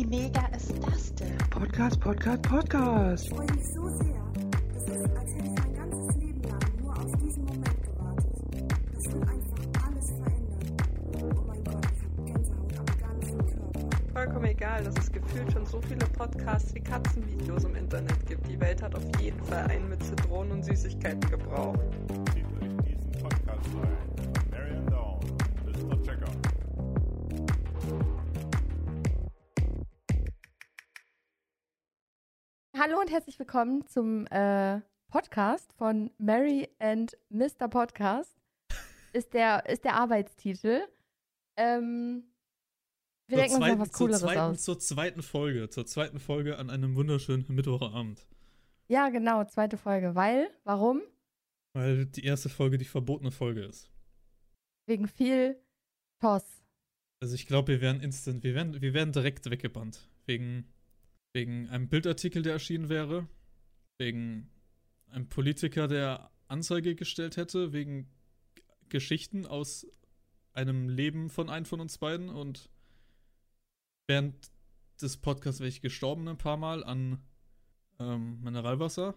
Wie 0.00 0.06
mega 0.06 0.46
ist 0.56 0.72
das 0.82 1.14
denn? 1.16 1.36
Podcast, 1.50 2.00
Podcast, 2.00 2.40
Podcast. 2.40 3.24
Ich 3.24 3.34
freue 3.34 3.52
mich 3.52 3.66
so 3.66 3.86
sehr. 3.86 4.22
Das 4.72 4.84
ist, 4.84 5.14
als 5.14 5.34
hätte 5.34 5.44
ich 5.44 5.62
mein 5.62 5.74
ganzes 5.74 6.16
Leben 6.16 6.42
lang 6.42 6.60
nur 6.80 6.96
auf 6.96 7.12
diesen 7.22 7.44
Moment 7.44 7.82
gewartet. 7.82 8.74
Das 8.94 9.04
will 9.12 9.20
einfach 9.20 9.86
alles 9.86 10.06
verändern. 10.12 11.36
Oh 11.36 11.44
mein 11.46 11.62
Gott, 11.64 11.86
ich 11.94 12.02
habe 12.02 12.32
Gänsehaut 12.32 12.78
am 12.78 12.86
ganzen 12.98 13.38
Körper. 13.46 13.88
Vollkommen 14.14 14.44
egal, 14.46 14.84
dass 14.84 14.96
es 14.96 15.12
gefühlt 15.12 15.52
schon 15.52 15.66
so 15.66 15.82
viele 15.82 16.06
Podcasts 16.06 16.74
wie 16.74 16.80
Katzenvideos 16.80 17.64
im 17.64 17.74
Internet 17.74 18.26
gibt. 18.26 18.48
Die 18.48 18.58
Welt 18.58 18.80
hat 18.80 18.94
auf 18.94 19.04
jeden 19.20 19.44
Fall 19.44 19.66
einen 19.66 19.90
mit 19.90 20.02
Zitronen 20.02 20.52
und 20.52 20.64
Süßigkeiten 20.64 21.28
gebraucht. 21.28 21.78
Zieht 22.32 22.46
euch 22.46 22.86
diesen 22.86 23.12
Podcast 23.22 23.68
rein. 23.76 24.09
Hallo 32.90 33.02
und 33.02 33.10
herzlich 33.12 33.38
willkommen 33.38 33.86
zum 33.86 34.26
äh, 34.32 34.80
Podcast 35.12 35.72
von 35.74 36.10
Mary 36.18 36.68
and 36.80 37.16
Mr. 37.28 37.68
Podcast. 37.68 38.34
Ist 39.12 39.32
der, 39.32 39.64
ist 39.68 39.84
der 39.84 39.94
Arbeitstitel. 39.94 40.80
Ähm, 41.56 42.24
wir 43.28 43.36
denken 43.36 43.62
uns 43.62 43.66
noch 43.68 43.78
was 43.78 43.90
zur, 43.92 43.98
Cooleres 43.98 44.20
zweiten, 44.22 44.40
aus. 44.40 44.64
zur 44.64 44.80
zweiten 44.80 45.22
Folge, 45.22 45.68
zur 45.70 45.86
zweiten 45.86 46.18
Folge 46.18 46.58
an 46.58 46.68
einem 46.68 46.96
wunderschönen 46.96 47.44
Mittwochabend. 47.46 48.26
Ja, 48.88 49.08
genau, 49.10 49.44
zweite 49.44 49.76
Folge. 49.76 50.16
Weil, 50.16 50.50
warum? 50.64 51.00
Weil 51.74 52.06
die 52.06 52.24
erste 52.24 52.48
Folge 52.48 52.76
die 52.76 52.86
verbotene 52.86 53.30
Folge 53.30 53.62
ist. 53.66 53.88
Wegen 54.86 55.06
viel 55.06 55.62
Toss. 56.18 56.42
Also 57.22 57.36
ich 57.36 57.46
glaube, 57.46 57.68
wir 57.68 57.80
werden 57.80 58.02
instant, 58.02 58.42
wir 58.42 58.56
werden, 58.56 58.82
wir 58.82 58.94
werden 58.94 59.12
direkt 59.12 59.48
weggebannt. 59.48 60.08
Wegen, 60.26 60.66
wegen 61.32 61.68
einem 61.68 61.88
Bildartikel, 61.88 62.42
der 62.42 62.54
erschienen 62.54 62.88
wäre. 62.88 63.28
Wegen 63.98 64.50
einem 65.08 65.28
Politiker, 65.28 65.88
der 65.88 66.30
Anzeige 66.48 66.94
gestellt 66.94 67.36
hätte. 67.36 67.72
Wegen 67.72 68.08
Geschichten 68.88 69.46
aus 69.46 69.86
einem 70.52 70.88
Leben 70.88 71.30
von 71.30 71.48
einem 71.48 71.66
von 71.66 71.80
uns 71.80 71.98
beiden. 71.98 72.28
Und 72.28 72.68
während 74.08 74.34
des 75.00 75.16
Podcasts 75.16 75.60
wäre 75.60 75.68
ich 75.68 75.80
gestorben 75.80 76.28
ein 76.28 76.38
paar 76.38 76.56
Mal 76.56 76.84
an 76.84 77.22
ähm, 77.98 78.40
Mineralwasser. 78.42 79.14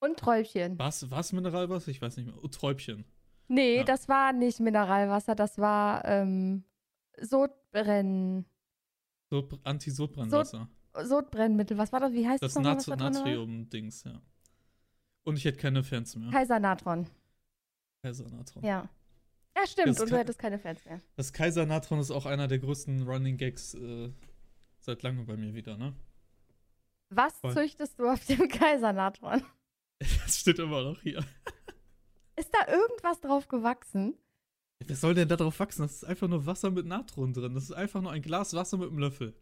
Und 0.00 0.18
Träubchen. 0.18 0.78
Was, 0.78 1.10
was 1.10 1.32
Mineralwasser? 1.32 1.90
Ich 1.90 2.02
weiß 2.02 2.16
nicht 2.16 2.26
mehr. 2.26 2.36
Oh, 2.42 2.48
Träubchen. 2.48 3.04
Nee, 3.48 3.78
Ja. 3.78 3.84
das 3.84 4.08
war 4.08 4.32
nicht 4.32 4.58
Mineralwasser, 4.60 5.34
das 5.34 5.58
war 5.58 6.04
ähm, 6.06 6.64
Sodbrenn, 7.20 8.46
So, 9.30 9.48
Anti-Sodbrennwasser. 9.64 10.68
Sodbrennmittel. 11.02 11.76
Was 11.78 11.92
war 11.92 12.00
das? 12.00 12.12
Wie 12.12 12.26
heißt 12.26 12.42
Das 12.42 12.54
das 12.54 12.62
Nat 12.62 12.86
was? 12.88 12.98
Natrium-Dings, 12.98 14.04
ja. 14.04 14.20
Und 15.24 15.36
ich 15.36 15.44
hätte 15.44 15.58
keine 15.58 15.82
Fans 15.82 16.14
mehr. 16.16 16.30
Kaisernatron. 16.30 17.06
Kaisernatron. 18.02 18.62
Ja. 18.62 18.88
Ja, 19.56 19.66
stimmt. 19.66 19.88
Das 19.88 20.00
Und 20.00 20.10
du 20.10 20.18
hättest 20.18 20.38
keine 20.38 20.58
Fans 20.58 20.84
mehr. 20.84 21.00
Das 21.16 21.32
Kaisernatron 21.32 22.00
ist 22.00 22.10
auch 22.10 22.26
einer 22.26 22.48
der 22.48 22.58
größten 22.58 23.02
Running 23.08 23.36
Gags 23.36 23.74
äh, 23.74 24.10
seit 24.78 25.02
langem 25.02 25.26
bei 25.26 25.36
mir 25.36 25.54
wieder, 25.54 25.76
ne? 25.76 25.94
Was 27.10 27.38
Voll. 27.38 27.54
züchtest 27.54 27.98
du 27.98 28.08
auf 28.08 28.24
dem 28.26 28.48
Kaisernatron? 28.48 29.42
Das 30.26 30.40
steht 30.40 30.58
immer 30.58 30.82
noch 30.82 31.00
hier. 31.00 31.24
Ist 32.36 32.50
da 32.52 32.70
irgendwas 32.70 33.20
drauf 33.20 33.46
gewachsen? 33.48 34.14
Wer 34.80 34.96
soll 34.96 35.14
denn 35.14 35.28
da 35.28 35.36
drauf 35.36 35.58
wachsen? 35.60 35.82
Das 35.82 35.92
ist 35.92 36.04
einfach 36.04 36.28
nur 36.28 36.44
Wasser 36.44 36.70
mit 36.70 36.84
Natron 36.84 37.32
drin. 37.32 37.54
Das 37.54 37.62
ist 37.64 37.72
einfach 37.72 38.02
nur 38.02 38.10
ein 38.10 38.20
Glas 38.20 38.52
Wasser 38.54 38.76
mit 38.76 38.88
einem 38.88 38.98
Löffel. 38.98 39.34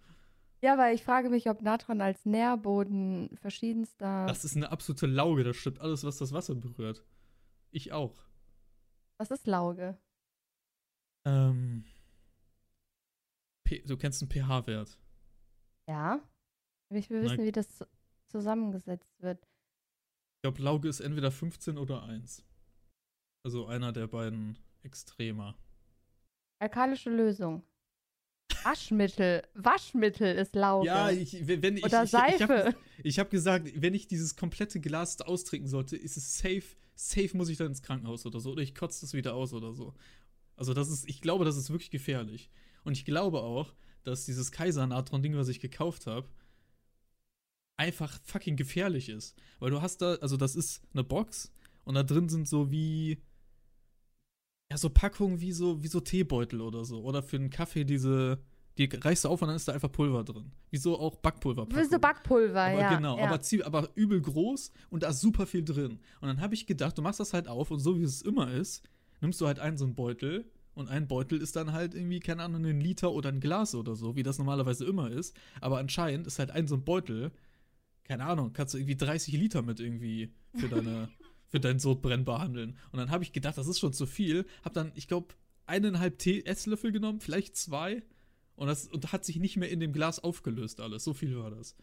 Ja, 0.64 0.78
weil 0.78 0.94
ich 0.94 1.02
frage 1.02 1.28
mich, 1.28 1.48
ob 1.50 1.60
Natron 1.62 2.00
als 2.00 2.24
Nährboden 2.24 3.36
verschiedenster. 3.36 4.26
Das 4.26 4.44
ist 4.44 4.56
eine 4.56 4.70
absolute 4.70 5.06
Lauge. 5.06 5.42
Das 5.42 5.56
stimmt 5.56 5.80
alles, 5.80 6.04
was 6.04 6.18
das 6.18 6.32
Wasser 6.32 6.54
berührt. 6.54 7.04
Ich 7.70 7.92
auch. 7.92 8.14
Was 9.18 9.30
ist 9.32 9.46
Lauge? 9.46 9.98
Ähm. 11.26 11.84
P 13.64 13.80
du 13.82 13.96
kennst 13.96 14.22
einen 14.22 14.30
pH-Wert. 14.30 14.98
Ja. 15.88 16.20
Ich 16.90 17.10
will 17.10 17.22
wissen, 17.22 17.42
wie 17.44 17.52
das 17.52 17.76
zu- 17.76 17.88
zusammengesetzt 18.28 19.20
wird. 19.20 19.42
Ich 20.36 20.42
glaube, 20.42 20.62
Lauge 20.62 20.88
ist 20.88 21.00
entweder 21.00 21.30
15 21.30 21.78
oder 21.78 22.02
1. 22.04 22.44
Also 23.44 23.66
einer 23.66 23.92
der 23.92 24.06
beiden 24.06 24.58
Extremer. 24.82 25.56
Alkalische 26.60 27.10
Lösung. 27.10 27.64
Waschmittel. 28.64 29.42
Waschmittel 29.54 30.36
ist 30.36 30.54
Lauge. 30.54 30.86
Ja, 30.86 31.10
ich, 31.10 31.46
wenn 31.46 31.76
ich. 31.76 31.84
Oder 31.84 32.04
ich, 32.04 32.12
ich, 32.12 32.18
ich 32.18 32.38
Seife. 32.38 32.64
habe 32.64 32.76
ich 33.02 33.18
hab 33.18 33.30
gesagt, 33.30 33.70
wenn 33.76 33.94
ich 33.94 34.06
dieses 34.06 34.36
komplette 34.36 34.80
Glas 34.80 35.20
austrinken 35.20 35.68
sollte, 35.68 35.96
ist 35.96 36.16
es 36.16 36.38
safe. 36.38 36.64
Safe 36.94 37.36
muss 37.36 37.48
ich 37.48 37.56
dann 37.56 37.68
ins 37.68 37.82
Krankenhaus 37.82 38.26
oder 38.26 38.40
so. 38.40 38.52
Oder 38.52 38.62
ich 38.62 38.74
kotze 38.74 39.00
das 39.00 39.14
wieder 39.14 39.34
aus 39.34 39.52
oder 39.52 39.72
so. 39.72 39.94
Also, 40.56 40.74
das 40.74 40.90
ist, 40.90 41.08
ich 41.08 41.20
glaube, 41.20 41.44
das 41.44 41.56
ist 41.56 41.70
wirklich 41.70 41.90
gefährlich. 41.90 42.50
Und 42.84 42.92
ich 42.92 43.04
glaube 43.04 43.40
auch, 43.40 43.72
dass 44.04 44.26
dieses 44.26 44.52
Kaisernatron-Ding, 44.52 45.36
was 45.36 45.48
ich 45.48 45.60
gekauft 45.60 46.06
habe, 46.06 46.28
einfach 47.76 48.20
fucking 48.24 48.56
gefährlich 48.56 49.08
ist. 49.08 49.36
Weil 49.58 49.70
du 49.70 49.80
hast 49.82 50.02
da, 50.02 50.14
also, 50.16 50.36
das 50.36 50.54
ist 50.54 50.82
eine 50.92 51.04
Box 51.04 51.52
und 51.84 51.94
da 51.94 52.02
drin 52.02 52.28
sind 52.28 52.48
so 52.48 52.70
wie. 52.70 53.22
Ja, 54.70 54.78
so 54.78 54.88
Packungen 54.88 55.40
wie 55.40 55.52
so, 55.52 55.82
wie 55.82 55.88
so 55.88 56.00
Teebeutel 56.00 56.60
oder 56.60 56.84
so. 56.84 57.02
Oder 57.02 57.22
für 57.22 57.36
einen 57.36 57.50
Kaffee 57.50 57.84
diese. 57.84 58.38
Die 58.78 58.88
reißt 58.92 59.24
du 59.24 59.28
auf 59.28 59.42
und 59.42 59.48
dann 59.48 59.56
ist 59.56 59.68
da 59.68 59.72
einfach 59.72 59.92
Pulver 59.92 60.24
drin. 60.24 60.50
Wieso 60.70 60.98
auch 60.98 61.16
Backpulver. 61.16 61.66
Wie 61.68 61.84
so 61.84 61.98
Backpulver, 61.98 62.60
Aber 62.60 62.80
ja. 62.80 62.94
genau, 62.94 63.18
ja. 63.18 63.24
aber, 63.24 63.40
aber 63.64 63.88
übel 63.94 64.20
groß 64.20 64.72
und 64.90 65.02
da 65.02 65.10
ist 65.10 65.20
super 65.20 65.46
viel 65.46 65.62
drin. 65.62 65.98
Und 66.20 66.28
dann 66.28 66.40
habe 66.40 66.54
ich 66.54 66.66
gedacht, 66.66 66.96
du 66.96 67.02
machst 67.02 67.20
das 67.20 67.34
halt 67.34 67.48
auf 67.48 67.70
und 67.70 67.80
so 67.80 67.98
wie 67.98 68.04
es 68.04 68.22
immer 68.22 68.50
ist, 68.50 68.82
nimmst 69.20 69.40
du 69.40 69.46
halt 69.46 69.58
einen 69.58 69.76
so 69.76 69.84
einen 69.84 69.94
Beutel 69.94 70.50
und 70.74 70.88
ein 70.88 71.06
Beutel 71.06 71.40
ist 71.40 71.56
dann 71.56 71.72
halt 71.72 71.94
irgendwie, 71.94 72.20
keine 72.20 72.42
Ahnung, 72.42 72.64
ein 72.64 72.80
Liter 72.80 73.12
oder 73.12 73.28
ein 73.28 73.40
Glas 73.40 73.74
oder 73.74 73.94
so, 73.94 74.16
wie 74.16 74.22
das 74.22 74.38
normalerweise 74.38 74.84
immer 74.86 75.10
ist. 75.10 75.36
Aber 75.60 75.78
anscheinend 75.78 76.26
ist 76.26 76.38
halt 76.38 76.50
ein 76.50 76.66
so 76.66 76.76
ein 76.76 76.84
Beutel, 76.84 77.30
keine 78.04 78.24
Ahnung, 78.24 78.52
kannst 78.52 78.74
du 78.74 78.78
irgendwie 78.78 78.96
30 78.96 79.34
Liter 79.34 79.62
mit 79.62 79.80
irgendwie 79.80 80.32
für 80.54 80.68
deine, 80.68 81.08
für 81.48 81.60
dein 81.60 81.78
Sodbrennen 81.78 82.24
behandeln. 82.24 82.78
Und 82.90 82.98
dann 82.98 83.10
habe 83.10 83.22
ich 83.22 83.32
gedacht, 83.32 83.58
das 83.58 83.68
ist 83.68 83.80
schon 83.80 83.92
zu 83.92 84.06
viel. 84.06 84.46
Hab 84.64 84.72
dann, 84.72 84.92
ich 84.94 85.08
glaube, 85.08 85.34
eineinhalb 85.66 86.18
Tee 86.18 86.42
Esslöffel 86.44 86.90
genommen, 86.90 87.20
vielleicht 87.20 87.56
zwei. 87.56 88.02
Und 88.56 88.66
das 88.66 88.86
und 88.88 89.12
hat 89.12 89.24
sich 89.24 89.36
nicht 89.36 89.56
mehr 89.56 89.70
in 89.70 89.80
dem 89.80 89.92
Glas 89.92 90.18
aufgelöst 90.18 90.80
alles. 90.80 91.04
So 91.04 91.14
viel 91.14 91.36
war 91.38 91.50
das. 91.50 91.74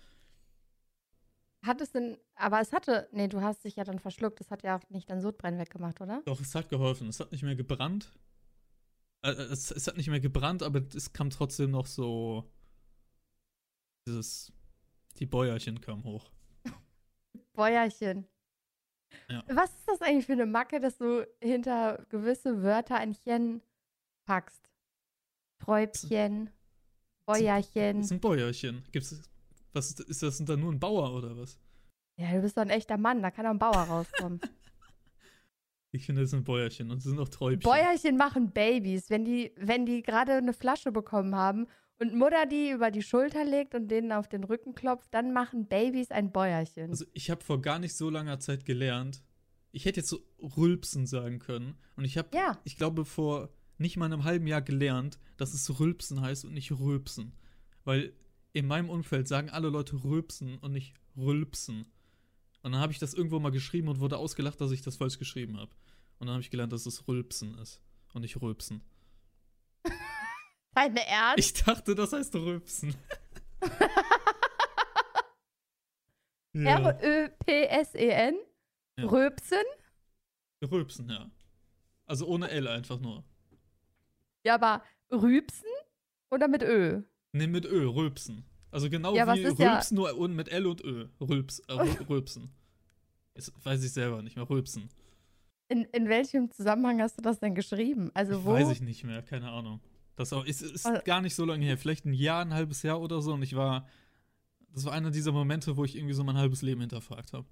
Hat 1.62 1.82
es 1.82 1.92
denn, 1.92 2.18
aber 2.36 2.62
es 2.62 2.72
hatte, 2.72 3.10
nee, 3.12 3.28
du 3.28 3.42
hast 3.42 3.66
dich 3.66 3.76
ja 3.76 3.84
dann 3.84 4.00
verschluckt. 4.00 4.40
Das 4.40 4.50
hat 4.50 4.64
ja 4.64 4.78
auch 4.78 4.90
nicht 4.90 5.10
dein 5.10 5.20
Sodbrennen 5.20 5.60
weggemacht, 5.60 6.00
oder? 6.00 6.22
Doch, 6.26 6.40
es 6.40 6.56
hat 6.56 6.70
geholfen. 6.70 7.10
Es 7.10 7.20
hat 7.20 7.32
nicht 7.32 7.44
mehr 7.44 7.56
gebrannt. 7.56 8.12
Äh, 9.24 9.32
äh, 9.32 9.52
es, 9.52 9.72
es 9.72 9.88
hat 9.88 9.98
nicht 9.98 10.10
mehr 10.10 10.22
gebrannt, 10.22 10.64
aber 10.64 10.82
es 10.96 11.12
kam 11.12 11.30
trotzdem 11.30 11.72
noch 11.72 11.86
so. 11.86 12.50
Dieses. 14.08 14.54
Die 15.18 15.26
Bäuerchen 15.26 15.82
kamen 15.82 16.06
hoch. 16.06 16.32
Bäuerchen. 17.54 18.26
Ja. 19.28 19.44
Was 19.50 19.72
ist 19.72 19.88
das 19.88 20.02
eigentlich 20.02 20.28
für 20.28 20.34
eine 20.34 20.46
Macke, 20.46 20.80
dass 20.80 20.98
du 20.98 21.28
hinter 21.42 22.06
gewisse 22.10 22.64
Wörter 22.64 22.96
ein 22.96 23.14
Chen 23.14 23.62
packst? 24.24 24.70
Träubchen, 25.60 26.50
Bäuerchen. 27.34 27.98
Das 27.98 28.06
ist 28.08 28.12
ein 28.12 28.20
Bäuerchen. 28.20 28.84
Gibt's. 28.92 29.22
Was 29.74 29.90
ist, 29.92 30.00
ist 30.02 30.24
das 30.24 30.38
denn 30.38 30.46
da 30.48 30.56
nur 30.58 30.72
ein 30.72 30.80
Bauer 30.80 31.14
oder 31.14 31.38
was? 31.38 31.60
Ja, 32.18 32.32
du 32.34 32.42
bist 32.42 32.58
doch 32.58 32.64
ein 32.64 32.70
echter 32.70 32.98
Mann, 32.98 33.22
da 33.22 33.32
kann 33.32 33.46
doch 33.46 33.52
ein 33.52 33.60
Bauer 33.60 33.84
rauskommen. 33.84 34.40
Ich 35.92 36.06
finde, 36.06 36.22
das 36.22 36.30
sind 36.30 36.44
Bäuerchen 36.46 36.92
und 36.92 36.98
es 37.00 37.06
sind 37.06 37.18
auch 37.20 37.30
Träubchen. 37.30 37.62
Bäuerchen 37.62 38.16
machen 38.16 38.52
Babys, 38.52 39.10
wenn 39.10 39.26
die, 39.26 39.52
wenn 39.58 39.88
die 39.88 40.04
gerade 40.04 40.34
eine 40.34 40.54
Flasche 40.54 40.92
bekommen 40.92 41.36
haben 41.36 41.66
und 41.98 42.14
Mutter 42.14 42.46
die 42.46 42.70
über 42.70 42.92
die 42.92 43.02
Schulter 43.02 43.44
legt 43.44 43.74
und 43.74 43.88
denen 43.88 44.12
auf 44.12 44.28
den 44.28 44.44
Rücken 44.44 44.76
klopft, 44.76 45.12
dann 45.14 45.34
machen 45.34 45.66
Babys 45.68 46.12
ein 46.12 46.32
Bäuerchen. 46.32 46.92
Also, 46.92 47.06
ich 47.14 47.32
habe 47.32 47.44
vor 47.44 47.60
gar 47.62 47.80
nicht 47.80 47.96
so 47.96 48.10
langer 48.12 48.40
Zeit 48.40 48.66
gelernt. 48.66 49.24
Ich 49.72 49.86
hätte 49.86 50.02
jetzt 50.02 50.10
so 50.10 50.20
Rülpsen 50.40 51.08
sagen 51.08 51.40
können. 51.40 51.76
Und 51.96 52.06
ich 52.06 52.20
habe, 52.20 52.30
Ja. 52.36 52.60
ich 52.66 52.78
glaube, 52.78 53.04
vor 53.04 53.50
nicht 53.80 53.98
mal 53.98 54.06
einem 54.06 54.24
halben 54.24 54.48
Jahr 54.48 54.62
gelernt, 54.62 55.20
dass 55.38 55.54
es 55.54 55.80
Rülpsen 55.80 56.22
heißt 56.22 56.46
und 56.46 56.54
nicht 56.54 56.72
Rülpsen. 56.72 57.34
Weil 57.86 58.14
in 58.54 58.68
meinem 58.68 58.90
Umfeld 58.90 59.28
sagen 59.28 59.50
alle 59.50 59.70
Leute 59.70 60.04
Rülpsen 60.04 60.58
und 60.60 60.74
nicht 60.74 60.94
Rülpsen. 61.18 61.86
Und 62.62 62.74
dann 62.74 62.82
habe 62.82 62.92
ich 62.92 63.00
das 63.00 63.14
irgendwo 63.14 63.40
mal 63.40 63.52
geschrieben 63.52 63.88
und 63.88 64.00
wurde 64.00 64.18
ausgelacht, 64.18 64.60
dass 64.60 64.72
ich 64.72 64.82
das 64.82 64.98
falsch 64.98 65.18
geschrieben 65.18 65.58
habe. 65.58 65.72
Und 66.20 66.28
dann 66.28 66.34
habe 66.34 66.42
ich 66.42 66.52
gelernt, 66.52 66.74
dass 66.74 66.86
es 66.86 67.08
Rülpsen 67.08 67.58
ist 67.58 67.82
und 68.14 68.22
nicht 68.22 68.42
Rülpsen. 68.42 68.82
Deine 70.76 71.06
Ernst? 71.08 71.40
Ich 71.40 71.54
dachte, 71.54 71.96
das 71.96 72.12
heißt 72.12 72.36
Rülpsen. 72.36 72.96
R-Ö-P-S-E-N? 76.54 78.38
Ja. 78.98 79.06
Röpsen? 79.06 79.64
Rülpsen, 80.70 81.10
ja. 81.10 81.32
Also 82.06 82.28
ohne 82.28 82.50
L 82.50 82.68
einfach 82.68 83.00
nur. 83.00 83.24
Ja, 84.50 84.56
aber 84.56 84.84
Rübsen 85.12 85.68
oder 86.32 86.48
mit 86.48 86.64
Ö? 86.64 87.04
Ne, 87.34 87.48
mit 87.48 87.66
Ö, 87.66 87.86
Rülpsen. 87.88 88.44
Also 88.72 88.90
genau 88.90 89.14
Ja, 89.16 89.32
wie 89.36 89.42
ist 89.42 89.60
ja- 89.60 89.80
nur 89.92 90.18
und 90.18 90.36
mit 90.36 90.50
L 90.50 90.66
und 90.66 90.84
Ö. 90.84 91.08
Rülps, 91.22 91.60
äh, 91.68 91.74
Rü- 91.74 92.10
Rülpsen. 92.10 92.50
Das 93.36 93.52
weiß 93.64 93.84
ich 93.84 93.92
selber 93.94 94.24
nicht 94.24 94.36
mehr. 94.36 94.50
Rülpsen. 94.50 94.90
In, 95.68 95.84
in 95.84 96.10
welchem 96.10 96.50
Zusammenhang 96.50 97.00
hast 97.00 97.16
du 97.20 97.22
das 97.22 97.40
denn 97.40 97.54
geschrieben? 97.54 98.10
Also 98.16 98.44
wo? 98.44 98.54
Weiß 98.54 98.72
ich 98.72 98.82
nicht 98.82 99.04
mehr, 99.04 99.22
keine 99.22 99.52
Ahnung. 99.52 99.82
Das 100.16 100.34
auch, 100.34 100.44
ist, 100.46 100.64
ist 100.64 100.88
Also- 100.88 101.04
gar 101.04 101.22
nicht 101.22 101.36
so 101.36 101.46
lange 101.46 101.64
her. 101.64 101.78
Vielleicht 101.78 102.06
ein 102.06 102.14
Jahr, 102.14 102.42
ein 102.44 102.56
halbes 102.56 102.82
Jahr 102.82 103.00
oder 103.00 103.22
so. 103.22 103.34
Und 103.34 103.44
ich 103.44 103.56
war. 103.56 103.88
Das 104.74 104.84
war 104.86 104.94
einer 104.94 105.12
dieser 105.12 105.32
Momente, 105.32 105.78
wo 105.78 105.86
ich 105.86 105.96
irgendwie 105.96 106.14
so 106.16 106.24
mein 106.24 106.38
halbes 106.38 106.64
Leben 106.64 106.82
hinterfragt 106.82 107.34
habe. 107.34 107.46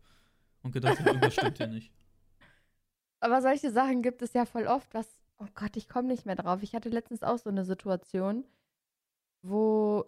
Und 0.63 0.71
gedacht 0.71 0.97
habe, 0.99 1.09
irgendwas 1.09 1.33
stimmt 1.33 1.57
hier 1.57 1.67
nicht. 1.77 1.91
Aber 3.19 3.41
solche 3.43 3.71
Sachen 3.71 4.01
gibt 4.01 4.21
es 4.23 4.33
ja 4.33 4.45
voll 4.45 4.65
oft, 4.67 4.91
was, 4.93 5.07
oh 5.39 5.47
Gott, 5.55 5.75
ich 5.77 5.87
komme 5.89 6.07
nicht 6.07 6.25
mehr 6.25 6.35
drauf. 6.35 6.63
Ich 6.63 6.73
hatte 6.73 6.89
letztens 6.89 7.23
auch 7.23 7.37
so 7.37 7.49
eine 7.49 7.65
Situation, 7.65 8.45
wo 9.41 10.05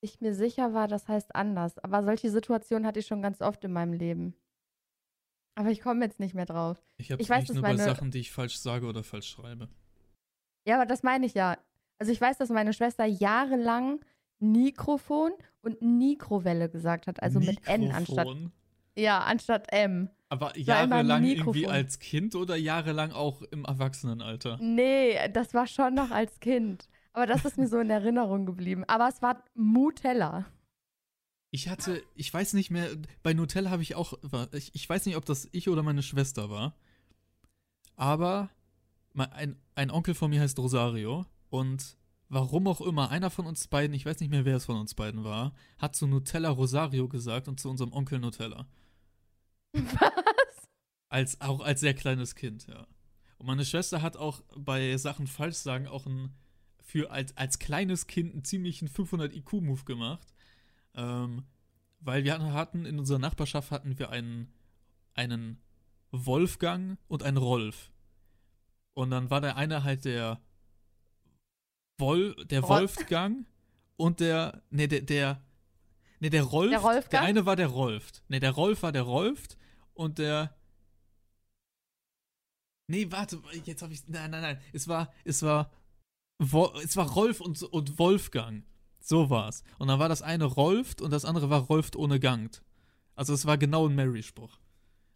ich 0.00 0.20
mir 0.20 0.34
sicher 0.34 0.74
war, 0.74 0.88
das 0.88 1.08
heißt 1.08 1.34
anders. 1.34 1.78
Aber 1.78 2.02
solche 2.04 2.30
Situationen 2.30 2.86
hatte 2.86 3.00
ich 3.00 3.06
schon 3.06 3.22
ganz 3.22 3.40
oft 3.40 3.64
in 3.64 3.72
meinem 3.72 3.92
Leben. 3.92 4.34
Aber 5.54 5.70
ich 5.70 5.80
komme 5.80 6.04
jetzt 6.04 6.20
nicht 6.20 6.34
mehr 6.34 6.46
drauf. 6.46 6.82
Ich 6.96 7.10
habe 7.12 7.20
nicht 7.22 7.30
dass 7.30 7.54
nur 7.54 7.62
bei 7.62 7.74
meine- 7.74 7.84
Sachen, 7.84 8.10
die 8.10 8.18
ich 8.18 8.32
falsch 8.32 8.58
sage 8.58 8.86
oder 8.86 9.04
falsch 9.04 9.28
schreibe. 9.28 9.68
Ja, 10.66 10.76
aber 10.76 10.86
das 10.86 11.02
meine 11.02 11.26
ich 11.26 11.34
ja. 11.34 11.56
Also 11.98 12.10
ich 12.10 12.20
weiß, 12.20 12.38
dass 12.38 12.48
meine 12.48 12.72
Schwester 12.72 13.04
jahrelang 13.04 14.00
Mikrofon 14.40 15.32
und 15.62 15.80
Mikrowelle 15.80 16.68
gesagt 16.68 17.06
hat. 17.06 17.22
Also 17.22 17.38
mit 17.38 17.66
N 17.68 17.92
anstatt, 17.92 18.26
Mikrofon. 18.26 18.52
ja, 18.96 19.20
anstatt 19.20 19.68
M. 19.72 20.10
Aber 20.34 20.58
jahrelang 20.58 21.24
irgendwie 21.24 21.68
als 21.68 22.00
Kind 22.00 22.34
oder 22.34 22.56
jahrelang 22.56 23.12
auch 23.12 23.42
im 23.42 23.64
Erwachsenenalter? 23.64 24.58
Nee, 24.60 25.16
das 25.32 25.54
war 25.54 25.68
schon 25.68 25.94
noch 25.94 26.10
als 26.10 26.40
Kind. 26.40 26.88
Aber 27.12 27.26
das 27.26 27.44
ist 27.44 27.56
mir 27.56 27.68
so 27.68 27.78
in 27.78 27.88
Erinnerung 27.88 28.44
geblieben. 28.44 28.82
Aber 28.88 29.08
es 29.08 29.22
war 29.22 29.44
Mutella. 29.54 30.46
Ich 31.52 31.68
hatte, 31.68 32.02
ich 32.16 32.34
weiß 32.34 32.54
nicht 32.54 32.72
mehr, 32.72 32.88
bei 33.22 33.32
Nutella 33.32 33.70
habe 33.70 33.82
ich 33.82 33.94
auch, 33.94 34.14
ich, 34.52 34.74
ich 34.74 34.88
weiß 34.88 35.06
nicht, 35.06 35.16
ob 35.16 35.24
das 35.24 35.48
ich 35.52 35.68
oder 35.68 35.84
meine 35.84 36.02
Schwester 36.02 36.50
war, 36.50 36.74
aber 37.94 38.50
ein, 39.16 39.56
ein 39.76 39.92
Onkel 39.92 40.14
von 40.14 40.30
mir 40.30 40.40
heißt 40.40 40.58
Rosario 40.58 41.26
und 41.50 41.96
warum 42.28 42.66
auch 42.66 42.80
immer, 42.80 43.10
einer 43.10 43.30
von 43.30 43.46
uns 43.46 43.68
beiden, 43.68 43.94
ich 43.94 44.04
weiß 44.04 44.18
nicht 44.18 44.30
mehr, 44.30 44.44
wer 44.44 44.56
es 44.56 44.64
von 44.64 44.76
uns 44.76 44.94
beiden 44.94 45.22
war, 45.22 45.54
hat 45.78 45.94
zu 45.94 46.08
Nutella 46.08 46.50
Rosario 46.50 47.06
gesagt 47.06 47.46
und 47.46 47.60
zu 47.60 47.70
unserem 47.70 47.92
Onkel 47.92 48.18
Nutella. 48.18 48.66
Was? 49.74 50.68
Als, 51.08 51.40
auch 51.40 51.60
als 51.60 51.80
sehr 51.80 51.94
kleines 51.94 52.34
Kind, 52.34 52.66
ja. 52.66 52.86
Und 53.38 53.46
meine 53.46 53.64
Schwester 53.64 54.02
hat 54.02 54.16
auch 54.16 54.42
bei 54.56 54.96
Sachen 54.96 55.26
falsch 55.26 55.56
sagen 55.56 55.86
auch 55.86 56.06
ein, 56.06 56.34
für 56.82 57.10
als, 57.10 57.36
als 57.36 57.58
kleines 57.58 58.06
Kind 58.06 58.32
einen 58.32 58.44
ziemlichen 58.44 58.88
500 58.88 59.34
IQ-Move 59.34 59.84
gemacht. 59.84 60.32
Ähm, 60.94 61.44
weil 62.00 62.24
wir 62.24 62.38
hatten 62.52 62.84
in 62.84 62.98
unserer 62.98 63.18
Nachbarschaft 63.18 63.70
hatten 63.70 63.98
wir 63.98 64.10
einen, 64.10 64.52
einen 65.14 65.60
Wolfgang 66.10 66.98
und 67.08 67.22
einen 67.22 67.36
Rolf. 67.38 67.90
Und 68.94 69.10
dann 69.10 69.30
war 69.30 69.40
der 69.40 69.56
eine 69.56 69.82
halt 69.84 70.04
der 70.04 70.40
Wol, 71.98 72.34
der 72.46 72.60
Ro- 72.60 72.68
Wolfgang 72.70 73.46
und 73.96 74.20
der, 74.20 74.62
ne, 74.70 74.88
der, 74.88 75.02
der, 75.02 75.42
ne, 76.20 76.30
der 76.30 76.42
Rolf, 76.42 76.70
Der 76.70 76.80
Rolfgang? 76.80 77.10
der 77.10 77.22
eine 77.22 77.46
war 77.46 77.56
der 77.56 77.68
Rolf. 77.68 78.10
Ne, 78.28 78.40
der 78.40 78.50
Rolf 78.52 78.82
war 78.82 78.92
der 78.92 79.02
Rolf 79.02 79.42
und 79.94 80.18
der, 80.18 80.54
Nee, 82.86 83.10
warte, 83.10 83.40
jetzt 83.64 83.82
habe 83.82 83.92
ich. 83.92 84.06
Nein, 84.08 84.30
nein, 84.30 84.42
nein. 84.42 84.60
Es 84.72 84.88
war, 84.88 85.12
es 85.24 85.42
war, 85.42 85.70
es 86.38 86.96
war 86.96 87.10
Rolf 87.10 87.40
und, 87.40 87.62
und 87.62 87.98
Wolfgang. 87.98 88.64
So 89.00 89.30
war's. 89.30 89.64
Und 89.78 89.88
dann 89.88 89.98
war 89.98 90.08
das 90.08 90.22
eine 90.22 90.44
Rolft 90.44 91.00
und 91.00 91.10
das 91.10 91.24
andere 91.24 91.50
war 91.50 91.62
Rolft 91.62 91.96
ohne 91.96 92.20
Gangt. 92.20 92.62
Also 93.14 93.32
es 93.32 93.46
war 93.46 93.58
genau 93.58 93.88
ein 93.88 93.94
Mary-Spruch. 93.94 94.58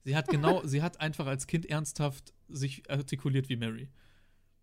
Sie 0.04 0.16
hat 0.16 0.28
genau, 0.28 0.62
sie 0.64 0.82
hat 0.82 1.00
einfach 1.00 1.26
als 1.26 1.46
Kind 1.46 1.66
ernsthaft 1.66 2.32
sich 2.48 2.88
artikuliert 2.90 3.48
wie 3.48 3.56
Mary. 3.56 3.88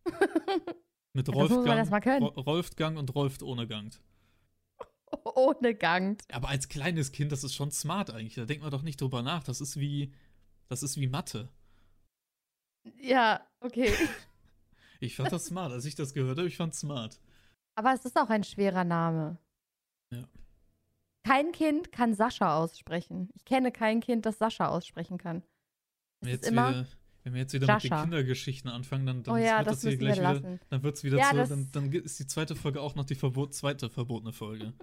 Mit 1.13 1.29
Rolfgang, 1.29 1.87
Rolfgang 2.21 2.97
und 2.97 3.15
Rolft 3.15 3.41
ohne 3.41 3.67
Gangt. 3.67 4.01
Ohne 5.35 5.75
Gang. 5.75 6.21
Aber 6.31 6.49
als 6.49 6.67
kleines 6.67 7.11
Kind, 7.11 7.31
das 7.31 7.43
ist 7.43 7.55
schon 7.55 7.71
smart 7.71 8.11
eigentlich. 8.11 8.35
Da 8.35 8.45
denkt 8.45 8.63
man 8.63 8.71
doch 8.71 8.81
nicht 8.81 8.99
drüber 9.01 9.21
nach. 9.21 9.43
Das 9.43 9.61
ist 9.61 9.79
wie, 9.79 10.13
das 10.67 10.83
ist 10.83 10.97
wie 10.97 11.07
Mathe. 11.07 11.49
Ja, 12.99 13.45
okay. 13.59 13.91
Ich 15.01 15.17
fand 15.17 15.31
das 15.31 15.47
smart. 15.47 15.73
Als 15.73 15.83
ich 15.83 15.95
das 15.95 16.13
gehört 16.13 16.37
habe, 16.37 16.47
ich 16.47 16.55
fand 16.55 16.73
smart. 16.73 17.19
Aber 17.75 17.93
es 17.93 18.05
ist 18.05 18.17
auch 18.17 18.29
ein 18.29 18.45
schwerer 18.45 18.85
Name. 18.85 19.37
Ja. 20.09 20.23
Kein 21.23 21.51
Kind 21.51 21.91
kann 21.91 22.13
Sascha 22.15 22.57
aussprechen. 22.57 23.29
Ich 23.35 23.43
kenne 23.43 23.73
kein 23.73 23.99
Kind, 23.99 24.25
das 24.25 24.37
Sascha 24.37 24.69
aussprechen 24.69 25.17
kann. 25.17 25.43
Es 26.21 26.27
wir 26.27 26.33
ist 26.33 26.43
jetzt 26.43 26.47
immer. 26.49 26.69
wieder, 26.69 26.87
wenn 27.25 27.33
wir 27.33 27.41
jetzt 27.41 27.53
wieder 27.53 27.65
mit 27.73 27.83
Jascha. 27.83 27.97
den 27.97 28.03
Kindergeschichten 28.03 28.69
anfangen, 28.69 29.05
dann, 29.05 29.23
dann 29.23 29.33
oh 29.33 29.37
ja, 29.37 29.57
wird 29.57 29.67
das 29.67 29.81
das 29.81 29.89
hier 29.89 29.97
gleich 29.97 30.17
wieder, 30.19 30.59
dann 30.69 30.83
wird's 30.83 31.03
wieder 31.03 31.17
Ja, 31.17 31.31
zu, 31.31 31.35
das- 31.37 31.49
dann, 31.49 31.69
dann 31.73 31.91
ist 31.91 32.19
die 32.19 32.27
zweite 32.27 32.55
Folge 32.55 32.79
auch 32.81 32.95
noch 32.95 33.03
die 33.05 33.15
Verbot, 33.15 33.53
zweite 33.53 33.89
verbotene 33.89 34.31
Folge. 34.31 34.73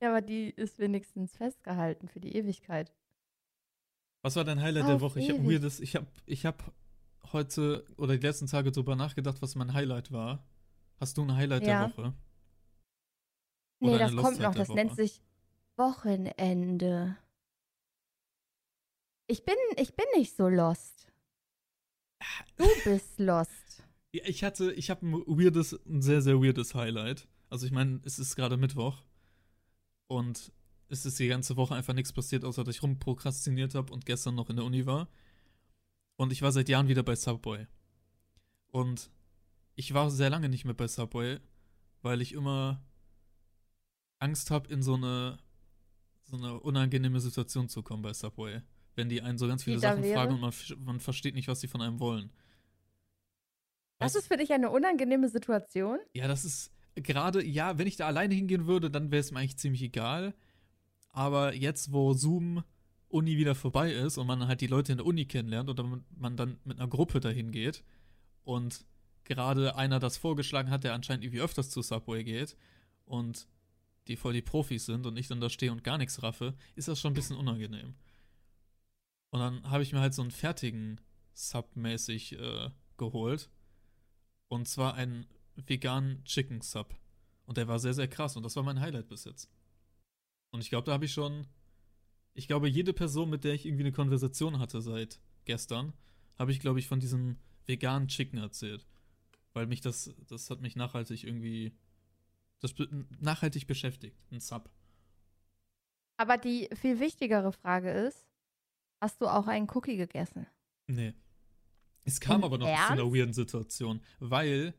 Ja, 0.00 0.08
aber 0.10 0.20
die 0.20 0.50
ist 0.50 0.78
wenigstens 0.80 1.36
festgehalten 1.36 2.08
für 2.08 2.18
die 2.20 2.34
Ewigkeit. 2.36 2.92
Was 4.22 4.34
war 4.36 4.44
dein 4.44 4.60
Highlight 4.60 4.88
der 4.88 4.96
Auf 4.96 5.00
Woche? 5.02 5.20
Ich 5.20 5.28
habe 5.30 5.38
ewig. 5.38 5.50
weirdes, 5.52 5.78
ich 5.80 5.94
habe 5.96 6.06
ich 6.26 6.44
hab 6.44 6.72
heute 7.32 7.84
oder 7.96 8.16
die 8.18 8.26
letzten 8.26 8.46
Tage 8.48 8.72
drüber 8.72 8.96
nachgedacht, 8.96 9.40
was 9.40 9.54
mein 9.54 9.72
Highlight 9.72 10.10
war. 10.12 10.44
Hast 10.98 11.16
du 11.16 11.22
ein 11.22 11.34
Highlight 11.36 11.64
Ja. 11.66 11.86
der 11.86 11.96
Woche? 11.96 12.14
Nee, 13.80 13.88
Oder 13.90 13.98
das 14.00 14.10
eine 14.12 14.22
kommt 14.22 14.38
noch. 14.40 14.54
der 14.54 14.64
Das 14.64 14.74
nennt 14.74 14.90
Woche? 14.90 15.02
sich 15.02 15.22
Wochenende. 15.76 17.16
Ich 19.26 19.44
bin, 19.44 19.54
ich 19.76 19.94
bin 19.94 20.04
nicht 20.16 20.36
so 20.36 20.48
lost. 20.48 21.01
Du 22.56 22.66
bist 22.84 23.18
lost. 23.18 23.50
Ich 24.14 24.44
hatte, 24.44 24.70
ich 24.74 24.90
habe 24.90 25.06
ein 25.06 25.14
weirdes, 25.26 25.72
ein 25.86 26.02
sehr, 26.02 26.20
sehr 26.20 26.42
weirdes 26.42 26.74
Highlight. 26.74 27.26
Also 27.48 27.64
ich 27.64 27.72
meine, 27.72 27.98
es 28.04 28.18
ist 28.18 28.36
gerade 28.36 28.58
Mittwoch 28.58 29.02
und 30.06 30.52
es 30.88 31.06
ist 31.06 31.18
die 31.18 31.28
ganze 31.28 31.56
Woche 31.56 31.74
einfach 31.74 31.94
nichts 31.94 32.12
passiert, 32.12 32.44
außer 32.44 32.62
dass 32.62 32.76
ich 32.76 32.82
rumprokrastiniert 32.82 33.74
habe 33.74 33.90
und 33.90 34.04
gestern 34.04 34.34
noch 34.34 34.50
in 34.50 34.56
der 34.56 34.66
Uni 34.66 34.84
war. 34.84 35.08
Und 36.16 36.30
ich 36.30 36.42
war 36.42 36.52
seit 36.52 36.68
Jahren 36.68 36.88
wieder 36.88 37.02
bei 37.02 37.16
Subway. 37.16 37.66
Und 38.66 39.10
ich 39.74 39.94
war 39.94 40.10
sehr 40.10 40.28
lange 40.28 40.50
nicht 40.50 40.66
mehr 40.66 40.74
bei 40.74 40.88
Subway, 40.88 41.40
weil 42.02 42.20
ich 42.20 42.34
immer 42.34 42.84
Angst 44.18 44.50
habe, 44.50 44.72
in 44.72 44.82
so 44.82 44.94
eine, 44.94 45.38
so 46.24 46.36
eine 46.36 46.60
unangenehme 46.60 47.20
Situation 47.20 47.70
zu 47.70 47.82
kommen 47.82 48.02
bei 48.02 48.12
Subway. 48.12 48.60
Wenn 48.94 49.08
die 49.08 49.22
einen 49.22 49.38
so 49.38 49.46
ganz 49.48 49.64
viele 49.64 49.78
Sachen 49.78 50.02
wäre? 50.02 50.14
fragen 50.14 50.34
und 50.34 50.40
man, 50.40 50.52
man 50.84 51.00
versteht 51.00 51.34
nicht, 51.34 51.48
was 51.48 51.60
sie 51.60 51.68
von 51.68 51.80
einem 51.80 51.98
wollen. 52.00 52.30
Das 53.98 54.14
Weißt- 54.14 54.18
ist 54.18 54.26
für 54.28 54.36
dich 54.36 54.52
eine 54.52 54.70
unangenehme 54.70 55.28
Situation? 55.28 55.98
ja, 56.12 56.28
das 56.28 56.44
ist 56.44 56.72
gerade, 56.94 57.42
ja, 57.44 57.78
wenn 57.78 57.86
ich 57.86 57.96
da 57.96 58.06
alleine 58.06 58.34
hingehen 58.34 58.66
würde, 58.66 58.90
dann 58.90 59.10
wäre 59.10 59.20
es 59.20 59.30
mir 59.30 59.38
eigentlich 59.38 59.56
ziemlich 59.56 59.82
egal. 59.82 60.34
Aber 61.10 61.54
jetzt, 61.54 61.92
wo 61.92 62.12
Zoom 62.12 62.64
Uni 63.08 63.36
wieder 63.36 63.54
vorbei 63.54 63.92
ist 63.92 64.16
und 64.18 64.26
man 64.26 64.46
halt 64.48 64.60
die 64.62 64.66
Leute 64.66 64.92
in 64.92 64.98
der 64.98 65.06
Uni 65.06 65.26
kennenlernt 65.26 65.68
oder 65.70 65.82
man- 65.82 66.04
man 66.16 66.36
dann 66.36 66.58
mit 66.64 66.78
einer 66.78 66.88
Gruppe 66.88 67.20
dahin 67.20 67.50
geht 67.52 67.84
und 68.44 68.84
gerade 69.24 69.76
einer 69.76 70.00
das 70.00 70.16
vorgeschlagen 70.16 70.70
hat, 70.70 70.84
der 70.84 70.94
anscheinend 70.94 71.24
irgendwie 71.24 71.42
öfters 71.42 71.70
zu 71.70 71.80
Subway 71.82 72.24
geht 72.24 72.56
und 73.04 73.46
die 74.08 74.16
voll 74.16 74.32
die 74.32 74.42
Profis 74.42 74.86
sind 74.86 75.06
und 75.06 75.16
ich 75.18 75.28
dann 75.28 75.40
da 75.40 75.48
stehe 75.50 75.70
und 75.70 75.84
gar 75.84 75.96
nichts 75.98 76.22
raffe, 76.22 76.54
ist 76.74 76.88
das 76.88 76.98
schon 76.98 77.12
ein 77.12 77.14
bisschen 77.14 77.36
unangenehm. 77.36 77.94
Und 79.32 79.40
dann 79.40 79.70
habe 79.70 79.82
ich 79.82 79.92
mir 79.92 80.00
halt 80.00 80.12
so 80.12 80.22
einen 80.22 80.30
fertigen 80.30 81.00
Sub 81.32 81.74
mäßig 81.74 82.38
äh, 82.38 82.70
geholt. 82.98 83.50
Und 84.48 84.68
zwar 84.68 84.94
einen 84.94 85.26
veganen 85.56 86.22
Chicken 86.24 86.60
Sub. 86.60 86.94
Und 87.46 87.56
der 87.56 87.66
war 87.66 87.78
sehr, 87.78 87.94
sehr 87.94 88.08
krass. 88.08 88.36
Und 88.36 88.42
das 88.42 88.56
war 88.56 88.62
mein 88.62 88.80
Highlight 88.80 89.08
bis 89.08 89.24
jetzt. 89.24 89.50
Und 90.50 90.60
ich 90.60 90.68
glaube, 90.68 90.84
da 90.84 90.92
habe 90.92 91.06
ich 91.06 91.12
schon. 91.12 91.46
Ich 92.34 92.46
glaube, 92.46 92.68
jede 92.68 92.92
Person, 92.92 93.30
mit 93.30 93.44
der 93.44 93.54
ich 93.54 93.64
irgendwie 93.66 93.84
eine 93.84 93.92
Konversation 93.92 94.58
hatte 94.58 94.80
seit 94.80 95.20
gestern, 95.44 95.94
habe 96.38 96.52
ich, 96.52 96.60
glaube 96.60 96.78
ich, 96.78 96.86
von 96.86 97.00
diesem 97.00 97.38
veganen 97.66 98.08
Chicken 98.08 98.38
erzählt. 98.38 98.86
Weil 99.54 99.66
mich 99.66 99.80
das, 99.80 100.14
das 100.28 100.50
hat 100.50 100.60
mich 100.60 100.76
nachhaltig 100.76 101.24
irgendwie. 101.24 101.74
Das 102.60 102.74
nachhaltig 103.18 103.66
beschäftigt. 103.66 104.16
Ein 104.30 104.40
Sub. 104.40 104.70
Aber 106.18 106.36
die 106.36 106.68
viel 106.74 107.00
wichtigere 107.00 107.52
Frage 107.52 107.90
ist, 107.90 108.31
hast 109.02 109.20
du 109.20 109.26
auch 109.26 109.48
einen 109.48 109.68
Cookie 109.74 109.96
gegessen? 109.96 110.46
Nee. 110.86 111.12
Es 112.04 112.20
kam 112.20 112.40
Im 112.40 112.44
aber 112.44 112.58
noch 112.58 112.66
zu 112.66 112.72
einer 112.72 113.00
Ernst? 113.02 113.14
weirden 113.14 113.34
Situation, 113.34 114.00
weil 114.20 114.74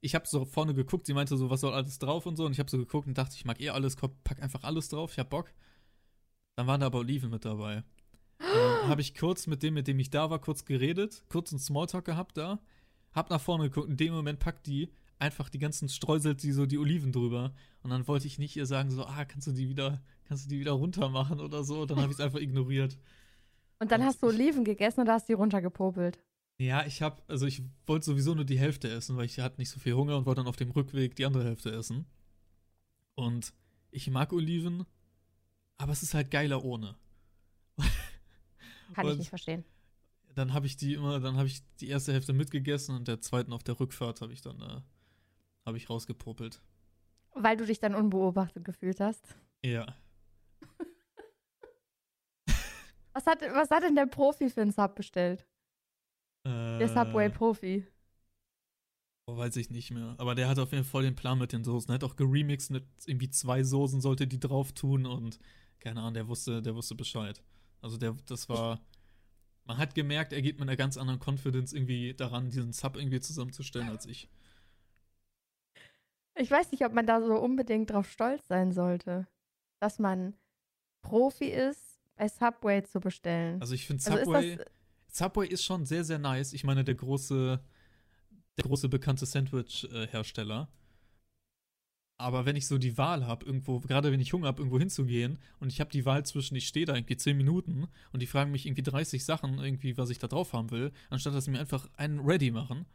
ich 0.00 0.14
habe 0.14 0.26
so 0.26 0.44
vorne 0.44 0.74
geguckt, 0.74 1.06
sie 1.06 1.14
meinte 1.14 1.36
so, 1.36 1.48
was 1.50 1.60
soll 1.60 1.72
alles 1.72 1.98
drauf 1.98 2.26
und 2.26 2.36
so, 2.36 2.44
und 2.44 2.52
ich 2.52 2.58
habe 2.58 2.70
so 2.70 2.78
geguckt 2.78 3.06
und 3.06 3.16
dachte, 3.16 3.36
ich 3.36 3.44
mag 3.44 3.60
eh 3.60 3.70
alles, 3.70 3.96
komm, 3.96 4.12
pack 4.24 4.42
einfach 4.42 4.64
alles 4.64 4.88
drauf, 4.88 5.12
ich 5.12 5.18
hab 5.18 5.30
Bock. 5.30 5.52
Dann 6.56 6.66
waren 6.66 6.80
da 6.80 6.86
aber 6.86 6.98
Oliven 6.98 7.30
mit 7.30 7.44
dabei. 7.44 7.84
Dann 8.38 8.88
habe 8.88 9.00
ich 9.00 9.14
kurz 9.14 9.46
mit 9.46 9.62
dem, 9.62 9.74
mit 9.74 9.88
dem 9.88 9.98
ich 9.98 10.10
da 10.10 10.30
war, 10.30 10.40
kurz 10.40 10.64
geredet, 10.64 11.24
kurz 11.28 11.52
einen 11.52 11.60
Smalltalk 11.60 12.04
gehabt 12.04 12.36
da, 12.36 12.60
hab 13.12 13.30
nach 13.30 13.40
vorne 13.40 13.70
geguckt, 13.70 13.88
in 13.88 13.96
dem 13.96 14.12
Moment 14.12 14.40
packt 14.40 14.66
die 14.66 14.92
einfach 15.18 15.48
die 15.48 15.58
ganzen 15.58 15.88
Streusel, 15.88 16.34
die 16.34 16.52
so 16.52 16.66
die 16.66 16.78
Oliven 16.78 17.12
drüber. 17.12 17.54
Und 17.82 17.90
dann 17.90 18.06
wollte 18.06 18.26
ich 18.26 18.38
nicht 18.38 18.56
ihr 18.56 18.66
sagen, 18.66 18.90
so, 18.90 19.06
ah, 19.06 19.24
kannst 19.24 19.46
du 19.46 19.52
die 19.52 19.68
wieder, 19.68 20.02
kannst 20.24 20.44
du 20.44 20.48
die 20.50 20.58
wieder 20.58 20.72
runter 20.72 21.08
machen 21.08 21.40
oder 21.40 21.64
so. 21.64 21.86
Dann 21.86 21.98
habe 21.98 22.08
ich 22.08 22.18
es 22.18 22.20
einfach 22.20 22.40
ignoriert. 22.40 22.98
Und 23.78 23.92
dann 23.92 24.00
Und 24.00 24.06
hast 24.06 24.22
du 24.22 24.26
Oliven 24.26 24.64
gegessen 24.64 25.00
und 25.00 25.08
hast 25.08 25.28
die 25.28 25.32
runtergepopelt. 25.32 26.18
Ja, 26.58 26.86
ich 26.86 27.02
habe, 27.02 27.20
also 27.26 27.46
ich 27.46 27.62
wollte 27.86 28.06
sowieso 28.06 28.34
nur 28.34 28.44
die 28.44 28.58
Hälfte 28.58 28.88
essen, 28.88 29.16
weil 29.16 29.26
ich 29.26 29.40
hatte 29.40 29.60
nicht 29.60 29.70
so 29.70 29.80
viel 29.80 29.94
Hunger 29.94 30.16
und 30.16 30.26
wollte 30.26 30.40
dann 30.40 30.48
auf 30.48 30.56
dem 30.56 30.70
Rückweg 30.70 31.16
die 31.16 31.26
andere 31.26 31.44
Hälfte 31.44 31.72
essen. 31.72 32.06
Und 33.14 33.52
ich 33.90 34.08
mag 34.10 34.32
Oliven, 34.32 34.86
aber 35.76 35.92
es 35.92 36.02
ist 36.02 36.14
halt 36.14 36.30
geiler 36.30 36.64
ohne. 36.64 36.96
Kann 38.94 39.08
ich 39.08 39.18
nicht 39.18 39.28
verstehen. 39.28 39.64
Dann 40.34 40.52
habe 40.52 40.66
ich 40.66 40.76
die 40.76 40.94
immer, 40.94 41.20
dann 41.20 41.36
habe 41.36 41.46
ich 41.46 41.62
die 41.80 41.88
erste 41.88 42.12
Hälfte 42.12 42.32
mitgegessen 42.32 42.96
und 42.96 43.08
der 43.08 43.20
zweiten 43.20 43.52
auf 43.52 43.62
der 43.62 43.78
Rückfahrt 43.78 44.20
habe 44.20 44.32
ich 44.32 44.40
dann, 44.40 44.60
äh, 44.60 44.80
habe 45.64 45.76
ich 45.76 45.88
rausgepopelt. 45.88 46.60
Weil 47.34 47.56
du 47.56 47.66
dich 47.66 47.80
dann 47.80 47.94
unbeobachtet 47.94 48.64
gefühlt 48.64 49.00
hast. 49.00 49.24
Ja. 49.64 49.86
Was 53.14 53.26
hat, 53.26 53.40
was 53.42 53.70
hat 53.70 53.82
denn 53.84 53.94
der 53.94 54.06
Profi 54.06 54.50
für 54.50 54.62
einen 54.62 54.72
Sub 54.72 54.94
bestellt? 54.94 55.46
Der 56.46 56.80
Äh, 56.80 56.88
Subway-Profi. 56.88 57.86
Oh, 59.26 59.36
weiß 59.38 59.56
ich 59.56 59.70
nicht 59.70 59.90
mehr. 59.90 60.14
Aber 60.18 60.34
der 60.34 60.48
hat 60.48 60.58
auf 60.58 60.72
jeden 60.72 60.84
Fall 60.84 61.02
den 61.02 61.14
Plan 61.16 61.38
mit 61.38 61.52
den 61.52 61.64
Soßen. 61.64 61.90
Er 61.90 61.94
hat 61.94 62.04
auch 62.04 62.16
geremixed 62.16 62.70
mit 62.70 62.84
irgendwie 63.06 63.30
zwei 63.30 63.62
Soßen, 63.62 64.00
sollte 64.00 64.26
die 64.26 64.40
drauf 64.40 64.72
tun 64.72 65.06
und 65.06 65.38
keine 65.80 66.00
Ahnung, 66.00 66.14
der 66.14 66.28
wusste, 66.28 66.60
der 66.62 66.74
wusste 66.74 66.94
Bescheid. 66.94 67.42
Also 67.80 67.96
der, 67.96 68.14
das 68.26 68.48
war. 68.48 68.80
Man 69.66 69.78
hat 69.78 69.94
gemerkt, 69.94 70.32
er 70.32 70.42
geht 70.42 70.58
mit 70.60 70.68
einer 70.68 70.76
ganz 70.76 70.96
anderen 70.98 71.20
Confidence 71.20 71.72
irgendwie 71.72 72.14
daran, 72.14 72.50
diesen 72.50 72.72
Sub 72.72 72.96
irgendwie 72.96 73.20
zusammenzustellen 73.20 73.88
als 73.88 74.06
ich. 74.06 74.28
Ich 76.36 76.50
weiß 76.50 76.72
nicht, 76.72 76.84
ob 76.84 76.92
man 76.92 77.06
da 77.06 77.20
so 77.20 77.34
unbedingt 77.36 77.90
drauf 77.90 78.10
stolz 78.10 78.46
sein 78.48 78.72
sollte, 78.72 79.26
dass 79.80 79.98
man 79.98 80.34
Profi 81.02 81.46
ist, 81.46 81.83
bei 82.16 82.28
Subway 82.28 82.82
zu 82.84 83.00
bestellen. 83.00 83.60
Also 83.60 83.74
ich 83.74 83.86
finde 83.86 84.04
Also 84.04 84.18
ist 84.18 84.24
Subway. 84.24 84.56
das- 84.56 84.66
Subway 85.08 85.46
ist 85.48 85.64
schon 85.64 85.84
sehr, 85.86 86.04
sehr 86.04 86.18
nice. 86.18 86.52
Ich 86.52 86.64
meine, 86.64 86.82
der 86.84 86.94
große, 86.96 87.60
der 88.56 88.64
große 88.64 88.88
bekannte 88.88 89.26
Sandwich-Hersteller. 89.26 90.68
Aber 92.16 92.46
wenn 92.46 92.54
ich 92.56 92.66
so 92.68 92.78
die 92.78 92.96
Wahl 92.96 93.26
habe, 93.26 93.44
irgendwo, 93.44 93.80
gerade 93.80 94.12
wenn 94.12 94.20
ich 94.20 94.32
Hunger 94.32 94.46
habe, 94.46 94.60
irgendwo 94.62 94.78
hinzugehen 94.78 95.38
und 95.58 95.72
ich 95.72 95.80
habe 95.80 95.90
die 95.90 96.04
Wahl 96.06 96.24
zwischen, 96.24 96.54
ich 96.54 96.68
stehe 96.68 96.86
da 96.86 96.94
irgendwie 96.94 97.16
10 97.16 97.36
Minuten 97.36 97.88
und 98.12 98.20
die 98.22 98.26
fragen 98.26 98.52
mich 98.52 98.66
irgendwie 98.66 98.84
30 98.84 99.24
Sachen, 99.24 99.58
irgendwie, 99.58 99.96
was 99.98 100.10
ich 100.10 100.18
da 100.20 100.28
drauf 100.28 100.52
haben 100.52 100.70
will, 100.70 100.92
anstatt 101.10 101.34
dass 101.34 101.44
sie 101.46 101.50
mir 101.50 101.58
einfach 101.60 101.88
einen 101.96 102.20
ready 102.20 102.52
machen 102.52 102.86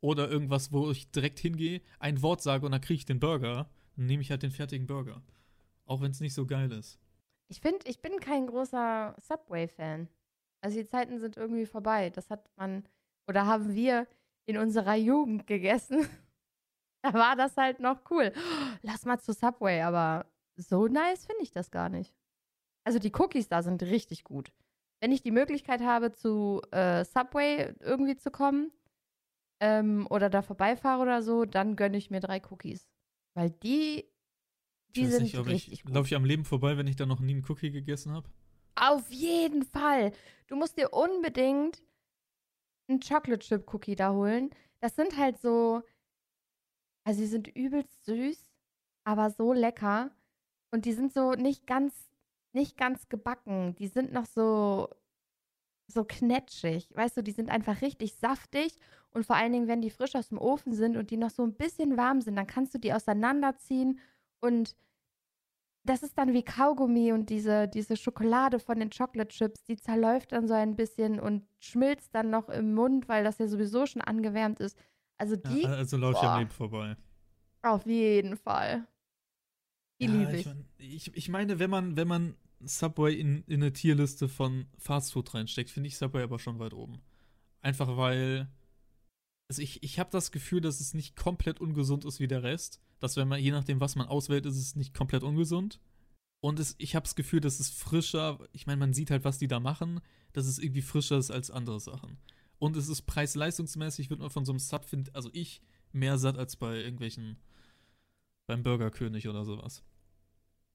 oder 0.00 0.28
irgendwas, 0.28 0.72
wo 0.72 0.90
ich 0.90 1.10
direkt 1.12 1.38
hingehe, 1.38 1.80
ein 2.00 2.22
Wort 2.22 2.42
sage 2.42 2.66
und 2.66 2.72
dann 2.72 2.80
kriege 2.80 2.98
ich 2.98 3.04
den 3.06 3.20
Burger, 3.20 3.70
dann 3.96 4.06
nehme 4.06 4.22
ich 4.22 4.30
halt 4.32 4.42
den 4.42 4.50
fertigen 4.50 4.86
Burger. 4.88 5.22
Auch 5.86 6.00
wenn 6.00 6.10
es 6.10 6.20
nicht 6.20 6.34
so 6.34 6.44
geil 6.44 6.72
ist. 6.72 6.98
Ich 7.50 7.60
finde, 7.60 7.86
ich 7.88 8.00
bin 8.00 8.20
kein 8.20 8.46
großer 8.46 9.16
Subway-Fan. 9.18 10.08
Also 10.62 10.78
die 10.78 10.86
Zeiten 10.86 11.18
sind 11.18 11.36
irgendwie 11.36 11.66
vorbei. 11.66 12.10
Das 12.10 12.30
hat 12.30 12.48
man, 12.56 12.86
oder 13.26 13.46
haben 13.46 13.74
wir 13.74 14.06
in 14.46 14.56
unserer 14.56 14.94
Jugend 14.94 15.46
gegessen. 15.46 16.08
da 17.02 17.12
war 17.12 17.34
das 17.34 17.56
halt 17.56 17.80
noch 17.80 18.08
cool. 18.10 18.32
Lass 18.82 19.04
mal 19.04 19.18
zu 19.18 19.32
Subway, 19.32 19.82
aber 19.82 20.26
so 20.56 20.86
nice 20.86 21.26
finde 21.26 21.42
ich 21.42 21.50
das 21.50 21.70
gar 21.70 21.88
nicht. 21.88 22.14
Also 22.84 22.98
die 22.98 23.12
Cookies 23.18 23.48
da 23.48 23.62
sind 23.62 23.82
richtig 23.82 24.24
gut. 24.24 24.52
Wenn 25.00 25.12
ich 25.12 25.22
die 25.22 25.30
Möglichkeit 25.30 25.80
habe, 25.80 26.12
zu 26.12 26.60
äh, 26.70 27.04
Subway 27.04 27.74
irgendwie 27.80 28.16
zu 28.16 28.30
kommen 28.30 28.70
ähm, 29.60 30.06
oder 30.10 30.30
da 30.30 30.42
vorbeifahre 30.42 31.02
oder 31.02 31.22
so, 31.22 31.46
dann 31.46 31.74
gönne 31.76 31.96
ich 31.96 32.10
mir 32.10 32.20
drei 32.20 32.40
Cookies. 32.50 32.88
Weil 33.34 33.50
die, 33.50 34.09
die 34.94 35.02
ich 35.02 35.06
weiß 35.06 35.12
sind 35.12 35.22
nicht, 35.22 35.38
ob 35.38 35.46
richtig 35.46 35.72
ich, 35.72 35.82
gut. 35.84 35.94
laufe 35.94 36.06
ich 36.06 36.14
am 36.14 36.24
Leben 36.24 36.44
vorbei, 36.44 36.76
wenn 36.76 36.86
ich 36.86 36.96
da 36.96 37.06
noch 37.06 37.20
nie 37.20 37.32
einen 37.32 37.44
Cookie 37.48 37.70
gegessen 37.70 38.12
habe. 38.12 38.28
Auf 38.74 39.10
jeden 39.10 39.64
Fall. 39.64 40.12
Du 40.46 40.56
musst 40.56 40.78
dir 40.78 40.92
unbedingt 40.92 41.82
einen 42.88 43.00
Chocolate 43.00 43.40
Chip 43.40 43.72
Cookie 43.72 43.96
da 43.96 44.12
holen. 44.12 44.50
Das 44.80 44.96
sind 44.96 45.16
halt 45.16 45.38
so, 45.38 45.82
also 47.04 47.20
sie 47.20 47.26
sind 47.26 47.48
übelst 47.48 48.04
süß, 48.04 48.46
aber 49.04 49.30
so 49.30 49.52
lecker. 49.52 50.10
Und 50.70 50.84
die 50.84 50.92
sind 50.92 51.12
so 51.12 51.32
nicht 51.32 51.66
ganz, 51.66 51.94
nicht 52.52 52.76
ganz 52.76 53.08
gebacken. 53.08 53.74
Die 53.76 53.88
sind 53.88 54.12
noch 54.12 54.26
so, 54.26 54.88
so 55.88 56.04
knetschig. 56.04 56.88
Weißt 56.94 57.16
du, 57.16 57.22
die 57.22 57.32
sind 57.32 57.50
einfach 57.50 57.82
richtig 57.82 58.14
saftig. 58.14 58.76
Und 59.10 59.26
vor 59.26 59.36
allen 59.36 59.52
Dingen, 59.52 59.68
wenn 59.68 59.82
die 59.82 59.90
frisch 59.90 60.14
aus 60.14 60.28
dem 60.28 60.38
Ofen 60.38 60.72
sind 60.72 60.96
und 60.96 61.10
die 61.10 61.16
noch 61.16 61.30
so 61.30 61.42
ein 61.42 61.54
bisschen 61.54 61.96
warm 61.96 62.20
sind, 62.20 62.36
dann 62.36 62.46
kannst 62.46 62.74
du 62.74 62.78
die 62.78 62.92
auseinanderziehen 62.92 63.98
und 64.40 64.76
das 65.84 66.02
ist 66.02 66.18
dann 66.18 66.34
wie 66.34 66.42
Kaugummi 66.42 67.12
und 67.12 67.30
diese, 67.30 67.66
diese 67.66 67.96
Schokolade 67.96 68.58
von 68.58 68.78
den 68.78 68.90
Chocolate 68.90 69.28
Chips, 69.34 69.62
die 69.64 69.76
zerläuft 69.76 70.32
dann 70.32 70.46
so 70.46 70.52
ein 70.54 70.76
bisschen 70.76 71.18
und 71.18 71.46
schmilzt 71.58 72.14
dann 72.14 72.28
noch 72.30 72.48
im 72.50 72.74
Mund, 72.74 73.08
weil 73.08 73.24
das 73.24 73.38
ja 73.38 73.48
sowieso 73.48 73.86
schon 73.86 74.02
angewärmt 74.02 74.60
ist. 74.60 74.76
Also 75.16 75.36
die 75.36 75.62
Ja, 75.62 75.70
also 75.70 75.96
laufe 75.96 76.18
ich 76.18 76.22
am. 76.22 76.38
Leben 76.38 76.50
vorbei. 76.50 76.96
auf 77.62 77.86
jeden 77.86 78.36
Fall. 78.36 78.86
Die 80.00 80.06
Ja, 80.06 80.12
liebe 80.12 80.36
ich. 80.36 80.46
mein- 80.46 80.68
ich. 80.78 81.14
Ich 81.16 81.28
meine, 81.28 81.58
wenn 81.58 81.70
man, 81.70 81.96
wenn 81.96 82.08
man 82.08 82.36
Subway 82.60 83.14
in, 83.18 83.42
in 83.46 83.62
eine 83.62 83.72
Tierliste 83.72 84.28
von 84.28 84.66
Fastfood 84.78 85.32
reinsteckt, 85.34 85.70
finde 85.70 85.88
ich 85.88 85.96
Subway 85.96 86.22
aber 86.22 86.38
schon 86.38 86.58
weit 86.58 86.74
oben. 86.74 87.00
Einfach 87.62 87.96
weil. 87.96 88.48
Also 89.48 89.62
ich, 89.62 89.82
ich 89.82 89.98
habe 89.98 90.10
das 90.10 90.30
Gefühl, 90.30 90.60
dass 90.60 90.78
es 90.80 90.94
nicht 90.94 91.16
komplett 91.16 91.60
ungesund 91.60 92.04
ist 92.04 92.20
wie 92.20 92.28
der 92.28 92.42
Rest. 92.42 92.80
Dass 93.00 93.16
wenn 93.16 93.28
man, 93.28 93.40
je 93.40 93.50
nachdem, 93.50 93.80
was 93.80 93.96
man 93.96 94.06
auswählt, 94.06 94.46
ist 94.46 94.56
es 94.56 94.76
nicht 94.76 94.94
komplett 94.94 95.22
ungesund. 95.22 95.80
Und 96.40 96.58
es, 96.58 96.74
ich 96.78 96.94
habe 96.94 97.04
das 97.04 97.16
Gefühl, 97.16 97.40
dass 97.40 97.60
es 97.60 97.70
frischer, 97.70 98.38
ich 98.52 98.66
meine, 98.66 98.78
man 98.78 98.94
sieht 98.94 99.10
halt, 99.10 99.24
was 99.24 99.38
die 99.38 99.48
da 99.48 99.60
machen, 99.60 100.00
dass 100.32 100.46
es 100.46 100.58
irgendwie 100.58 100.82
frischer 100.82 101.18
ist 101.18 101.30
als 101.30 101.50
andere 101.50 101.80
Sachen. 101.80 102.18
Und 102.58 102.76
es 102.76 102.88
ist 102.88 103.02
preis-leistungsmäßig, 103.02 104.10
wird 104.10 104.20
man 104.20 104.30
von 104.30 104.44
so 104.44 104.52
einem 104.52 104.58
Sub, 104.58 104.84
find, 104.84 105.14
also 105.14 105.30
ich, 105.32 105.62
mehr 105.92 106.18
satt 106.18 106.38
als 106.38 106.56
bei 106.56 106.76
irgendwelchen, 106.76 107.38
beim 108.46 108.62
Burgerkönig 108.62 109.28
oder 109.28 109.44
sowas. 109.44 109.82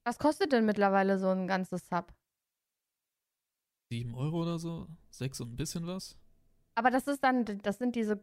Was 0.04 0.18
kostet 0.18 0.52
denn 0.52 0.66
mittlerweile 0.66 1.18
so 1.18 1.28
ein 1.28 1.46
ganzes 1.46 1.88
Sub? 1.88 2.12
7 3.90 4.14
Euro 4.14 4.42
oder 4.42 4.58
so, 4.58 4.88
6 5.10 5.40
und 5.40 5.52
ein 5.52 5.56
bisschen 5.56 5.86
was. 5.86 6.16
Aber 6.74 6.90
das 6.90 7.06
ist 7.06 7.22
dann, 7.24 7.44
das 7.44 7.78
sind 7.78 7.96
diese, 7.96 8.22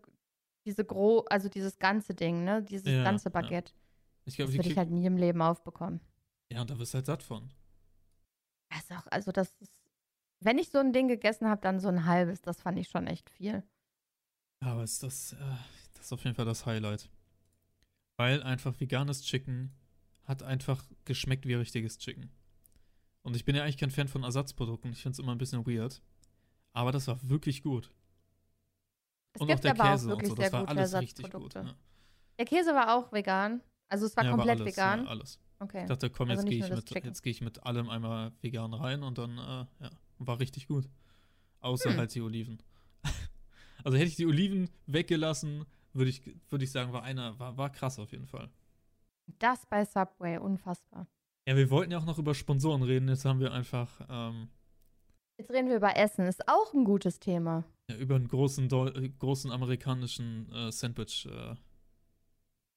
diese 0.66 0.86
gro, 0.86 1.26
also 1.30 1.50
dieses 1.50 1.80
ganze 1.80 2.14
Ding, 2.14 2.44
ne? 2.44 2.64
Dieses 2.64 2.88
Ja, 2.88 3.04
ganze 3.04 3.30
ja. 3.30 3.64
Ich 4.26 4.36
Das 4.36 4.36
glaube, 4.36 4.52
die 4.52 4.58
würde 4.60 4.70
ich 4.70 4.78
halt 4.78 4.90
nie 4.92 5.06
im 5.06 5.18
Leben 5.18 5.42
aufbekommen. 5.42 6.00
ja, 6.52 6.62
und 6.62 6.70
da 6.70 6.78
wirst 6.80 6.94
du 6.94 6.98
halt 6.98 7.06
satt 7.06 7.24
von. 7.24 7.52
Das 8.70 8.90
auch, 8.98 9.08
also 9.12 9.32
das 9.32 9.54
ist, 9.60 9.74
wenn 10.40 10.58
ich 10.58 10.70
so 10.70 10.80
ein 10.80 10.94
Ding 10.94 11.08
gegessen 11.08 11.48
habe, 11.48 11.62
dann 11.62 11.80
so 11.80 11.88
ein 11.90 12.06
halbes. 12.06 12.42
Das 12.42 12.62
fand 12.62 12.78
ich 12.80 12.90
schon 12.90 13.08
echt 13.08 13.30
viel. 13.30 13.64
Aber 14.60 14.84
ist 14.84 15.04
das, 15.04 15.34
äh, 15.34 15.38
das 15.94 16.06
ist 16.06 16.14
auf 16.14 16.24
jeden 16.24 16.36
Fall 16.36 16.46
das 16.46 16.66
Highlight. 16.66 17.10
Weil 18.18 18.42
einfach 18.44 18.80
veganes 18.80 19.24
Chicken 19.24 19.74
hat 20.24 20.44
einfach 20.44 20.84
geschmeckt 21.06 21.46
wie 21.46 21.56
richtiges 21.56 21.98
Chicken. 21.98 22.32
Und 23.24 23.36
ich 23.36 23.46
bin 23.46 23.56
ja 23.56 23.64
eigentlich 23.64 23.78
kein 23.78 23.92
Fan 23.92 24.08
von 24.08 24.24
Ersatzprodukten. 24.24 24.92
Ich 24.92 25.02
finde 25.02 25.14
es 25.14 25.20
immer 25.20 25.32
ein 25.34 25.38
bisschen 25.38 25.66
weird. 25.66 26.02
Aber 26.74 26.92
das 26.92 27.08
war 27.08 27.18
wirklich 27.28 27.62
gut. 27.64 27.90
Es 29.34 29.42
und 29.42 29.52
auch 29.52 29.60
der 29.60 29.72
aber 29.72 29.84
auch 29.84 29.92
Käse 29.92 30.06
und 30.06 30.12
wirklich 30.12 30.30
so, 30.30 30.36
sehr 30.36 30.50
das 30.50 30.54
war 30.54 30.70
alles 30.70 30.94
richtig 30.96 31.32
gut. 31.32 31.54
Ja. 31.54 31.76
Der 32.38 32.46
Käse 32.46 32.74
war 32.74 32.96
auch 32.96 33.12
vegan. 33.12 33.62
Also 33.94 34.08
es 34.08 34.18
war 34.18 34.24
Ja, 34.24 34.32
komplett 34.32 34.60
alles, 34.60 34.74
vegan. 34.76 35.04
Ja, 35.04 35.10
alles. 35.12 35.40
Okay. 35.60 35.82
Ich 35.84 35.88
dachte, 35.88 36.10
komm, 36.10 36.30
Also 36.32 36.42
jetzt 36.42 36.50
nicht 36.50 36.60
gehe 36.68 36.68
ich, 36.68 36.94
mit, 36.96 37.06
jetzt 37.06 37.22
geh 37.22 37.30
ich 37.30 37.42
mit 37.42 37.64
allem 37.64 37.90
einmal 37.92 38.32
vegan 38.42 38.74
rein 38.74 39.04
und 39.04 39.20
dann, 39.20 39.38
äh, 39.38 39.84
ja, 39.84 39.90
war 40.18 40.40
richtig 40.40 40.68
gut. 40.68 40.90
Außer 41.60 41.92
Hm. 41.92 41.98
halt 41.98 42.16
die 42.16 42.22
Oliven. 42.22 42.58
also 43.84 43.96
hätte 43.96 44.08
ich 44.08 44.16
die 44.16 44.26
Oliven 44.26 44.68
weggelassen, 44.88 45.66
würde 45.94 46.10
ich, 46.10 46.24
würde 46.50 46.66
ich 46.66 46.72
sagen, 46.72 46.92
war 46.92 47.04
einer, 47.04 47.38
war, 47.38 47.56
war 47.56 47.70
krass 47.72 48.00
auf 48.00 48.12
jeden 48.12 48.26
Fall. 48.26 48.50
Das 49.38 49.64
bei 49.68 49.86
Subway, 49.86 50.40
unfassbar. 50.40 51.06
Ja, 51.48 51.56
wir 51.56 51.70
wollten 51.70 51.92
ja 51.92 52.00
auch 52.00 52.06
noch 52.06 52.18
über 52.18 52.34
Sponsoren 52.34 52.82
reden, 52.82 53.08
jetzt 53.10 53.26
haben 53.26 53.40
wir 53.40 53.54
einfach 53.54 54.02
ähm, 54.10 54.50
Jetzt 55.38 55.52
reden 55.52 55.70
wir 55.70 55.78
über 55.78 55.96
Essen. 55.96 56.26
Ist 56.26 56.48
auch 56.48 56.74
ein 56.74 56.84
gutes 56.84 57.20
Thema. 57.20 57.64
ja, 57.90 57.96
über 57.98 58.16
einen 58.16 58.28
großen, 58.28 58.70
Deu 58.70 58.88
äh, 58.88 59.10
großen 59.10 59.52
amerikanischen 59.52 60.52
äh, 60.52 60.72
Sandwich. 60.72 61.28
Äh, 61.28 61.30
Sandwich 61.30 61.60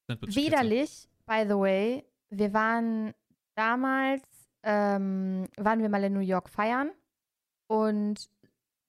Widerlich, 0.08 1.08
by 1.26 1.44
the 1.46 1.56
way. 1.56 2.04
Wir 2.30 2.52
waren 2.52 3.14
damals, 3.54 4.22
ähm, 4.62 5.48
waren 5.56 5.80
wir 5.80 5.88
mal 5.88 6.04
in 6.04 6.12
New 6.12 6.20
York 6.20 6.48
feiern 6.48 6.90
und 7.68 8.28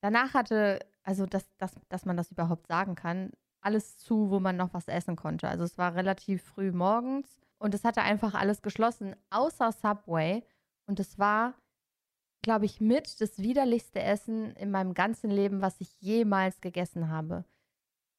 danach 0.01 0.33
hatte, 0.33 0.79
also 1.03 1.25
dass, 1.25 1.45
dass, 1.57 1.73
dass 1.89 2.05
man 2.05 2.17
das 2.17 2.31
überhaupt 2.31 2.67
sagen 2.67 2.95
kann, 2.95 3.31
alles 3.61 3.97
zu, 3.97 4.29
wo 4.29 4.39
man 4.39 4.55
noch 4.55 4.73
was 4.73 4.87
essen 4.87 5.15
konnte. 5.15 5.47
Also 5.47 5.63
es 5.63 5.77
war 5.77 5.95
relativ 5.95 6.43
früh 6.43 6.71
morgens 6.71 7.41
und 7.59 7.73
es 7.73 7.83
hatte 7.83 8.01
einfach 8.01 8.33
alles 8.33 8.61
geschlossen, 8.61 9.15
außer 9.29 9.71
Subway. 9.71 10.43
Und 10.87 10.99
es 10.99 11.17
war, 11.17 11.55
glaube 12.43 12.65
ich, 12.65 12.79
mit 12.79 13.19
das 13.19 13.39
widerlichste 13.39 14.01
Essen 14.01 14.53
in 14.55 14.71
meinem 14.71 14.93
ganzen 14.93 15.29
Leben, 15.29 15.61
was 15.61 15.81
ich 15.81 15.99
jemals 15.99 16.61
gegessen 16.61 17.09
habe. 17.09 17.43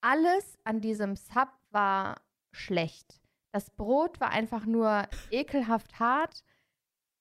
Alles 0.01 0.59
an 0.65 0.81
diesem 0.81 1.17
Sub 1.17 1.49
war 1.71 2.21
schlecht. 2.53 3.21
Das 3.53 3.71
Brot 3.71 4.21
war 4.21 4.31
einfach 4.31 4.67
nur 4.67 5.09
ekelhaft 5.31 5.99
hart. 5.99 6.45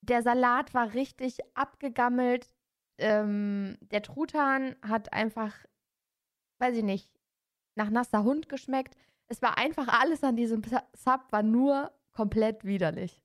Der 0.01 0.21
Salat 0.21 0.73
war 0.73 0.93
richtig 0.93 1.39
abgegammelt. 1.55 2.53
Ähm, 2.99 3.77
der 3.81 4.01
Truthahn 4.01 4.75
hat 4.81 5.13
einfach, 5.13 5.55
weiß 6.59 6.77
ich 6.77 6.83
nicht, 6.83 7.11
nach 7.75 7.89
nasser 7.89 8.23
Hund 8.23 8.49
geschmeckt. 8.49 8.95
Es 9.27 9.41
war 9.41 9.57
einfach 9.57 9.87
alles 9.87 10.23
an 10.23 10.35
diesem 10.35 10.63
Sub, 10.63 11.31
war 11.31 11.43
nur 11.43 11.91
komplett 12.11 12.63
widerlich. 12.63 13.21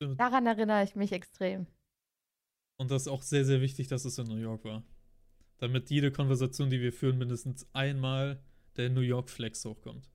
Daran 0.00 0.46
erinnere 0.46 0.84
ich 0.84 0.96
mich 0.96 1.12
extrem. 1.12 1.66
Und 2.76 2.90
das 2.90 3.02
ist 3.02 3.08
auch 3.08 3.22
sehr, 3.22 3.44
sehr 3.44 3.60
wichtig, 3.60 3.88
dass 3.88 4.04
es 4.04 4.18
in 4.18 4.26
New 4.26 4.36
York 4.36 4.64
war. 4.64 4.82
Damit 5.58 5.90
jede 5.90 6.10
Konversation, 6.10 6.68
die 6.68 6.80
wir 6.80 6.92
führen, 6.92 7.16
mindestens 7.16 7.72
einmal 7.72 8.42
der 8.76 8.90
New 8.90 9.00
York 9.00 9.30
Flex 9.30 9.64
hochkommt. 9.64 10.10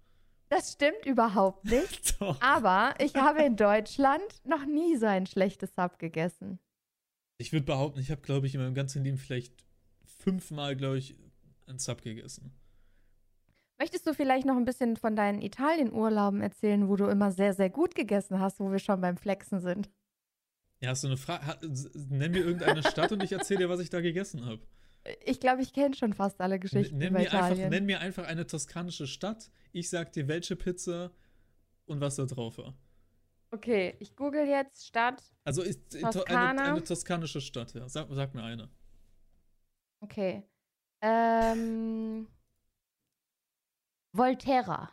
Das 0.50 0.74
stimmt 0.74 1.06
überhaupt 1.06 1.66
nicht. 1.66 2.18
Aber 2.42 2.96
ich 3.00 3.16
habe 3.16 3.44
in 3.44 3.56
Deutschland 3.56 4.24
noch 4.44 4.66
nie 4.66 4.98
so 4.98 5.06
ein 5.06 5.28
schlechtes 5.28 5.74
Sub 5.76 6.00
gegessen. 6.00 6.60
Ich 7.38 7.54
würde 7.54 7.66
behaupten, 7.66 8.00
ich 8.00 8.12
habe, 8.12 8.22
glaube 8.22 8.48
ich, 8.48 8.56
in 8.56 8.62
meinem 8.62 8.74
ganzen 8.74 9.04
Leben 9.04 9.18
vielleicht 9.18 9.54
fünfmal, 10.06 10.76
glaube 10.76 10.98
ich, 10.98 11.16
einen 11.68 11.80
Sub 11.80 12.02
gegessen. 12.02 12.52
Möchtest 13.80 14.06
du 14.06 14.14
vielleicht 14.14 14.46
noch 14.46 14.58
ein 14.58 14.66
bisschen 14.66 14.98
von 14.98 15.16
deinen 15.16 15.42
Italien-Urlauben 15.42 16.42
erzählen, 16.42 16.90
wo 16.90 16.98
du 16.98 17.06
immer 17.06 17.32
sehr, 17.32 17.54
sehr 17.54 17.70
gut 17.70 17.96
gegessen 17.96 18.40
hast, 18.40 18.60
wo 18.60 18.72
wir 18.72 18.80
schon 18.80 19.00
beim 19.00 19.16
Flexen 19.16 19.62
sind? 19.62 19.90
Ja, 20.82 20.90
hast 20.90 21.04
du 21.04 21.08
eine 21.08 21.18
Frage? 21.18 21.60
Nenn 22.10 22.32
mir 22.32 22.40
irgendeine 22.44 22.84
Stadt 22.84 23.12
und 23.12 23.24
ich 23.24 23.32
erzähle 23.32 23.62
dir, 23.62 23.70
was 23.70 23.80
ich 23.80 23.90
da 23.90 24.02
gegessen 24.02 24.46
habe. 24.46 24.62
Ich 25.26 25.40
glaube, 25.40 25.62
ich 25.62 25.74
kenne 25.74 25.96
schon 25.96 26.14
fast 26.14 26.40
alle 26.42 26.60
Geschichten 26.60 26.98
Nenn 26.98 27.10
über 27.10 27.20
mir, 27.20 27.32
einfach, 27.32 27.48
Italien. 27.48 27.70
nenn 27.70 27.86
mir 27.86 28.00
einfach 28.00 28.26
eine 28.26 28.46
toskanische 28.46 29.08
Stadt. 29.08 29.50
Ich 29.72 29.90
sag 29.90 30.12
dir, 30.14 30.28
welche 30.28 30.56
Pizza 30.56 31.12
und 31.86 32.02
was 32.02 32.16
da 32.18 32.26
drauf 32.26 32.58
war. 32.58 32.76
okay, 33.52 33.96
ich 34.00 34.16
google 34.16 34.48
jetzt 34.48 34.86
Stadt. 34.88 35.24
Also 35.44 35.62
ist 35.64 35.96
äh, 35.96 36.04
eine, 36.28 36.62
eine 36.62 36.84
toskanische 36.84 37.42
Stadt, 37.42 37.74
ja. 37.74 37.88
Sag, 37.90 38.08
sag 38.12 38.36
mir 38.36 38.44
eine. 38.44 38.70
Okay. 40.02 40.44
Ähm. 41.02 42.28
Volterra. 44.12 44.92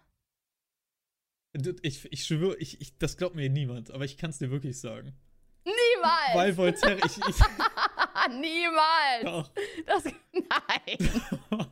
Ich, 1.82 2.10
ich 2.12 2.24
schwöre, 2.24 2.56
ich, 2.58 2.80
ich, 2.80 2.98
das 2.98 3.16
glaubt 3.16 3.34
mir 3.34 3.48
niemand, 3.48 3.90
aber 3.90 4.04
ich 4.04 4.18
kann 4.18 4.30
es 4.30 4.38
dir 4.38 4.50
wirklich 4.50 4.78
sagen. 4.78 5.16
Niemals! 5.64 6.34
Weil 6.34 6.56
Voltaire, 6.56 6.98
ich, 7.04 7.16
ich, 7.16 7.36
Niemals! 8.28 9.24
doch. 9.24 9.50
Das, 9.86 10.04
nein! 10.32 11.10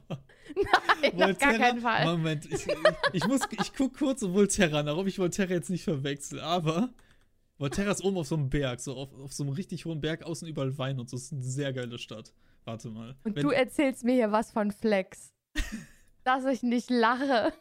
Nein, 1.12 1.30
auf 1.32 1.38
gar 1.38 1.54
keinen 1.54 1.80
Fall. 1.80 2.04
Moment, 2.04 2.46
ich, 2.46 2.66
ich, 2.66 2.76
ich 3.12 3.26
muss, 3.26 3.40
ich 3.50 3.74
guck 3.74 3.98
kurz 3.98 4.22
Volterra 4.22 4.84
nach, 4.84 4.96
ob 4.96 5.06
ich 5.08 5.18
Volterra 5.18 5.50
jetzt 5.50 5.68
nicht 5.68 5.82
verwechsel, 5.82 6.38
aber 6.40 6.90
Volterra 7.58 7.90
ist 7.90 8.04
oben 8.04 8.18
auf 8.18 8.26
so 8.28 8.36
einem 8.36 8.50
Berg, 8.50 8.80
so 8.80 8.94
auf, 8.94 9.12
auf 9.18 9.32
so 9.32 9.42
einem 9.42 9.52
richtig 9.52 9.84
hohen 9.84 10.00
Berg, 10.00 10.22
außen 10.22 10.46
überall 10.46 10.76
Wein 10.78 11.00
und 11.00 11.10
so, 11.10 11.16
ist 11.16 11.32
eine 11.32 11.42
sehr 11.42 11.72
geile 11.72 11.98
Stadt. 11.98 12.32
Warte 12.64 12.88
mal. 12.88 13.16
Und 13.24 13.36
Wenn- 13.36 13.42
du 13.42 13.50
erzählst 13.50 14.04
mir 14.04 14.14
hier 14.14 14.32
was 14.32 14.50
von 14.50 14.70
Flex. 14.70 15.32
Dass 16.24 16.44
ich 16.46 16.62
nicht 16.62 16.88
lache. 16.90 17.52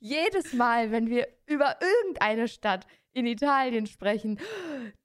Jedes 0.00 0.52
Mal, 0.52 0.90
wenn 0.90 1.08
wir 1.08 1.28
über 1.46 1.76
irgendeine 1.80 2.48
Stadt 2.48 2.86
in 3.16 3.26
Italien 3.26 3.86
sprechen, 3.86 4.38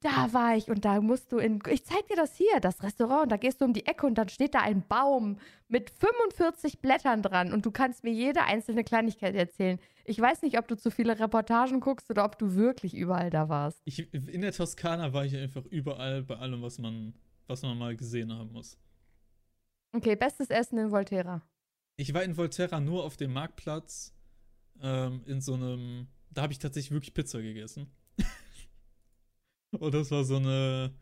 da 0.00 0.32
war 0.34 0.54
ich 0.56 0.68
und 0.68 0.84
da 0.84 1.00
musst 1.00 1.32
du 1.32 1.38
in. 1.38 1.60
Ich 1.70 1.86
zeig 1.86 2.06
dir 2.08 2.16
das 2.16 2.36
hier, 2.36 2.60
das 2.60 2.82
Restaurant, 2.82 3.32
da 3.32 3.38
gehst 3.38 3.60
du 3.60 3.64
um 3.64 3.72
die 3.72 3.86
Ecke 3.86 4.06
und 4.06 4.16
dann 4.16 4.28
steht 4.28 4.54
da 4.54 4.60
ein 4.60 4.86
Baum 4.86 5.38
mit 5.68 5.90
45 5.90 6.80
Blättern 6.80 7.22
dran 7.22 7.52
und 7.52 7.64
du 7.64 7.70
kannst 7.70 8.04
mir 8.04 8.12
jede 8.12 8.44
einzelne 8.44 8.84
Kleinigkeit 8.84 9.34
erzählen. 9.34 9.78
Ich 10.04 10.20
weiß 10.20 10.42
nicht, 10.42 10.58
ob 10.58 10.68
du 10.68 10.76
zu 10.76 10.90
viele 10.90 11.18
Reportagen 11.18 11.80
guckst 11.80 12.10
oder 12.10 12.24
ob 12.26 12.38
du 12.38 12.54
wirklich 12.54 12.94
überall 12.94 13.30
da 13.30 13.48
warst. 13.48 13.80
ich, 13.86 14.12
in 14.12 14.42
der 14.42 14.52
Toskana 14.52 15.14
war 15.14 15.24
ich 15.24 15.34
einfach 15.34 15.64
überall 15.66 16.22
bei 16.22 16.36
allem, 16.36 16.60
was 16.60 16.78
man, 16.78 17.14
was 17.46 17.62
man 17.62 17.78
mal 17.78 17.96
gesehen 17.96 18.30
haben 18.30 18.52
muss. 18.52 18.76
Okay, 19.94 20.16
bestes 20.16 20.50
Essen 20.50 20.78
in 20.78 20.90
Volterra. 20.90 21.42
Ich 21.96 22.12
war 22.12 22.24
in 22.24 22.36
Volterra 22.36 22.80
nur 22.80 23.04
auf 23.04 23.16
dem 23.16 23.32
Marktplatz, 23.32 24.14
ähm, 24.80 25.22
in 25.26 25.40
so 25.40 25.54
einem, 25.54 26.08
da 26.30 26.42
habe 26.42 26.52
ich 26.52 26.58
tatsächlich 26.58 26.92
wirklich 26.92 27.14
Pizza 27.14 27.42
gegessen. 27.42 27.90
und 29.70 29.92
das 29.94 30.10
war 30.10 30.24
so 30.24 30.36
eine, 30.36 30.92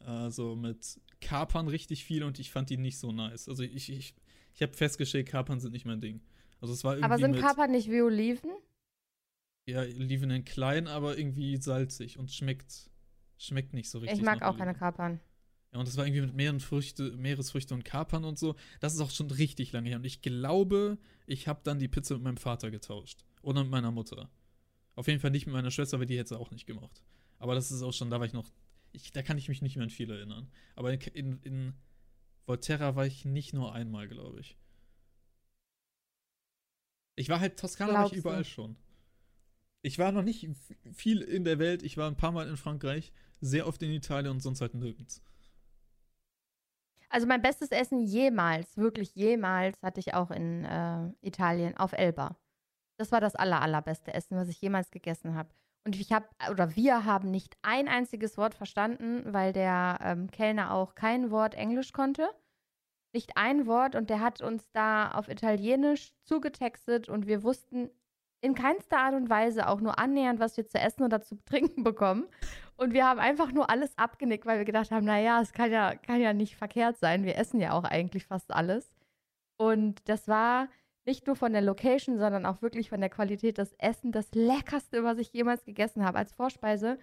äh, 0.00 0.30
so 0.30 0.56
mit 0.56 1.00
Kapern 1.20 1.68
richtig 1.68 2.04
viel 2.04 2.24
und 2.24 2.38
ich 2.38 2.50
fand 2.50 2.70
die 2.70 2.76
nicht 2.76 2.98
so 2.98 3.12
nice. 3.12 3.48
Also 3.48 3.62
ich, 3.62 3.90
ich, 3.90 4.14
ich 4.54 4.62
habe 4.62 4.74
festgestellt, 4.74 5.28
Kapern 5.28 5.60
sind 5.60 5.72
nicht 5.72 5.86
mein 5.86 6.00
Ding. 6.00 6.20
Also 6.60 6.74
es 6.74 6.84
war 6.84 6.94
irgendwie 6.94 7.04
Aber 7.04 7.18
sind 7.18 7.32
mit, 7.32 7.40
Kapern 7.40 7.70
nicht 7.70 7.90
wie 7.90 8.02
Oliven? 8.02 8.50
ja, 9.66 9.82
liefen 9.82 10.30
in 10.30 10.44
klein, 10.44 10.88
aber 10.88 11.16
irgendwie 11.18 11.56
salzig 11.56 12.18
und 12.18 12.30
schmeckt, 12.32 12.90
schmeckt 13.38 13.74
nicht 13.74 13.90
so 13.90 13.98
richtig. 13.98 14.18
Ich 14.18 14.24
mag 14.24 14.42
auch 14.42 14.56
keine 14.56 14.70
Oliven. 14.70 14.78
Kapern. 14.78 15.20
Ja, 15.72 15.78
und 15.78 15.88
das 15.88 15.96
war 15.96 16.06
irgendwie 16.06 16.22
mit 16.22 16.34
mehreren 16.34 16.60
Früchte, 16.60 17.12
Meeresfrüchte 17.12 17.72
und 17.72 17.84
Kapern 17.84 18.24
und 18.24 18.38
so. 18.38 18.56
Das 18.80 18.92
ist 18.92 19.00
auch 19.00 19.10
schon 19.10 19.30
richtig 19.30 19.72
lange 19.72 19.88
her. 19.88 19.96
Und 19.96 20.04
ich 20.04 20.20
glaube, 20.20 20.98
ich 21.26 21.48
habe 21.48 21.60
dann 21.64 21.78
die 21.78 21.88
Pizza 21.88 22.14
mit 22.14 22.24
meinem 22.24 22.36
Vater 22.36 22.70
getauscht. 22.70 23.24
Oder 23.40 23.62
mit 23.62 23.70
meiner 23.70 23.90
Mutter. 23.90 24.30
Auf 24.94 25.08
jeden 25.08 25.20
Fall 25.20 25.30
nicht 25.30 25.46
mit 25.46 25.54
meiner 25.54 25.70
Schwester, 25.70 25.98
weil 25.98 26.06
die 26.06 26.18
hätte 26.18 26.34
es 26.34 26.40
auch 26.40 26.50
nicht 26.50 26.66
gemacht. 26.66 27.02
Aber 27.38 27.54
das 27.54 27.72
ist 27.72 27.82
auch 27.82 27.92
schon, 27.92 28.10
da 28.10 28.20
war 28.20 28.26
ich 28.26 28.34
noch. 28.34 28.52
Ich, 28.92 29.10
da 29.10 29.22
kann 29.22 29.38
ich 29.38 29.48
mich 29.48 29.62
nicht 29.62 29.76
mehr 29.76 29.84
an 29.84 29.90
viel 29.90 30.10
erinnern. 30.10 30.50
Aber 30.76 30.92
in, 30.92 31.40
in, 31.42 31.74
Volterra 32.44 32.94
war 32.94 33.06
ich 33.06 33.24
nicht 33.24 33.54
nur 33.54 33.72
einmal, 33.72 34.08
glaube 34.08 34.40
ich. 34.40 34.58
Ich 37.16 37.30
war 37.30 37.40
halt, 37.40 37.58
Toskana 37.58 37.94
war 37.94 38.06
ich 38.06 38.12
du? 38.12 38.18
überall 38.18 38.44
schon. 38.44 38.76
Ich 39.80 39.98
war 39.98 40.12
noch 40.12 40.22
nicht 40.22 40.46
viel 40.92 41.22
in 41.22 41.44
der 41.44 41.58
Welt. 41.58 41.82
Ich 41.82 41.96
war 41.96 42.08
ein 42.08 42.16
paar 42.16 42.32
Mal 42.32 42.46
in 42.46 42.56
Frankreich, 42.58 43.12
sehr 43.40 43.66
oft 43.66 43.82
in 43.82 43.90
Italien 43.90 44.32
und 44.32 44.40
sonst 44.40 44.60
halt 44.60 44.74
nirgends. 44.74 45.22
Also 47.12 47.26
mein 47.26 47.42
bestes 47.42 47.70
Essen 47.70 48.00
jemals, 48.00 48.78
wirklich 48.78 49.14
jemals, 49.14 49.82
hatte 49.82 50.00
ich 50.00 50.14
auch 50.14 50.30
in 50.30 50.64
äh, 50.64 51.10
Italien 51.20 51.76
auf 51.76 51.92
Elba. 51.92 52.36
Das 52.98 53.12
war 53.12 53.20
das 53.20 53.36
aller, 53.36 53.60
allerbeste 53.60 54.14
Essen, 54.14 54.38
was 54.38 54.48
ich 54.48 54.60
jemals 54.62 54.90
gegessen 54.90 55.34
habe. 55.34 55.50
Und 55.84 56.00
ich 56.00 56.10
habe, 56.12 56.26
oder 56.50 56.74
wir 56.74 57.04
haben 57.04 57.30
nicht 57.30 57.58
ein 57.60 57.86
einziges 57.86 58.38
Wort 58.38 58.54
verstanden, 58.54 59.24
weil 59.26 59.52
der 59.52 59.98
ähm, 60.00 60.30
Kellner 60.30 60.72
auch 60.72 60.94
kein 60.94 61.30
Wort 61.30 61.54
Englisch 61.54 61.92
konnte. 61.92 62.30
Nicht 63.12 63.36
ein 63.36 63.66
Wort 63.66 63.94
und 63.94 64.08
der 64.08 64.20
hat 64.20 64.40
uns 64.40 64.70
da 64.72 65.10
auf 65.10 65.28
Italienisch 65.28 66.14
zugetextet 66.22 67.10
und 67.10 67.26
wir 67.26 67.42
wussten 67.42 67.90
in 68.42 68.54
keinster 68.54 68.98
Art 68.98 69.14
und 69.14 69.30
Weise 69.30 69.68
auch 69.68 69.80
nur 69.80 69.98
annähernd, 69.98 70.40
was 70.40 70.56
wir 70.56 70.66
zu 70.66 70.78
essen 70.78 71.04
oder 71.04 71.22
zu 71.22 71.36
trinken 71.44 71.84
bekommen. 71.84 72.26
Und 72.76 72.92
wir 72.92 73.06
haben 73.06 73.20
einfach 73.20 73.52
nur 73.52 73.70
alles 73.70 73.96
abgenickt, 73.96 74.44
weil 74.44 74.58
wir 74.58 74.64
gedacht 74.64 74.90
haben, 74.90 75.06
naja, 75.06 75.40
es 75.40 75.52
kann 75.52 75.70
ja, 75.70 75.94
kann 75.94 76.20
ja 76.20 76.32
nicht 76.32 76.56
verkehrt 76.56 76.98
sein. 76.98 77.24
Wir 77.24 77.38
essen 77.38 77.60
ja 77.60 77.72
auch 77.72 77.84
eigentlich 77.84 78.26
fast 78.26 78.52
alles. 78.52 78.92
Und 79.56 80.00
das 80.08 80.26
war 80.26 80.68
nicht 81.04 81.26
nur 81.26 81.36
von 81.36 81.52
der 81.52 81.62
Location, 81.62 82.18
sondern 82.18 82.44
auch 82.44 82.62
wirklich 82.62 82.90
von 82.90 83.00
der 83.00 83.10
Qualität 83.10 83.58
des 83.58 83.72
Essen 83.78 84.10
das 84.10 84.32
leckerste, 84.34 85.04
was 85.04 85.18
ich 85.18 85.32
jemals 85.32 85.64
gegessen 85.64 86.04
habe. 86.04 86.18
Als 86.18 86.32
Vorspeise 86.32 86.98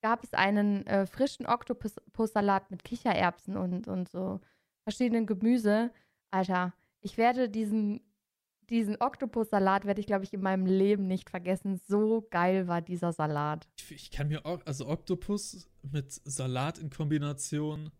gab 0.00 0.22
es 0.22 0.32
einen 0.32 0.86
äh, 0.86 1.06
frischen 1.06 1.46
Oktopussalat 1.46 2.70
mit 2.70 2.84
Kichererbsen 2.84 3.56
und, 3.56 3.88
und 3.88 4.08
so 4.08 4.40
verschiedenen 4.84 5.26
Gemüse. 5.26 5.90
Alter, 6.30 6.72
ich 7.00 7.16
werde 7.16 7.48
diesen, 7.48 8.00
diesen 8.70 8.96
Oktopussalat, 9.00 9.84
werde 9.84 10.00
ich, 10.00 10.06
glaube 10.06 10.24
ich, 10.24 10.32
in 10.32 10.40
meinem 10.40 10.66
Leben 10.66 11.06
nicht 11.06 11.30
vergessen. 11.30 11.80
So 11.86 12.26
geil 12.30 12.66
war 12.68 12.82
dieser 12.82 13.12
Salat. 13.12 13.68
Ich, 13.78 13.90
ich 13.92 14.10
kann 14.10 14.28
mir 14.28 14.44
auch, 14.46 14.60
also 14.64 14.86
Oktopus 14.88 15.68
mit 15.82 16.12
Salat 16.12 16.78
in 16.78 16.90
Kombination. 16.90 17.90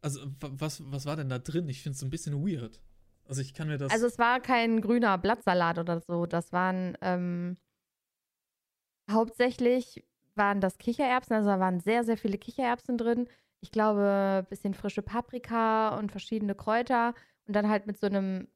Also, 0.00 0.20
wa- 0.40 0.50
was, 0.52 0.82
was 0.90 1.06
war 1.06 1.16
denn 1.16 1.28
da 1.28 1.38
drin? 1.38 1.68
Ich 1.68 1.82
finde 1.82 1.96
es 1.96 2.02
ein 2.02 2.10
bisschen 2.10 2.46
weird. 2.46 2.80
Also, 3.24 3.40
ich 3.42 3.54
kann 3.54 3.68
mir 3.68 3.78
das. 3.78 3.92
Also 3.92 4.06
es 4.06 4.18
war 4.18 4.40
kein 4.40 4.80
grüner 4.80 5.18
Blattsalat 5.18 5.78
oder 5.78 6.00
so. 6.00 6.26
Das 6.26 6.52
waren 6.52 6.96
ähm, 7.00 7.56
hauptsächlich 9.10 10.04
waren 10.34 10.60
das 10.60 10.78
Kichererbsen, 10.78 11.34
also 11.34 11.48
da 11.48 11.60
waren 11.60 11.80
sehr, 11.80 12.04
sehr 12.04 12.18
viele 12.18 12.36
Kichererbsen 12.38 12.98
drin. 12.98 13.26
Ich 13.60 13.70
glaube, 13.70 14.42
ein 14.44 14.48
bisschen 14.48 14.74
frische 14.74 15.00
Paprika 15.02 15.96
und 15.98 16.10
verschiedene 16.12 16.54
Kräuter 16.54 17.14
und 17.46 17.56
dann 17.56 17.68
halt 17.68 17.86
mit 17.86 17.98
so 17.98 18.06
einem, 18.06 18.48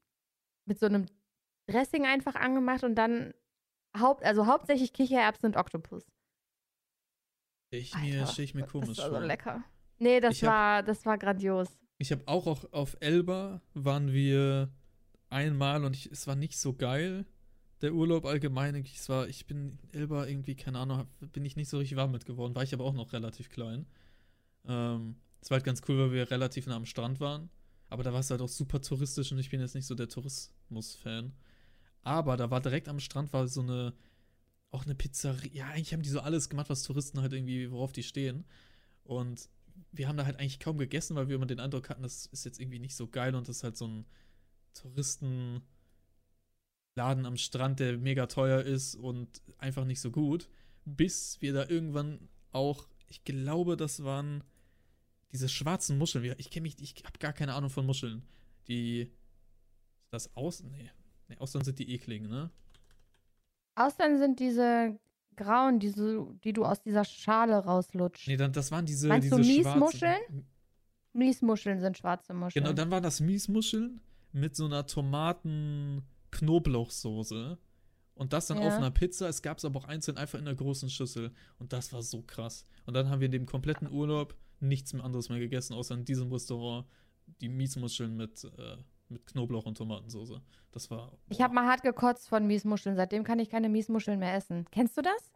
mit 0.66 0.78
so 0.78 0.86
einem 0.86 1.06
Dressing 1.70 2.04
einfach 2.06 2.34
angemacht 2.34 2.84
und 2.84 2.94
dann 2.96 3.32
haupt, 3.98 4.24
also 4.24 4.46
hauptsächlich 4.46 4.92
Kichererbsen 4.92 5.46
und 5.46 5.56
Oktopus. 5.56 6.04
ich 7.70 7.94
mir, 7.96 8.26
Alter, 8.26 8.42
ich 8.42 8.54
mir 8.54 8.64
komisch 8.66 8.96
das 8.96 8.98
war 8.98 9.06
so 9.06 9.16
vor. 9.16 9.26
lecker. 9.26 9.64
Nee, 9.98 10.20
das 10.20 10.36
Ich 10.36 10.44
hab- 10.44 10.50
war, 10.50 10.82
das 10.82 11.04
war 11.06 11.18
grandios. 11.18 11.68
Ich 11.98 12.10
habe 12.12 12.22
auch, 12.26 12.46
auch 12.46 12.72
auf 12.72 12.96
Elba 13.00 13.60
waren 13.74 14.12
wir 14.12 14.70
einmal 15.28 15.84
und 15.84 15.94
ich, 15.94 16.10
es 16.10 16.26
war 16.26 16.34
nicht 16.34 16.58
so 16.58 16.72
geil. 16.72 17.26
Der 17.82 17.92
Urlaub 17.94 18.24
allgemein, 18.26 18.74
ich, 18.74 19.08
war, 19.08 19.28
ich 19.28 19.46
bin 19.46 19.78
Elba 19.92 20.26
irgendwie, 20.26 20.54
keine 20.56 20.78
Ahnung, 20.78 20.98
hab- 20.98 21.32
bin 21.32 21.44
ich 21.44 21.56
nicht 21.56 21.68
so 21.68 21.78
richtig 21.78 21.96
warm 21.96 22.10
mit 22.12 22.24
geworden, 22.24 22.54
war 22.54 22.62
ich 22.62 22.74
aber 22.74 22.84
auch 22.84 22.94
noch 22.94 23.12
relativ 23.12 23.50
klein. 23.50 23.86
Ähm, 24.66 25.16
es 25.40 25.50
war 25.50 25.56
halt 25.56 25.64
ganz 25.64 25.82
cool, 25.88 25.98
weil 25.98 26.12
wir 26.12 26.30
relativ 26.30 26.66
nah 26.66 26.76
am 26.76 26.86
Strand 26.86 27.20
waren. 27.20 27.50
Aber 27.88 28.02
da 28.02 28.12
war 28.12 28.20
es 28.20 28.30
halt 28.30 28.40
auch 28.40 28.48
super 28.48 28.80
touristisch 28.80 29.32
und 29.32 29.38
ich 29.38 29.50
bin 29.50 29.60
jetzt 29.60 29.74
nicht 29.74 29.86
so 29.86 29.94
der 29.94 30.08
Tourismus-Fan. 30.08 31.32
Aber 32.02 32.36
da 32.36 32.50
war 32.50 32.60
direkt 32.60 32.88
am 32.88 33.00
Strand 33.00 33.32
war 33.32 33.46
so 33.46 33.60
eine 33.60 33.94
auch 34.70 34.84
eine 34.84 34.94
Pizzeria. 34.94 35.50
Ja, 35.52 35.66
eigentlich 35.68 35.92
haben 35.92 36.02
die 36.02 36.08
so 36.08 36.20
alles 36.20 36.48
gemacht, 36.48 36.70
was 36.70 36.82
Touristen 36.82 37.20
halt 37.20 37.32
irgendwie, 37.32 37.70
worauf 37.70 37.92
die 37.92 38.02
stehen. 38.02 38.44
Und 39.02 39.48
wir 39.92 40.08
haben 40.08 40.16
da 40.16 40.24
halt 40.24 40.38
eigentlich 40.38 40.60
kaum 40.60 40.78
gegessen, 40.78 41.16
weil 41.16 41.28
wir 41.28 41.36
immer 41.36 41.46
den 41.46 41.60
Eindruck 41.60 41.90
hatten, 41.90 42.02
das 42.02 42.26
ist 42.26 42.44
jetzt 42.44 42.60
irgendwie 42.60 42.78
nicht 42.78 42.94
so 42.94 43.08
geil 43.08 43.34
und 43.34 43.48
das 43.48 43.58
ist 43.58 43.64
halt 43.64 43.76
so 43.76 43.86
ein 43.86 44.06
Touristenladen 44.74 45.62
am 46.96 47.36
Strand, 47.36 47.80
der 47.80 47.98
mega 47.98 48.26
teuer 48.26 48.62
ist 48.62 48.94
und 48.94 49.42
einfach 49.58 49.84
nicht 49.84 50.00
so 50.00 50.10
gut. 50.10 50.48
Bis 50.84 51.40
wir 51.40 51.52
da 51.52 51.68
irgendwann 51.68 52.28
auch, 52.52 52.88
ich 53.08 53.24
glaube, 53.24 53.76
das 53.76 54.04
waren 54.04 54.44
diese 55.32 55.48
schwarzen 55.48 55.98
Muscheln. 55.98 56.34
Ich 56.38 56.50
kenne 56.50 56.62
mich, 56.62 56.80
ich 56.80 57.04
habe 57.04 57.18
gar 57.18 57.32
keine 57.32 57.54
Ahnung 57.54 57.70
von 57.70 57.86
Muscheln. 57.86 58.22
Die, 58.68 59.10
das 60.10 60.36
aus? 60.36 60.62
Nee. 60.62 60.90
Nee, 61.30 61.36
Austern 61.38 61.64
sind 61.64 61.78
die 61.78 61.90
ekligen, 61.94 62.28
ne? 62.28 62.50
Austern 63.76 64.18
sind 64.18 64.40
diese 64.40 64.98
grauen, 65.36 65.78
diese, 65.78 66.26
die 66.44 66.52
du 66.52 66.64
aus 66.66 66.82
dieser 66.82 67.04
Schale 67.04 67.56
rauslutscht. 67.56 68.28
Nee, 68.28 68.36
dann, 68.36 68.52
das 68.52 68.70
waren 68.70 68.84
diese, 68.84 69.08
Meinst 69.08 69.32
du 69.32 69.36
diese 69.38 69.62
Miesmuscheln? 69.62 70.16
schwarzen. 70.18 70.46
Miesmuscheln 71.12 71.80
sind 71.80 71.98
schwarze 71.98 72.34
Muscheln. 72.34 72.62
Genau, 72.64 72.74
dann 72.74 72.90
waren 72.90 73.02
das 73.02 73.20
Miesmuscheln 73.20 74.00
mit 74.32 74.54
so 74.54 74.66
einer 74.66 74.86
Tomaten-Knoblauchsoße. 74.86 77.58
Und 78.14 78.32
das 78.34 78.48
dann 78.48 78.58
Ja. 78.60 78.68
auf 78.68 78.74
einer 78.74 78.90
Pizza. 78.90 79.28
Es 79.28 79.40
gab 79.40 79.58
es 79.58 79.64
aber 79.64 79.78
auch 79.80 79.86
einzeln 79.86 80.18
einfach 80.18 80.38
in 80.38 80.46
einer 80.46 80.56
großen 80.56 80.90
Schüssel. 80.90 81.32
Und 81.58 81.72
das 81.72 81.90
war 81.92 82.02
so 82.02 82.22
krass. 82.22 82.66
Und 82.84 82.92
dann 82.94 83.08
haben 83.08 83.20
wir 83.20 83.26
in 83.26 83.32
dem 83.32 83.46
kompletten 83.46 83.90
Urlaub 83.90 84.34
nichts 84.60 84.92
mehr 84.92 85.04
anderes 85.04 85.30
mehr 85.30 85.38
gegessen, 85.38 85.72
außer 85.74 85.94
in 85.94 86.04
diesem 86.04 86.30
Restaurant 86.30 86.86
die 87.40 87.48
Miesmuscheln 87.48 88.14
mit, 88.16 88.44
äh, 88.44 88.76
mit 89.10 89.26
Knoblauch 89.26 89.66
und 89.66 89.76
Tomatensoße. 89.76 90.40
Das 90.72 90.90
war. 90.90 91.12
Ich 91.28 91.40
habe 91.40 91.54
mal 91.54 91.66
hart 91.66 91.82
gekotzt 91.82 92.28
von 92.28 92.46
Miesmuscheln. 92.46 92.96
Seitdem 92.96 93.24
kann 93.24 93.38
ich 93.38 93.50
keine 93.50 93.68
Miesmuscheln 93.68 94.18
mehr 94.18 94.34
essen. 94.34 94.66
Kennst 94.70 94.96
du 94.96 95.02
das? 95.02 95.32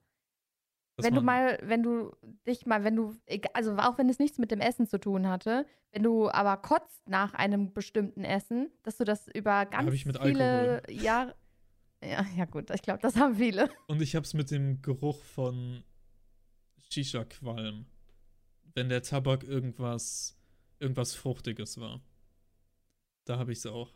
das 0.96 1.06
wenn 1.06 1.14
du 1.14 1.22
mal, 1.22 1.58
wenn 1.62 1.82
du 1.82 2.12
dich 2.46 2.66
mal, 2.66 2.84
wenn 2.84 2.96
du, 2.96 3.14
also 3.52 3.76
auch 3.76 3.98
wenn 3.98 4.08
es 4.08 4.18
nichts 4.18 4.38
mit 4.38 4.50
dem 4.50 4.60
Essen 4.60 4.86
zu 4.86 4.98
tun 4.98 5.28
hatte, 5.28 5.66
wenn 5.90 6.02
du 6.02 6.30
aber 6.30 6.56
kotzt 6.56 7.08
nach 7.08 7.34
einem 7.34 7.72
bestimmten 7.72 8.24
Essen, 8.24 8.70
dass 8.82 8.96
du 8.96 9.04
das 9.04 9.28
über 9.28 9.66
ganz 9.66 9.92
ich 9.92 10.06
mit 10.06 10.20
viele 10.20 10.82
Jahre. 10.90 11.34
Ja, 12.02 12.24
ja 12.36 12.44
gut, 12.44 12.70
ich 12.70 12.82
glaube, 12.82 13.00
das 13.00 13.16
haben 13.16 13.36
viele. 13.36 13.70
Und 13.86 14.02
ich 14.02 14.14
hab's 14.14 14.34
mit 14.34 14.50
dem 14.50 14.82
Geruch 14.82 15.22
von 15.22 15.82
Shisha-Qualm. 16.90 17.86
Wenn 18.74 18.88
der 18.88 19.02
Tabak 19.02 19.44
irgendwas, 19.44 20.36
irgendwas 20.80 21.14
Fruchtiges 21.14 21.78
war. 21.78 22.00
Da 23.24 23.38
habe 23.38 23.52
ich's 23.52 23.66
auch. 23.66 23.92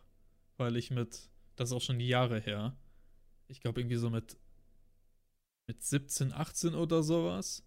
Weil 0.57 0.77
ich 0.77 0.91
mit, 0.91 1.31
das 1.57 1.71
ist 1.71 1.77
auch 1.77 1.81
schon 1.83 2.01
Jahre 2.01 2.41
her. 2.41 2.77
Ich 3.47 3.61
glaube 3.61 3.81
irgendwie 3.81 3.97
so 3.97 4.11
mit, 4.11 4.37
mit 5.67 5.83
17, 5.83 6.33
18 6.33 6.75
oder 6.75 7.03
sowas. 7.03 7.64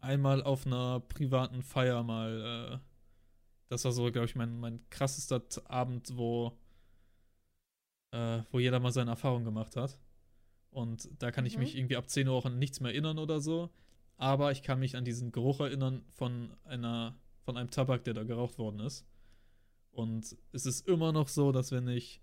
Einmal 0.00 0.42
auf 0.42 0.66
einer 0.66 1.00
privaten 1.00 1.62
Feier 1.62 2.02
mal, 2.02 2.80
äh, 2.80 2.86
das 3.68 3.84
war 3.84 3.92
so, 3.92 4.10
glaube 4.12 4.26
ich, 4.26 4.34
mein, 4.36 4.58
mein 4.60 4.88
krassester 4.90 5.42
Abend, 5.70 6.16
wo, 6.16 6.58
äh, 8.12 8.42
wo 8.50 8.58
jeder 8.58 8.78
mal 8.78 8.92
seine 8.92 9.10
Erfahrung 9.10 9.44
gemacht 9.44 9.76
hat. 9.76 9.98
Und 10.70 11.08
da 11.22 11.30
kann 11.30 11.46
ich 11.46 11.54
Mhm. 11.54 11.60
mich 11.60 11.76
irgendwie 11.76 11.96
ab 11.96 12.08
10 12.10 12.28
Uhr 12.28 12.34
auch 12.34 12.44
an 12.44 12.58
nichts 12.58 12.80
mehr 12.80 12.92
erinnern 12.92 13.18
oder 13.18 13.40
so. 13.40 13.70
Aber 14.18 14.52
ich 14.52 14.62
kann 14.62 14.78
mich 14.78 14.96
an 14.96 15.04
diesen 15.04 15.32
Geruch 15.32 15.60
erinnern 15.60 16.04
von 16.10 16.54
einer, 16.64 17.18
von 17.42 17.56
einem 17.56 17.70
Tabak, 17.70 18.04
der 18.04 18.14
da 18.14 18.24
geraucht 18.24 18.58
worden 18.58 18.80
ist. 18.80 19.06
Und 19.96 20.36
es 20.52 20.66
ist 20.66 20.86
immer 20.86 21.10
noch 21.10 21.28
so, 21.28 21.52
dass 21.52 21.72
wenn 21.72 21.88
ich 21.88 22.20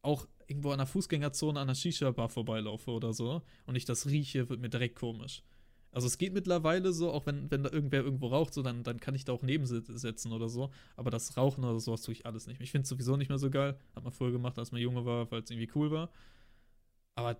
auch 0.00 0.26
irgendwo 0.46 0.70
an 0.70 0.78
der 0.78 0.86
Fußgängerzone 0.86 1.60
an 1.60 1.66
der 1.66 1.74
Shisha-Bar 1.74 2.30
vorbeilaufe 2.30 2.90
oder 2.90 3.12
so 3.12 3.42
und 3.66 3.76
ich 3.76 3.84
das 3.84 4.06
rieche, 4.06 4.48
wird 4.48 4.60
mir 4.60 4.70
direkt 4.70 4.96
komisch. 4.96 5.42
Also 5.92 6.06
es 6.06 6.16
geht 6.16 6.32
mittlerweile 6.32 6.94
so, 6.94 7.12
auch 7.12 7.26
wenn, 7.26 7.50
wenn 7.50 7.64
da 7.64 7.70
irgendwer 7.70 8.02
irgendwo 8.02 8.28
raucht, 8.28 8.54
so, 8.54 8.62
dann, 8.62 8.82
dann 8.82 8.98
kann 8.98 9.14
ich 9.14 9.26
da 9.26 9.34
auch 9.34 9.42
nebensitzen 9.42 10.32
oder 10.32 10.48
so. 10.48 10.70
Aber 10.94 11.10
das 11.10 11.36
Rauchen 11.36 11.64
oder 11.64 11.80
sowas 11.80 12.02
tue 12.02 12.12
ich 12.12 12.24
alles 12.24 12.46
nicht. 12.46 12.62
Ich 12.62 12.70
finde 12.70 12.84
es 12.84 12.88
sowieso 12.88 13.16
nicht 13.16 13.28
mehr 13.28 13.38
so 13.38 13.50
geil. 13.50 13.78
Hat 13.94 14.04
man 14.04 14.12
früher 14.12 14.32
gemacht, 14.32 14.58
als 14.58 14.72
man 14.72 14.80
junge 14.80 15.04
war, 15.04 15.30
weil 15.30 15.42
es 15.42 15.50
irgendwie 15.50 15.70
cool 15.74 15.90
war. 15.90 16.10
Aber 17.14 17.38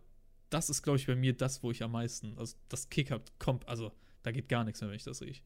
das 0.50 0.68
ist, 0.68 0.82
glaube 0.82 0.98
ich, 0.98 1.06
bei 1.06 1.16
mir 1.16 1.34
das, 1.34 1.62
wo 1.62 1.70
ich 1.70 1.82
am 1.82 1.92
meisten, 1.92 2.36
also 2.38 2.56
das 2.68 2.90
Kick 2.90 3.10
hat, 3.10 3.32
kommt, 3.38 3.66
also 3.68 3.92
da 4.22 4.32
geht 4.32 4.48
gar 4.48 4.64
nichts 4.64 4.80
mehr, 4.80 4.90
wenn 4.90 4.96
ich 4.96 5.04
das 5.04 5.22
rieche. 5.22 5.42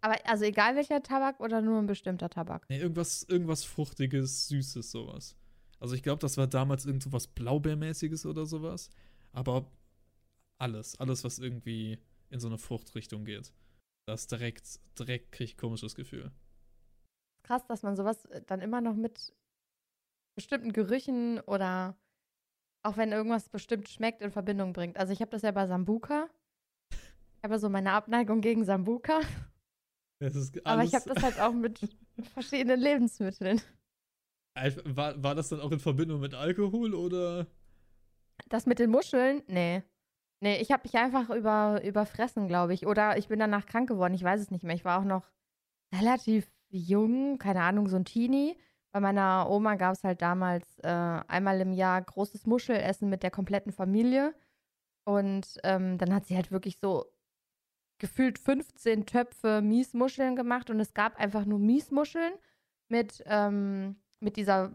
Aber 0.00 0.16
also 0.24 0.44
egal 0.44 0.76
welcher 0.76 1.02
Tabak 1.02 1.40
oder 1.40 1.60
nur 1.62 1.78
ein 1.78 1.86
bestimmter 1.86 2.28
Tabak. 2.28 2.66
Nee, 2.68 2.78
irgendwas, 2.78 3.22
irgendwas 3.24 3.64
Fruchtiges, 3.64 4.48
Süßes, 4.48 4.90
sowas. 4.90 5.36
Also 5.80 5.94
ich 5.94 6.02
glaube, 6.02 6.20
das 6.20 6.36
war 6.36 6.46
damals 6.46 6.86
irgend 6.86 7.02
so 7.02 7.12
was 7.12 7.26
Blaubeermäßiges 7.26 8.26
oder 8.26 8.46
sowas. 8.46 8.90
Aber 9.32 9.70
alles, 10.58 10.98
alles, 10.98 11.24
was 11.24 11.38
irgendwie 11.38 11.98
in 12.30 12.40
so 12.40 12.48
eine 12.48 12.58
Fruchtrichtung 12.58 13.24
geht. 13.24 13.52
Das 14.06 14.26
direkt, 14.26 14.80
direkt 14.98 15.32
kriege 15.32 15.50
ich 15.50 15.56
komisches 15.56 15.94
Gefühl. 15.94 16.30
Krass, 17.42 17.66
dass 17.66 17.82
man 17.82 17.96
sowas 17.96 18.24
äh, 18.26 18.42
dann 18.46 18.60
immer 18.60 18.80
noch 18.80 18.94
mit 18.94 19.34
bestimmten 20.36 20.72
Gerüchen 20.72 21.40
oder 21.40 21.96
auch 22.82 22.96
wenn 22.96 23.10
irgendwas 23.10 23.48
bestimmt 23.48 23.88
schmeckt, 23.88 24.22
in 24.22 24.30
Verbindung 24.30 24.72
bringt. 24.72 24.96
Also 24.96 25.12
ich 25.12 25.20
habe 25.20 25.30
das 25.30 25.42
ja 25.42 25.50
bei 25.50 25.66
Sambuka. 25.66 26.28
Ich 26.90 27.42
habe 27.42 27.58
so 27.58 27.68
meine 27.68 27.92
Abneigung 27.92 28.40
gegen 28.40 28.64
Sambuka. 28.64 29.20
Aber 30.64 30.84
ich 30.84 30.94
habe 30.94 31.12
das 31.12 31.22
halt 31.22 31.40
auch 31.40 31.52
mit 31.52 31.80
verschiedenen 32.34 32.80
Lebensmitteln. 32.80 33.60
War, 34.84 35.22
war 35.22 35.34
das 35.34 35.50
dann 35.50 35.60
auch 35.60 35.70
in 35.70 35.80
Verbindung 35.80 36.20
mit 36.20 36.34
Alkohol 36.34 36.94
oder? 36.94 37.46
Das 38.48 38.64
mit 38.66 38.78
den 38.78 38.90
Muscheln? 38.90 39.42
Nee. 39.46 39.82
Nee, 40.40 40.56
ich 40.60 40.70
habe 40.70 40.82
mich 40.84 40.94
einfach 40.94 41.30
über, 41.30 41.82
überfressen, 41.82 42.48
glaube 42.48 42.74
ich. 42.74 42.86
Oder 42.86 43.18
ich 43.18 43.28
bin 43.28 43.38
danach 43.38 43.66
krank 43.66 43.88
geworden. 43.88 44.14
Ich 44.14 44.22
weiß 44.22 44.40
es 44.40 44.50
nicht 44.50 44.64
mehr. 44.64 44.74
Ich 44.74 44.84
war 44.84 45.00
auch 45.00 45.04
noch 45.04 45.30
relativ 45.94 46.46
jung, 46.68 47.38
keine 47.38 47.62
Ahnung, 47.62 47.88
so 47.88 47.96
ein 47.96 48.04
Teenie. 48.04 48.56
Bei 48.92 49.00
meiner 49.00 49.48
Oma 49.50 49.74
gab 49.74 49.92
es 49.92 50.04
halt 50.04 50.22
damals 50.22 50.78
äh, 50.78 50.88
einmal 50.88 51.60
im 51.60 51.72
Jahr 51.72 52.00
großes 52.00 52.46
Muschelessen 52.46 53.10
mit 53.10 53.22
der 53.22 53.30
kompletten 53.30 53.72
Familie. 53.72 54.34
Und 55.04 55.58
ähm, 55.64 55.98
dann 55.98 56.14
hat 56.14 56.26
sie 56.26 56.36
halt 56.36 56.50
wirklich 56.50 56.78
so 56.78 57.06
gefühlt 57.98 58.38
15 58.38 59.06
Töpfe 59.06 59.60
Miesmuscheln 59.62 60.36
gemacht. 60.36 60.70
Und 60.70 60.80
es 60.80 60.94
gab 60.94 61.18
einfach 61.18 61.44
nur 61.44 61.58
Miesmuscheln 61.58 62.32
mit, 62.88 63.22
ähm, 63.26 63.96
mit 64.20 64.36
dieser 64.36 64.72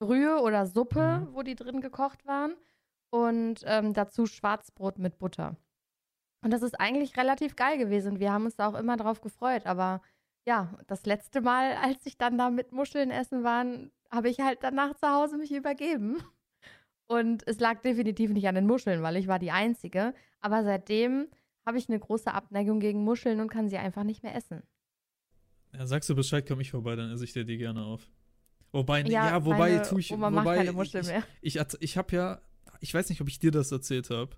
Brühe 0.00 0.40
oder 0.40 0.66
Suppe, 0.66 1.20
Mhm. 1.20 1.34
wo 1.34 1.42
die 1.42 1.54
drin 1.54 1.80
gekocht 1.80 2.26
waren. 2.26 2.54
Und 3.10 3.62
ähm, 3.64 3.94
dazu 3.94 4.26
Schwarzbrot 4.26 4.98
mit 4.98 5.18
Butter. 5.18 5.56
Und 6.44 6.52
das 6.52 6.62
ist 6.62 6.78
eigentlich 6.78 7.16
relativ 7.16 7.56
geil 7.56 7.78
gewesen. 7.78 8.20
Wir 8.20 8.32
haben 8.32 8.44
uns 8.44 8.56
da 8.56 8.68
auch 8.68 8.74
immer 8.74 8.96
drauf 8.96 9.20
gefreut. 9.20 9.66
Aber 9.66 10.02
ja, 10.46 10.72
das 10.86 11.04
letzte 11.06 11.40
Mal, 11.40 11.72
als 11.82 12.04
ich 12.06 12.18
dann 12.18 12.38
da 12.38 12.50
mit 12.50 12.72
Muscheln 12.72 13.10
essen 13.10 13.42
war, 13.44 13.64
habe 14.10 14.28
ich 14.28 14.40
halt 14.40 14.62
danach 14.62 14.94
zu 14.94 15.08
Hause 15.08 15.36
mich 15.38 15.52
übergeben. 15.52 16.22
Und 17.10 17.42
es 17.48 17.58
lag 17.58 17.80
definitiv 17.80 18.30
nicht 18.32 18.46
an 18.46 18.54
den 18.54 18.66
Muscheln, 18.66 19.02
weil 19.02 19.16
ich 19.16 19.28
war 19.28 19.38
die 19.38 19.50
Einzige. 19.50 20.14
Aber 20.40 20.62
seitdem 20.62 21.28
habe 21.68 21.78
ich 21.78 21.88
eine 21.88 21.98
große 22.00 22.32
Abneigung 22.32 22.80
gegen 22.80 23.04
Muscheln 23.04 23.40
und 23.40 23.48
kann 23.48 23.68
sie 23.68 23.76
einfach 23.76 24.02
nicht 24.04 24.22
mehr 24.22 24.34
essen. 24.34 24.62
Ja, 25.74 25.86
sagst 25.86 26.08
du 26.08 26.14
Bescheid, 26.16 26.46
komm 26.48 26.60
ich 26.60 26.70
vorbei, 26.70 26.96
dann 26.96 27.10
esse 27.10 27.24
ich 27.24 27.34
dir 27.34 27.44
die 27.44 27.58
gerne 27.58 27.84
auf. 27.84 28.10
Wobei, 28.72 29.02
Ja, 29.02 29.28
ja, 29.28 29.44
wobei 29.44 29.58
meine 29.58 29.82
tue 29.82 30.00
ich. 30.00 30.10
Oma 30.10 30.30
wobei 30.30 30.42
macht 30.42 30.56
keine 30.56 30.70
ich- 30.70 30.76
Muscheln 30.76 31.04
ich, 31.04 31.10
mehr. 31.10 31.22
Ich, 31.42 31.56
ich, 31.56 31.66
ich 31.80 31.96
habe 31.98 32.16
ja, 32.16 32.40
ich 32.80 32.92
weiß 32.94 33.08
nicht, 33.10 33.20
ob 33.20 33.28
ich 33.28 33.38
dir 33.38 33.50
das 33.50 33.70
erzählt 33.70 34.08
habe. 34.10 34.34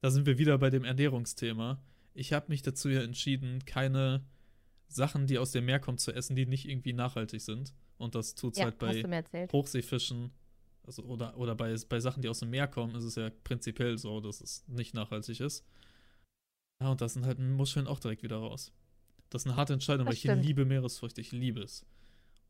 Da 0.00 0.10
sind 0.10 0.26
wir 0.26 0.38
wieder 0.38 0.56
bei 0.58 0.70
dem 0.70 0.84
Ernährungsthema. 0.84 1.82
Ich 2.14 2.32
habe 2.32 2.46
mich 2.48 2.62
dazu 2.62 2.88
ja 2.88 3.02
entschieden, 3.02 3.64
keine 3.64 4.24
Sachen, 4.86 5.26
die 5.26 5.38
aus 5.38 5.50
dem 5.50 5.64
Meer 5.64 5.80
kommen, 5.80 5.98
zu 5.98 6.12
essen, 6.12 6.36
die 6.36 6.46
nicht 6.46 6.68
irgendwie 6.68 6.92
nachhaltig 6.92 7.40
sind. 7.40 7.74
Und 7.98 8.14
das 8.14 8.34
tut's 8.36 8.58
Ja, 8.58 8.66
halt 8.66 8.78
bei. 8.78 9.02
Hochseefischen, 9.52 10.30
also 10.84 11.02
oder, 11.04 11.36
oder 11.36 11.54
bei, 11.56 11.74
bei 11.88 11.98
Sachen, 12.00 12.22
die 12.22 12.28
aus 12.28 12.40
dem 12.40 12.50
Meer 12.50 12.68
kommen, 12.68 12.94
ist 12.94 13.04
es 13.04 13.16
ja 13.16 13.30
prinzipiell 13.42 13.98
so, 13.98 14.20
dass 14.20 14.40
es 14.40 14.64
nicht 14.68 14.94
nachhaltig 14.94 15.40
ist. 15.40 15.64
Ja, 16.80 16.90
und 16.90 17.00
das 17.00 17.14
sind 17.14 17.24
halt 17.24 17.38
Muscheln 17.38 17.86
auch 17.86 18.00
direkt 18.00 18.22
wieder 18.22 18.36
raus. 18.36 18.72
Das 19.30 19.42
ist 19.42 19.46
eine 19.46 19.56
harte 19.56 19.72
Entscheidung, 19.72 20.06
Das 20.06 20.12
weil 20.12 20.14
ich 20.14 20.20
stimmt. 20.20 20.44
liebe 20.44 20.64
Meeresfrüchte, 20.64 21.20
ich 21.20 21.32
liebe 21.32 21.60
es. 21.62 21.84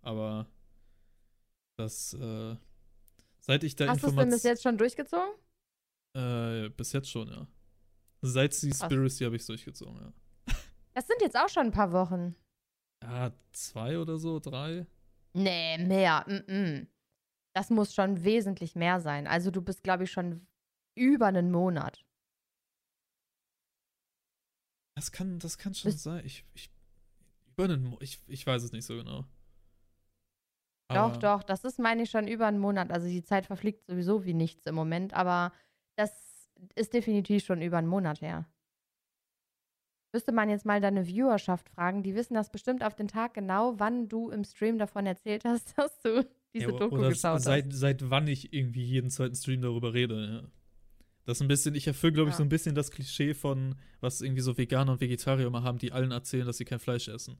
Aber 0.02 0.46
das, 1.76 2.14
äh, 2.14 2.56
seit 3.40 3.64
ich 3.64 3.76
da 3.76 3.88
Hast 3.88 4.02
du 4.02 4.08
es 4.08 4.16
denn 4.16 4.30
bis 4.30 4.42
jetzt 4.42 4.62
schon 4.62 4.76
durchgezogen? 4.76 5.34
Äh, 6.14 6.68
bis 6.70 6.92
jetzt 6.92 7.10
schon, 7.10 7.28
ja. 7.28 7.46
Seit 8.22 8.54
Seaspiracy 8.54 9.24
habe 9.24 9.36
ich 9.36 9.42
es 9.42 9.46
durchgezogen, 9.46 9.96
ja. 10.00 10.12
Das 10.94 11.06
sind 11.06 11.20
jetzt 11.20 11.36
auch 11.36 11.48
schon 11.48 11.66
ein 11.66 11.72
paar 11.72 11.92
Wochen. 11.92 12.36
Ja, 13.02 13.32
zwei 13.52 13.98
oder 13.98 14.16
so, 14.16 14.38
drei. 14.38 14.86
Nee, 15.32 15.78
mehr. 15.78 16.24
Mm 16.28 16.50
-mm. 16.50 16.86
Das 17.54 17.70
muss 17.70 17.94
schon 17.94 18.24
wesentlich 18.24 18.76
mehr 18.76 19.00
sein. 19.00 19.26
Also 19.26 19.50
du 19.50 19.60
bist, 19.60 19.82
glaube 19.82 20.04
ich, 20.04 20.12
schon 20.12 20.46
über 20.96 21.26
einen 21.26 21.50
Monat. 21.50 22.04
Das 24.96 25.10
kann, 25.12 25.38
das 25.38 25.58
kann 25.58 25.74
schon 25.74 25.90
sein. 25.92 26.24
Ich, 26.24 26.44
ich, 26.54 26.70
über 27.46 27.64
einen 27.64 27.96
ich, 28.00 28.20
ich 28.26 28.46
weiß 28.46 28.62
es 28.62 28.72
nicht 28.72 28.84
so 28.84 28.96
genau. 28.96 29.24
Doch, 30.90 30.96
Aber- 31.14 31.18
doch, 31.18 31.42
das 31.42 31.64
ist, 31.64 31.78
meine 31.78 32.02
ich, 32.02 32.10
schon 32.10 32.28
über 32.28 32.46
einen 32.46 32.58
Monat. 32.58 32.90
Also 32.90 33.08
die 33.08 33.22
Zeit 33.24 33.46
verfliegt 33.46 33.86
sowieso 33.86 34.24
wie 34.24 34.34
nichts 34.34 34.66
im 34.66 34.74
Moment, 34.74 35.14
aber 35.14 35.52
das 35.96 36.12
ist 36.76 36.92
definitiv 36.92 37.44
schon 37.44 37.62
über 37.62 37.78
einen 37.78 37.88
Monat 37.88 38.20
her. 38.20 38.46
Müsste 40.12 40.30
man 40.30 40.48
jetzt 40.48 40.64
mal 40.64 40.80
deine 40.80 41.06
Viewerschaft 41.06 41.68
fragen, 41.70 42.04
die 42.04 42.14
wissen 42.14 42.34
das 42.34 42.50
bestimmt 42.50 42.84
auf 42.84 42.94
den 42.94 43.08
Tag 43.08 43.34
genau, 43.34 43.74
wann 43.80 44.08
du 44.08 44.30
im 44.30 44.44
Stream 44.44 44.78
davon 44.78 45.06
erzählt 45.06 45.44
hast, 45.44 45.76
dass 45.78 45.98
du 46.02 46.24
diese 46.52 46.70
Ja, 46.70 46.76
Doku 46.78 46.98
geschaut 46.98 47.42
seit, 47.42 47.66
hast. 47.66 47.78
seit 47.78 48.10
wann 48.10 48.28
ich 48.28 48.52
irgendwie 48.52 48.84
jeden 48.84 49.10
zweiten 49.10 49.34
Stream 49.34 49.60
darüber 49.62 49.92
rede, 49.92 50.42
ja. 50.44 50.50
Das 51.24 51.38
ist 51.38 51.42
ein 51.42 51.48
bisschen, 51.48 51.74
ich 51.74 51.86
erfülle, 51.86 52.12
glaube 52.12 52.28
ich, 52.30 52.34
Ja. 52.34 52.38
so 52.38 52.42
ein 52.42 52.48
bisschen 52.50 52.74
das 52.74 52.90
Klischee 52.90 53.32
von, 53.34 53.76
was 54.00 54.20
irgendwie 54.20 54.42
so 54.42 54.56
Veganer 54.58 54.92
und 54.92 55.00
Vegetarier 55.00 55.46
immer 55.46 55.62
haben, 55.62 55.78
die 55.78 55.90
allen 55.92 56.10
erzählen, 56.10 56.46
dass 56.46 56.58
sie 56.58 56.64
kein 56.66 56.78
Fleisch 56.78 57.08
essen. 57.08 57.38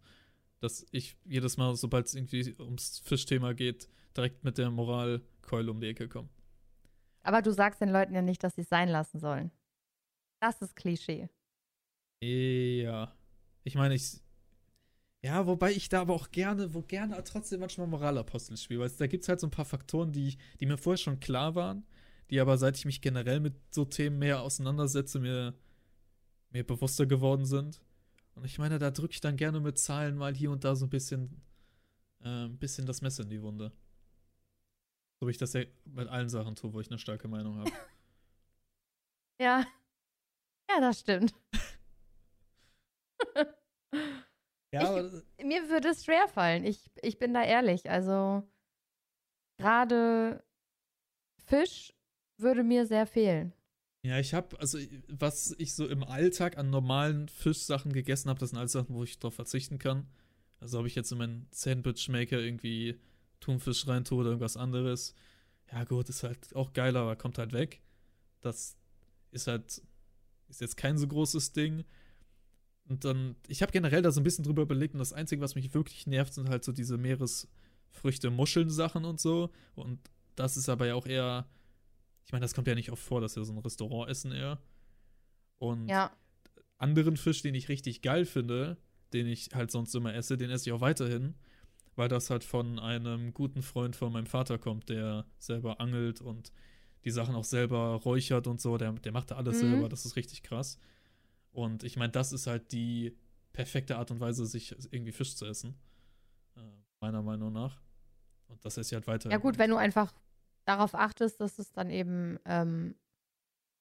Dass 0.60 0.86
ich 0.90 1.16
jedes 1.24 1.56
Mal, 1.58 1.74
sobald 1.76 2.06
es 2.06 2.14
irgendwie 2.14 2.54
ums 2.60 3.00
Fischthema 3.00 3.52
geht, 3.52 3.88
direkt 4.16 4.42
mit 4.44 4.56
der 4.56 4.70
Moralkeule 4.70 5.70
um 5.70 5.80
die 5.80 5.88
Ecke 5.88 6.08
komme. 6.08 6.28
Aber 7.22 7.42
du 7.42 7.52
sagst 7.52 7.80
den 7.80 7.90
Leuten 7.90 8.14
ja 8.14 8.22
nicht, 8.22 8.42
dass 8.42 8.54
sie 8.54 8.62
es 8.62 8.68
sein 8.68 8.88
lassen 8.88 9.18
sollen. 9.18 9.50
Das 10.40 10.62
ist 10.62 10.76
Klischee. 10.76 11.28
Ja. 12.22 13.14
Ich 13.64 13.74
meine, 13.74 13.94
ich. 13.94 14.20
Ja, 15.22 15.46
wobei 15.46 15.72
ich 15.72 15.88
da 15.88 16.02
aber 16.02 16.14
auch 16.14 16.30
gerne, 16.30 16.74
wo 16.74 16.82
gerne 16.82 17.22
trotzdem 17.24 17.60
manchmal 17.60 17.86
Moralapostel 17.86 18.58
spiele, 18.58 18.80
weil 18.80 18.86
es- 18.88 18.98
da 18.98 19.06
gibt 19.06 19.22
es 19.22 19.28
halt 19.28 19.40
so 19.40 19.46
ein 19.46 19.50
paar 19.50 19.64
Faktoren, 19.64 20.12
die, 20.12 20.36
die 20.60 20.66
mir 20.66 20.76
vorher 20.76 20.98
schon 20.98 21.18
klar 21.18 21.54
waren, 21.54 21.86
die 22.34 22.40
aber 22.40 22.58
seit 22.58 22.76
ich 22.76 22.84
mich 22.84 23.00
generell 23.00 23.38
mit 23.38 23.54
so 23.72 23.84
Themen 23.84 24.18
mehr 24.18 24.42
auseinandersetze, 24.42 25.20
mir, 25.20 25.54
mir 26.50 26.66
bewusster 26.66 27.06
geworden 27.06 27.46
sind. 27.46 27.80
Und 28.34 28.44
ich 28.44 28.58
meine, 28.58 28.80
da 28.80 28.90
drücke 28.90 29.12
ich 29.12 29.20
dann 29.20 29.36
gerne 29.36 29.60
mit 29.60 29.78
Zahlen 29.78 30.16
mal 30.16 30.34
hier 30.34 30.50
und 30.50 30.64
da 30.64 30.74
so 30.74 30.84
ein 30.86 30.90
bisschen, 30.90 31.40
äh, 32.22 32.46
ein 32.46 32.58
bisschen 32.58 32.86
das 32.86 33.02
Messer 33.02 33.22
in 33.22 33.28
die 33.30 33.40
Wunde. 33.40 33.70
So 35.20 35.28
wie 35.28 35.30
ich 35.30 35.38
das 35.38 35.52
ja 35.52 35.62
mit 35.84 36.08
allen 36.08 36.28
Sachen 36.28 36.56
tue, 36.56 36.72
wo 36.72 36.80
ich 36.80 36.88
eine 36.90 36.98
starke 36.98 37.28
Meinung 37.28 37.58
habe. 37.58 37.70
Ja. 39.40 39.64
Ja, 40.70 40.80
das 40.80 41.00
stimmt. 41.00 41.34
ja, 44.72 44.96
Ich- 45.38 45.44
Mir 45.44 45.68
würde 45.68 45.88
es 45.88 46.04
schwer 46.04 46.26
fallen. 46.28 46.64
Ich, 46.64 46.90
ich 47.02 47.18
bin 47.18 47.34
da 47.34 47.42
ehrlich. 47.44 47.90
Also, 47.90 48.42
gerade 49.56 50.42
Fisch 51.46 51.93
würde 52.36 52.62
mir 52.62 52.86
sehr 52.86 53.06
fehlen. 53.06 53.52
Ja, 54.02 54.18
ich 54.18 54.34
habe, 54.34 54.58
also 54.60 54.78
was 55.08 55.54
ich 55.58 55.74
so 55.74 55.86
im 55.86 56.04
Alltag 56.04 56.58
an 56.58 56.68
normalen 56.70 57.28
Fischsachen 57.28 57.92
gegessen 57.92 58.28
habe, 58.28 58.38
das 58.38 58.50
sind 58.50 58.58
alles 58.58 58.72
Sachen, 58.72 58.94
wo 58.94 59.02
ich 59.02 59.18
drauf 59.18 59.34
verzichten 59.34 59.78
kann. 59.78 60.06
Also 60.60 60.80
ob 60.80 60.86
ich 60.86 60.94
jetzt 60.94 61.10
in 61.10 61.18
meinen 61.18 61.46
Sandwich-Maker 61.50 62.38
irgendwie 62.38 63.00
Thunfisch 63.40 63.86
reintue 63.86 64.18
oder 64.18 64.30
irgendwas 64.30 64.56
anderes. 64.56 65.14
Ja 65.72 65.84
gut, 65.84 66.08
ist 66.08 66.22
halt 66.22 66.54
auch 66.54 66.72
geil, 66.72 66.96
aber 66.96 67.16
kommt 67.16 67.38
halt 67.38 67.52
weg. 67.52 67.80
Das 68.40 68.76
ist 69.30 69.46
halt, 69.46 69.82
ist 70.48 70.60
jetzt 70.60 70.76
kein 70.76 70.98
so 70.98 71.08
großes 71.08 71.52
Ding. 71.52 71.84
Und 72.86 73.04
dann, 73.04 73.36
ich 73.48 73.62
habe 73.62 73.72
generell 73.72 74.02
da 74.02 74.10
so 74.10 74.20
ein 74.20 74.24
bisschen 74.24 74.44
drüber 74.44 74.62
überlegt 74.62 74.94
und 74.94 74.98
das 74.98 75.12
Einzige, 75.12 75.40
was 75.40 75.54
mich 75.54 75.72
wirklich 75.72 76.06
nervt, 76.06 76.34
sind 76.34 76.50
halt 76.50 76.64
so 76.64 76.72
diese 76.72 76.98
Meeresfrüchte, 76.98 78.30
Muscheln-Sachen 78.30 79.04
und 79.04 79.20
so. 79.20 79.50
Und 79.74 79.98
das 80.34 80.56
ist 80.56 80.68
aber 80.68 80.86
ja 80.86 80.94
auch 80.94 81.06
eher, 81.06 81.48
ich 82.24 82.32
meine, 82.32 82.42
das 82.42 82.54
kommt 82.54 82.66
ja 82.68 82.74
nicht 82.74 82.90
oft 82.90 83.02
vor, 83.02 83.20
dass 83.20 83.36
wir 83.36 83.44
so 83.44 83.52
ein 83.52 83.58
Restaurant 83.58 84.10
essen 84.10 84.32
eher. 84.32 84.58
Und 85.58 85.88
Ja. 85.88 86.10
anderen 86.78 87.16
Fisch, 87.16 87.42
den 87.42 87.54
ich 87.54 87.68
richtig 87.68 88.02
geil 88.02 88.24
finde, 88.24 88.76
den 89.12 89.26
ich 89.26 89.50
halt 89.54 89.70
sonst 89.70 89.94
immer 89.94 90.14
esse, 90.14 90.36
den 90.36 90.50
esse 90.50 90.68
ich 90.68 90.72
auch 90.72 90.80
weiterhin, 90.80 91.34
weil 91.96 92.08
das 92.08 92.30
halt 92.30 92.42
von 92.44 92.78
einem 92.78 93.32
guten 93.34 93.62
Freund 93.62 93.94
von 93.94 94.12
meinem 94.12 94.26
Vater 94.26 94.58
kommt, 94.58 94.88
der 94.88 95.26
selber 95.38 95.80
angelt 95.80 96.20
und 96.20 96.52
die 97.04 97.10
Sachen 97.10 97.34
auch 97.34 97.44
selber 97.44 97.94
räuchert 98.04 98.46
und 98.46 98.60
so. 98.60 98.78
Der, 98.78 98.92
der 98.92 99.12
macht 99.12 99.30
da 99.30 99.36
alles 99.36 99.56
Mhm. 99.62 99.68
selber, 99.70 99.88
das 99.88 100.04
ist 100.04 100.16
richtig 100.16 100.42
krass. 100.42 100.78
Und 101.52 101.84
ich 101.84 101.96
meine, 101.96 102.10
das 102.12 102.32
ist 102.32 102.46
halt 102.46 102.72
die 102.72 103.16
perfekte 103.52 103.96
Art 103.98 104.10
und 104.10 104.18
Weise, 104.18 104.46
sich 104.46 104.74
irgendwie 104.90 105.12
Fisch 105.12 105.36
zu 105.36 105.46
essen. 105.46 105.78
Äh, 106.56 106.60
meiner 107.00 107.22
Meinung 107.22 107.52
nach. 107.52 107.80
Und 108.48 108.64
das 108.64 108.76
esse 108.76 108.90
ich 108.90 108.94
halt 108.94 109.06
weiter. 109.06 109.30
Ja, 109.30 109.36
gut, 109.38 109.58
wenn 109.58 109.70
du 109.70 109.76
einfach 109.76 110.12
darauf 110.64 110.94
achtest, 110.94 111.40
dass 111.40 111.58
es 111.58 111.72
dann 111.72 111.90
eben 111.90 112.38
ähm, 112.44 112.94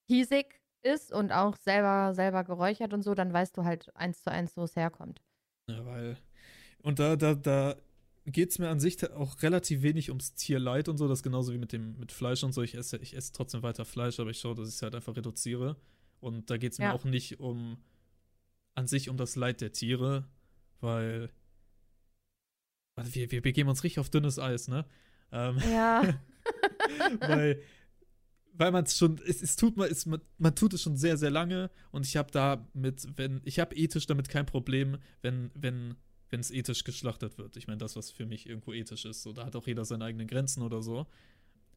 hiesig 0.07 0.61
ist 0.81 1.11
und 1.13 1.31
auch 1.31 1.55
selber, 1.55 2.13
selber 2.13 2.43
geräuchert 2.43 2.93
und 2.93 3.03
so, 3.03 3.15
dann 3.15 3.31
weißt 3.31 3.55
du 3.57 3.63
halt 3.63 3.95
eins 3.95 4.21
zu 4.21 4.31
eins, 4.31 4.57
wo 4.57 4.63
es 4.63 4.75
herkommt. 4.75 5.21
Ja, 5.69 5.85
weil. 5.85 6.17
Und 6.81 6.99
da, 6.99 7.15
da, 7.15 7.35
da 7.35 7.75
geht 8.25 8.51
es 8.51 8.59
mir 8.59 8.69
an 8.69 8.79
sich 8.79 9.09
auch 9.11 9.41
relativ 9.41 9.81
wenig 9.81 10.09
ums 10.09 10.35
Tierleid 10.35 10.89
und 10.89 10.97
so. 10.97 11.07
Das 11.07 11.19
ist 11.19 11.23
genauso 11.23 11.53
wie 11.53 11.57
mit 11.57 11.71
dem 11.71 11.97
mit 11.99 12.11
Fleisch 12.11 12.43
und 12.43 12.51
so. 12.53 12.61
Ich 12.61 12.75
esse, 12.75 12.97
ich 12.97 13.15
esse 13.15 13.31
trotzdem 13.31 13.63
weiter 13.63 13.85
Fleisch, 13.85 14.19
aber 14.19 14.29
ich 14.29 14.39
schaue, 14.39 14.55
dass 14.55 14.67
ich 14.67 14.75
es 14.75 14.81
halt 14.81 14.95
einfach 14.95 15.15
reduziere. 15.15 15.77
Und 16.19 16.49
da 16.49 16.57
geht 16.57 16.73
es 16.73 16.79
mir 16.79 16.85
Ja. 16.85 16.93
auch 16.93 17.05
nicht 17.05 17.39
um 17.39 17.77
an 18.75 18.87
sich 18.87 19.09
um 19.09 19.17
das 19.17 19.35
Leid 19.35 19.61
der 19.61 19.71
Tiere, 19.71 20.27
weil. 20.81 21.29
Also 22.95 23.15
wir, 23.15 23.31
wir 23.31 23.41
begeben 23.41 23.69
uns 23.69 23.83
richtig 23.83 23.99
auf 23.99 24.09
dünnes 24.09 24.37
Eis, 24.39 24.67
ne? 24.67 24.85
Ähm, 25.31 25.57
Ja. 25.71 26.01
weil 27.19 27.61
weil 28.55 28.71
man 28.71 28.83
es 28.85 28.97
schon 28.97 29.19
es, 29.25 29.55
tut 29.55 29.77
man, 29.77 29.89
man 30.37 30.55
tut 30.55 30.73
es 30.73 30.81
schon 30.81 30.95
sehr 30.95 31.17
sehr 31.17 31.31
lange 31.31 31.69
und 31.91 32.05
ich 32.05 32.17
habe 32.17 32.31
da 32.31 32.67
mit 32.73 33.07
wenn 33.17 33.41
ich 33.43 33.59
habe 33.59 33.75
ethisch 33.75 34.05
damit 34.05 34.29
kein 34.29 34.45
Problem 34.45 34.97
wenn 35.21 35.51
wenn 35.55 35.95
wenn 36.29 36.39
es 36.39 36.49
ethisch 36.49 36.83
geschlachtet 36.83 37.37
wird. 37.37 37.57
Ich 37.57 37.67
meine 37.67 37.77
das 37.77 37.95
was 37.95 38.09
für 38.09 38.25
mich 38.25 38.47
irgendwo 38.47 38.73
ethisch 38.73 39.05
ist 39.05 39.23
so 39.23 39.33
da 39.33 39.45
hat 39.45 39.55
auch 39.55 39.67
jeder 39.67 39.85
seine 39.85 40.05
eigenen 40.05 40.27
Grenzen 40.27 40.63
oder 40.63 40.81
so. 40.81 41.07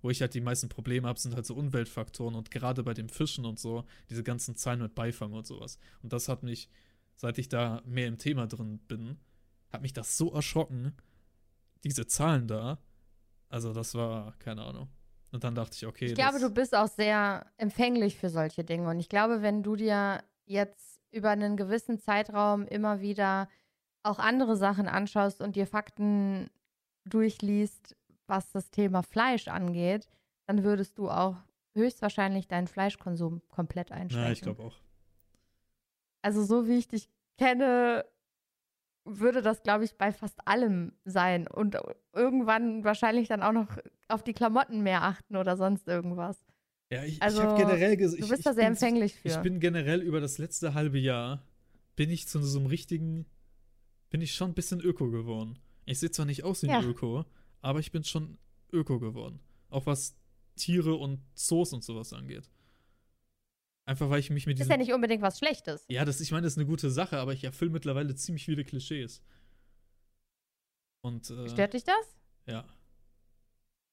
Wo 0.03 0.11
ich 0.11 0.21
halt 0.21 0.35
die 0.35 0.43
meisten 0.43 0.69
Probleme 0.69 1.09
habe 1.09 1.19
sind 1.19 1.35
halt 1.35 1.47
so 1.47 1.55
Umweltfaktoren 1.55 2.35
und 2.35 2.51
gerade 2.51 2.83
bei 2.83 2.93
dem 2.93 3.09
Fischen 3.09 3.47
und 3.47 3.59
so 3.59 3.85
diese 4.11 4.23
ganzen 4.23 4.55
Zahlen 4.55 4.83
mit 4.83 4.95
Beifang 4.95 5.33
und 5.33 5.47
sowas. 5.47 5.79
Und 6.03 6.13
das 6.13 6.29
hat 6.29 6.43
mich 6.43 6.69
seit 7.17 7.39
ich 7.39 7.49
da 7.49 7.83
mehr 7.87 8.07
im 8.07 8.19
Thema 8.19 8.47
drin 8.47 8.79
bin 8.87 9.17
hat 9.71 9.83
mich 9.83 9.93
das 9.93 10.17
so 10.17 10.33
erschrocken 10.33 10.93
diese 11.83 12.07
Zahlen 12.07 12.47
da 12.49 12.79
also 13.49 13.73
das 13.73 13.95
war 13.95 14.35
keine 14.39 14.63
Ahnung 14.63 14.89
und 15.33 15.45
dann 15.45 15.55
dachte 15.55 15.75
ich, 15.75 15.87
okay. 15.87 16.07
Ich 16.07 16.15
glaube, 16.15 16.39
du 16.39 16.51
bist 16.51 16.75
auch 16.75 16.89
sehr 16.89 17.47
empfänglich 17.57 18.17
für 18.17 18.31
solche 18.31 18.65
Dinge. 18.65 18.89
Und 18.89 19.01
ich 19.01 19.09
glaube, 19.09 19.43
wenn 19.43 19.63
du 19.63 19.77
dir 19.77 20.23
jetzt 20.47 21.01
über 21.11 21.31
einen 21.31 21.57
gewissen 21.57 21.99
Zeitraum 21.99 22.67
immer 22.67 23.01
wieder 23.01 23.49
auch 24.03 24.19
andere 24.19 24.57
Sachen 24.57 24.89
anschaust 24.89 25.41
und 25.41 25.57
dir 25.57 25.67
Fakten 25.67 26.49
durchliest, 27.05 27.97
was 28.27 28.51
das 28.53 28.71
Thema 28.71 29.03
Fleisch 29.03 29.49
angeht, 29.49 30.09
dann 30.47 30.65
würdest 30.65 30.97
du 30.99 31.11
auch 31.11 31.37
höchstwahrscheinlich 31.75 32.49
deinen 32.49 32.67
Fleischkonsum 32.67 33.43
komplett 33.49 33.93
einschränken. 33.93 34.27
Ja, 34.27 34.33
ich 34.33 34.41
glaube 34.41 34.63
auch. 34.63 34.77
Also 36.23 36.45
so 36.45 36.67
wie 36.67 36.79
ich 36.79 36.89
dich 36.89 37.11
kenne, 37.37 38.07
würde 39.07 39.41
das, 39.43 39.63
glaube 39.63 39.85
ich, 39.85 39.97
bei 39.97 40.13
fast 40.13 40.47
allem 40.47 40.93
sein. 41.05 41.47
Und 41.47 41.77
irgendwann 42.13 42.85
wahrscheinlich 42.85 43.29
dann 43.29 43.43
auch 43.43 43.53
noch 43.53 43.69
auf 44.09 44.23
die 44.23 44.33
Klamotten 44.35 44.83
mehr 44.83 45.03
achten 45.03 45.37
oder 45.37 45.57
sonst 45.57 45.89
irgendwas. 45.89 46.45
Ja, 46.93 47.05
ich, 47.05 47.21
Also, 47.23 47.41
ich 47.43 47.47
habe 47.49 47.59
generell 47.59 47.95
ges- 47.95 48.11
Du 48.11 48.17
ich, 48.25 48.29
bist 48.29 48.39
ich 48.41 48.45
da 48.45 48.53
sehr 48.55 48.65
bin, 48.65 48.73
empfänglich 48.73 49.15
für. 49.15 49.29
Ich 49.29 49.37
bin 49.39 49.59
generell 49.61 50.03
über 50.03 50.21
das 50.21 50.39
letzte 50.39 50.75
halbe 50.75 50.99
Jahr 50.99 51.43
bin 51.97 52.11
ich 52.11 52.29
zu 52.29 52.41
so 52.43 52.59
einem 52.59 52.67
richtigen, 52.69 53.27
bin 54.11 54.21
ich 54.21 54.35
schon 54.35 54.51
ein 54.51 54.55
bisschen 54.55 54.81
Öko 54.81 55.11
geworden. 55.11 55.59
Ich 55.85 55.99
sehe 55.99 56.11
zwar 56.11 56.27
nicht 56.27 56.45
aus 56.45 56.63
wie 56.63 56.69
ein 56.71 56.83
Ja. 56.83 56.89
Öko, 56.89 57.25
aber 57.63 57.79
ich 57.81 57.91
bin 57.93 58.05
schon 58.05 58.39
Öko 58.73 58.99
geworden. 58.99 59.41
Auch 59.71 59.87
was 59.87 60.15
Tiere 60.57 60.95
und 60.95 61.21
Zoos 61.35 61.73
und 61.73 61.83
sowas 61.85 62.13
angeht. 62.13 62.49
Einfach 63.87 64.11
weil 64.11 64.19
ich 64.19 64.31
mich 64.31 64.47
mit 64.47 64.55
ist 64.59 64.65
diesem. 64.65 64.73
ja 64.73 64.77
nicht 64.79 64.93
unbedingt 64.93 65.23
was 65.23 65.39
Schlechtes. 65.39 65.85
Ja, 65.89 66.05
das, 66.05 66.21
ich 66.21 66.33
meine, 66.33 66.43
das 66.43 66.55
ist 66.55 66.59
eine 66.59 66.67
gute 66.67 66.91
Sache, 66.91 67.19
aber 67.19 67.33
ich 67.33 67.45
erfülle 67.45 67.71
mittlerweile 67.71 68.15
ziemlich 68.17 68.45
viele 68.45 68.65
Klischees. 68.65 69.23
Und, 71.05 71.31
äh, 71.31 71.49
Stört 71.49 71.75
dich 71.75 71.85
das? 71.85 72.17
ja. 72.47 72.65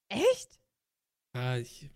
Echt? 0.10 0.60
Ja, 1.36 1.58
ich. 1.58 1.89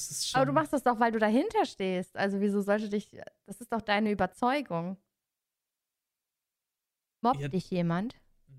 Es 0.00 0.10
ist 0.10 0.28
schon, 0.28 0.38
Aber 0.40 0.46
du 0.46 0.52
machst 0.52 0.72
das 0.72 0.82
doch, 0.82 0.98
weil 0.98 1.12
du 1.12 1.18
dahinter 1.20 1.64
stehst. 1.66 2.16
Also 2.16 2.40
wieso 2.40 2.62
sollte 2.62 2.88
dich. 2.88 3.16
Das 3.46 3.60
ist 3.60 3.72
doch 3.72 3.80
deine 3.80 4.10
Überzeugung. 4.10 4.96
Mobbt 7.20 7.40
Ja. 7.40 7.48
dich 7.48 7.70
jemand? 7.70 8.14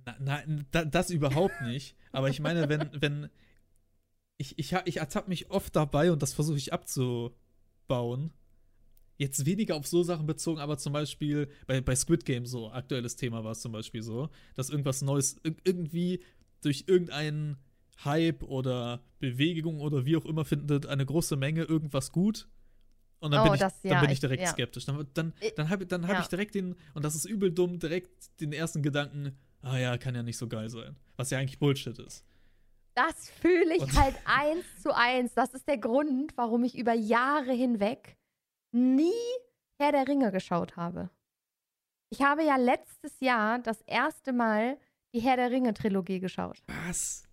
Na, 0.05 0.15
nein, 0.19 0.67
da, 0.71 0.85
das 0.85 1.09
überhaupt 1.09 1.61
nicht. 1.61 1.95
Aber 2.11 2.29
ich 2.29 2.39
meine, 2.39 2.69
wenn, 2.69 2.89
wenn. 3.01 3.29
Ich, 4.37 4.57
ich, 4.57 4.71
ich 4.85 4.97
ertappe 4.97 5.29
mich 5.29 5.49
oft 5.51 5.75
dabei 5.75 6.11
und 6.13 6.21
das 6.21 6.33
versuche 6.33 6.57
ich 6.57 6.71
abzubauen. 7.89 8.31
Jetzt 9.17 9.45
weniger 9.45 9.75
auf 9.75 9.85
so 9.85 10.01
Sachen 10.03 10.25
bezogen, 10.27 10.61
aber 10.61 10.77
zum 10.77 10.93
Beispiel 10.93 11.49
bei, 11.67 11.81
bei 11.81 11.93
Squid 11.95 12.23
Game 12.25 12.45
so, 12.45 12.71
aktuelles 12.71 13.17
Thema 13.17 13.43
war 13.43 13.51
es 13.51 13.59
zum 13.59 13.73
Beispiel 13.73 14.01
so, 14.01 14.29
dass 14.55 14.69
irgendwas 14.69 15.01
Neues 15.01 15.35
ir- 15.43 15.57
irgendwie 15.65 16.21
durch 16.61 16.85
irgendeinen 16.87 17.57
Hype 18.05 18.43
oder 18.43 19.01
Bewegung 19.19 19.81
oder 19.81 20.05
wie 20.05 20.15
auch 20.15 20.23
immer 20.25 20.45
findet 20.45 20.85
eine 20.85 21.05
große 21.05 21.35
Menge 21.35 21.63
irgendwas 21.63 22.13
gut. 22.13 22.47
Und 23.19 23.31
dann 23.31 23.41
Oh, 23.41 23.43
bin 23.45 23.55
ich, 23.55 23.59
das- 23.59 23.81
dann 23.81 23.91
ja, 23.91 23.99
bin 23.99 24.09
ich 24.09 24.13
ich- 24.13 24.19
direkt 24.21 24.41
ja. 24.43 24.47
skeptisch. 24.51 24.85
Dann, 24.85 25.05
dann, 25.13 25.33
Ich- 25.41 25.53
dann 25.55 25.69
habe 25.69 25.85
dann 25.85 26.07
hab 26.07 26.13
ja. 26.13 26.21
ich 26.21 26.27
direkt 26.27 26.55
den, 26.55 26.75
und 26.93 27.03
das 27.03 27.15
ist 27.15 27.25
übel 27.25 27.51
dumm, 27.51 27.77
direkt 27.77 28.39
den 28.39 28.53
ersten 28.53 28.81
Gedanken, 28.81 29.35
ah 29.61 29.77
ja, 29.77 29.97
kann 29.97 30.15
ja 30.15 30.23
nicht 30.23 30.37
so 30.37 30.47
geil 30.47 30.69
sein. 30.69 30.95
Was 31.17 31.29
ja 31.31 31.39
eigentlich 31.39 31.59
Bullshit 31.59 31.99
ist. 31.99 32.23
Das 33.07 33.29
fühle 33.29 33.75
ich 33.77 33.83
Und- 33.83 33.97
halt 33.99 34.15
eins 34.25 34.65
zu 34.81 34.93
eins. 34.93 35.33
Das 35.33 35.53
ist 35.53 35.67
der 35.69 35.77
Grund, 35.77 36.35
warum 36.35 36.63
ich 36.65 36.77
über 36.77 36.93
Jahre 36.93 37.53
hinweg 37.53 38.17
nie 38.71 39.13
Herr 39.79 39.93
der 39.93 40.07
Ringe 40.07 40.31
geschaut 40.33 40.75
habe. 40.75 41.09
Ich 42.09 42.21
habe 42.21 42.43
ja 42.43 42.57
letztes 42.57 43.19
Jahr 43.21 43.59
das 43.59 43.81
erste 43.83 44.33
Mal 44.33 44.77
die 45.13 45.21
Herr 45.21 45.37
der 45.37 45.49
Ringe 45.51 45.73
Trilogie 45.73 46.19
geschaut. 46.19 46.61
Was? 46.87 47.23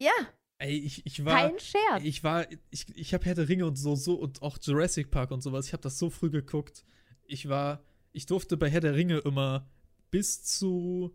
Ja, 0.00 0.12
Ey, 0.58 0.76
ich, 0.78 1.04
ich 1.06 1.24
war. 1.24 1.34
kein 1.48 1.58
Scherz. 1.58 2.02
Ich 2.04 2.22
war, 2.22 2.46
ich, 2.70 2.86
ich 2.94 3.14
habe 3.14 3.24
Herr 3.24 3.34
der 3.34 3.48
Ringe 3.48 3.66
und 3.66 3.76
so, 3.76 3.96
so 3.96 4.14
und 4.14 4.40
auch 4.42 4.58
Jurassic 4.60 5.10
Park 5.10 5.30
und 5.30 5.40
sowas. 5.42 5.66
Ich 5.66 5.72
habe 5.72 5.82
das 5.82 5.98
so 5.98 6.10
früh 6.10 6.30
geguckt. 6.30 6.84
Ich 7.24 7.48
war, 7.48 7.82
ich 8.12 8.26
durfte 8.26 8.56
bei 8.56 8.68
Herr 8.70 8.80
der 8.80 8.94
Ringe 8.94 9.18
immer 9.18 9.66
bis 10.10 10.44
zu, 10.44 11.12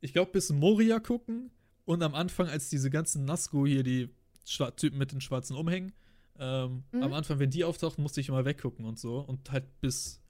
ich 0.00 0.12
glaube 0.12 0.30
bis 0.32 0.50
Moria 0.50 1.00
gucken 1.00 1.50
und 1.86 2.02
am 2.02 2.14
Anfang, 2.14 2.48
als 2.48 2.68
diese 2.68 2.90
ganzen 2.90 3.24
Nazgûl 3.28 3.66
hier, 3.66 3.82
die 3.82 4.10
Schwa 4.44 4.70
Typen 4.72 4.98
mit 4.98 5.12
den 5.12 5.20
schwarzen 5.22 5.56
Umhängen, 5.56 5.92
ähm, 6.38 6.84
Mhm. 6.92 7.02
am 7.02 7.12
Anfang, 7.14 7.38
wenn 7.38 7.48
die 7.50 7.64
auftauchten, 7.64 8.02
musste 8.02 8.20
ich 8.20 8.28
immer 8.28 8.44
weggucken 8.44 8.84
und 8.84 8.98
so 8.98 9.20
und 9.20 9.50
halt 9.50 9.80
bis 9.80 10.20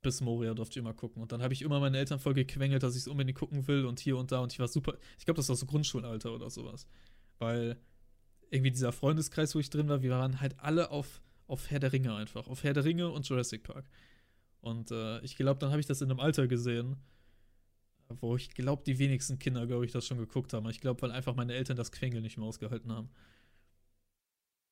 bis 0.00 0.20
Moria 0.20 0.54
durfte 0.54 0.74
ich 0.74 0.76
immer 0.84 0.94
gucken 0.94 1.20
und 1.22 1.32
dann 1.32 1.42
habe 1.42 1.52
ich 1.54 1.62
immer 1.62 1.80
meine 1.80 1.98
Eltern 1.98 2.20
voll 2.20 2.34
gequengelt, 2.34 2.82
dass 2.84 2.94
ich 2.94 3.00
es 3.02 3.08
unbedingt 3.08 3.36
gucken 3.36 3.66
will 3.66 3.84
und 3.84 3.98
hier 3.98 4.16
und 4.16 4.30
da 4.30 4.38
und 4.40 4.52
ich 4.52 4.60
war 4.60 4.68
super. 4.68 4.96
Ich 5.18 5.24
glaube, 5.24 5.38
das 5.38 5.48
war 5.48 5.56
so 5.56 5.66
Grundschulalter 5.66 6.32
oder 6.32 6.50
sowas 6.50 6.86
weil 7.38 7.76
irgendwie 8.50 8.70
dieser 8.70 8.92
Freundeskreis, 8.92 9.54
wo 9.54 9.58
ich 9.58 9.70
drin 9.70 9.88
war, 9.88 10.02
wir 10.02 10.10
waren 10.10 10.40
halt 10.40 10.58
alle 10.58 10.90
auf, 10.90 11.20
auf 11.46 11.70
Herr 11.70 11.78
der 11.80 11.92
Ringe 11.92 12.14
einfach. 12.14 12.48
Auf 12.48 12.64
Herr 12.64 12.72
der 12.74 12.84
Ringe 12.84 13.10
und 13.10 13.28
Jurassic 13.28 13.62
Park. 13.62 13.88
Und 14.60 14.90
äh, 14.90 15.20
ich 15.20 15.36
glaube, 15.36 15.60
dann 15.60 15.70
habe 15.70 15.80
ich 15.80 15.86
das 15.86 16.00
in 16.00 16.10
einem 16.10 16.20
Alter 16.20 16.48
gesehen, 16.48 16.96
wo 18.20 18.36
ich 18.36 18.50
glaube, 18.50 18.82
die 18.84 18.98
wenigsten 18.98 19.38
Kinder, 19.38 19.66
glaube 19.66 19.84
ich, 19.84 19.92
das 19.92 20.06
schon 20.06 20.18
geguckt 20.18 20.52
haben. 20.52 20.68
Ich 20.68 20.80
glaube, 20.80 21.02
weil 21.02 21.12
einfach 21.12 21.34
meine 21.34 21.54
Eltern 21.54 21.76
das 21.76 21.92
Quengel 21.92 22.20
nicht 22.20 22.38
mehr 22.38 22.46
ausgehalten 22.46 22.92
haben. 22.92 23.10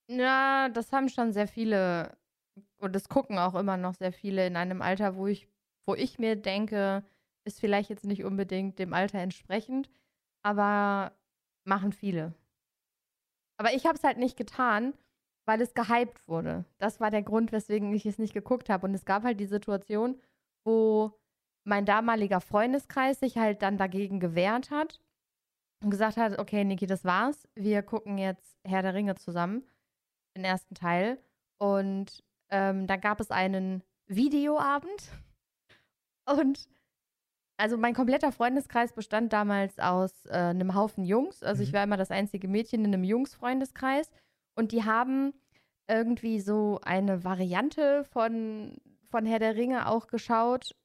Ja, 0.09 0.68
das 0.68 0.92
haben 0.92 1.09
schon 1.09 1.33
sehr 1.33 1.49
viele 1.49 2.16
und 2.79 2.94
das 2.94 3.09
gucken 3.09 3.38
auch 3.38 3.55
immer 3.55 3.77
noch 3.77 3.94
sehr 3.94 4.12
viele 4.12 4.46
in 4.46 4.57
einem 4.57 4.83
Alter, 4.83 5.16
wo 5.16 5.27
ich, 5.27 5.49
wo 5.87 5.94
ich 5.94 6.18
mir 6.18 6.37
denke, 6.37 7.05
ist 7.44 7.61
vielleicht 7.61 7.90
jetzt 7.90 8.05
nicht 8.05 8.25
unbedingt 8.25 8.79
dem 8.79 8.92
Alter 8.92 9.18
entsprechend, 9.18 9.90
aber 10.42 11.12
machen 11.64 11.92
viele. 11.92 12.35
Aber 13.59 13.75
ich 13.75 13.87
habe 13.87 13.96
es 13.96 14.05
halt 14.05 14.18
nicht 14.18 14.37
getan, 14.37 14.94
weil 15.46 15.61
es 15.61 15.75
gehypt 15.75 16.27
wurde. 16.29 16.64
Das 16.79 17.01
war 17.01 17.11
der 17.11 17.22
Grund, 17.22 17.53
weswegen 17.53 17.94
ich 17.94 18.07
es 18.07 18.18
nicht 18.18 18.35
geguckt 18.35 18.68
habe. 18.68 18.87
Und 18.87 18.94
es 18.94 19.05
gab 19.05 19.22
halt 19.22 19.40
die 19.40 19.46
Situation, 19.46 20.20
wo 20.64 21.18
mein 21.66 21.85
damaliger 21.85 22.40
Freundeskreis 22.40 23.20
sich 23.20 23.37
halt 23.37 23.62
dann 23.62 23.76
dagegen 23.76 24.20
gewehrt 24.20 24.70
hat 24.70 25.00
und 25.83 25.90
gesagt 25.90 26.16
hat, 26.16 26.38
okay, 26.38 26.64
Niki, 26.64 26.87
das 26.87 27.05
war's. 27.05 27.48
Wir 27.55 27.83
gucken 27.83 28.18
jetzt 28.18 28.57
Herr 28.64 28.83
der 28.83 28.94
Ringe 28.94 29.16
zusammen, 29.16 29.64
den 30.37 30.44
ersten 30.44 30.74
Teil. 30.74 31.18
Und 31.59 32.22
ähm, 32.50 32.87
dann 32.87 33.00
gab 33.00 33.20
es 33.20 33.31
einen 33.31 33.83
Videoabend. 34.07 35.11
Und 36.29 36.68
also 37.59 37.76
mein 37.76 37.94
kompletter 37.94 38.33
Freundeskreis 38.33 38.92
bestand 38.92 39.33
damals 39.33 39.79
aus 39.79 40.26
äh, 40.26 40.35
einem 40.35 40.74
Haufen 40.74 41.05
Jungs. 41.05 41.42
Also 41.42 41.62
ich 41.62 41.70
Mhm. 41.70 41.76
war 41.76 41.85
immer 41.85 41.96
das 41.96 42.11
einzige 42.11 42.48
Mädchen 42.48 42.85
in 42.85 42.94
einem 42.94 43.05
Jungsfreundeskreis. 43.05 44.11
Und 44.55 44.72
die 44.72 44.85
haben 44.85 45.33
irgendwie 45.88 46.40
so 46.40 46.81
eine 46.83 47.24
Variante 47.24 48.05
von, 48.05 48.76
von 49.11 49.26
Herr 49.26 49.38
der 49.38 49.57
Ringe 49.57 49.88
auch 49.88 50.07
geschaut, 50.07 50.76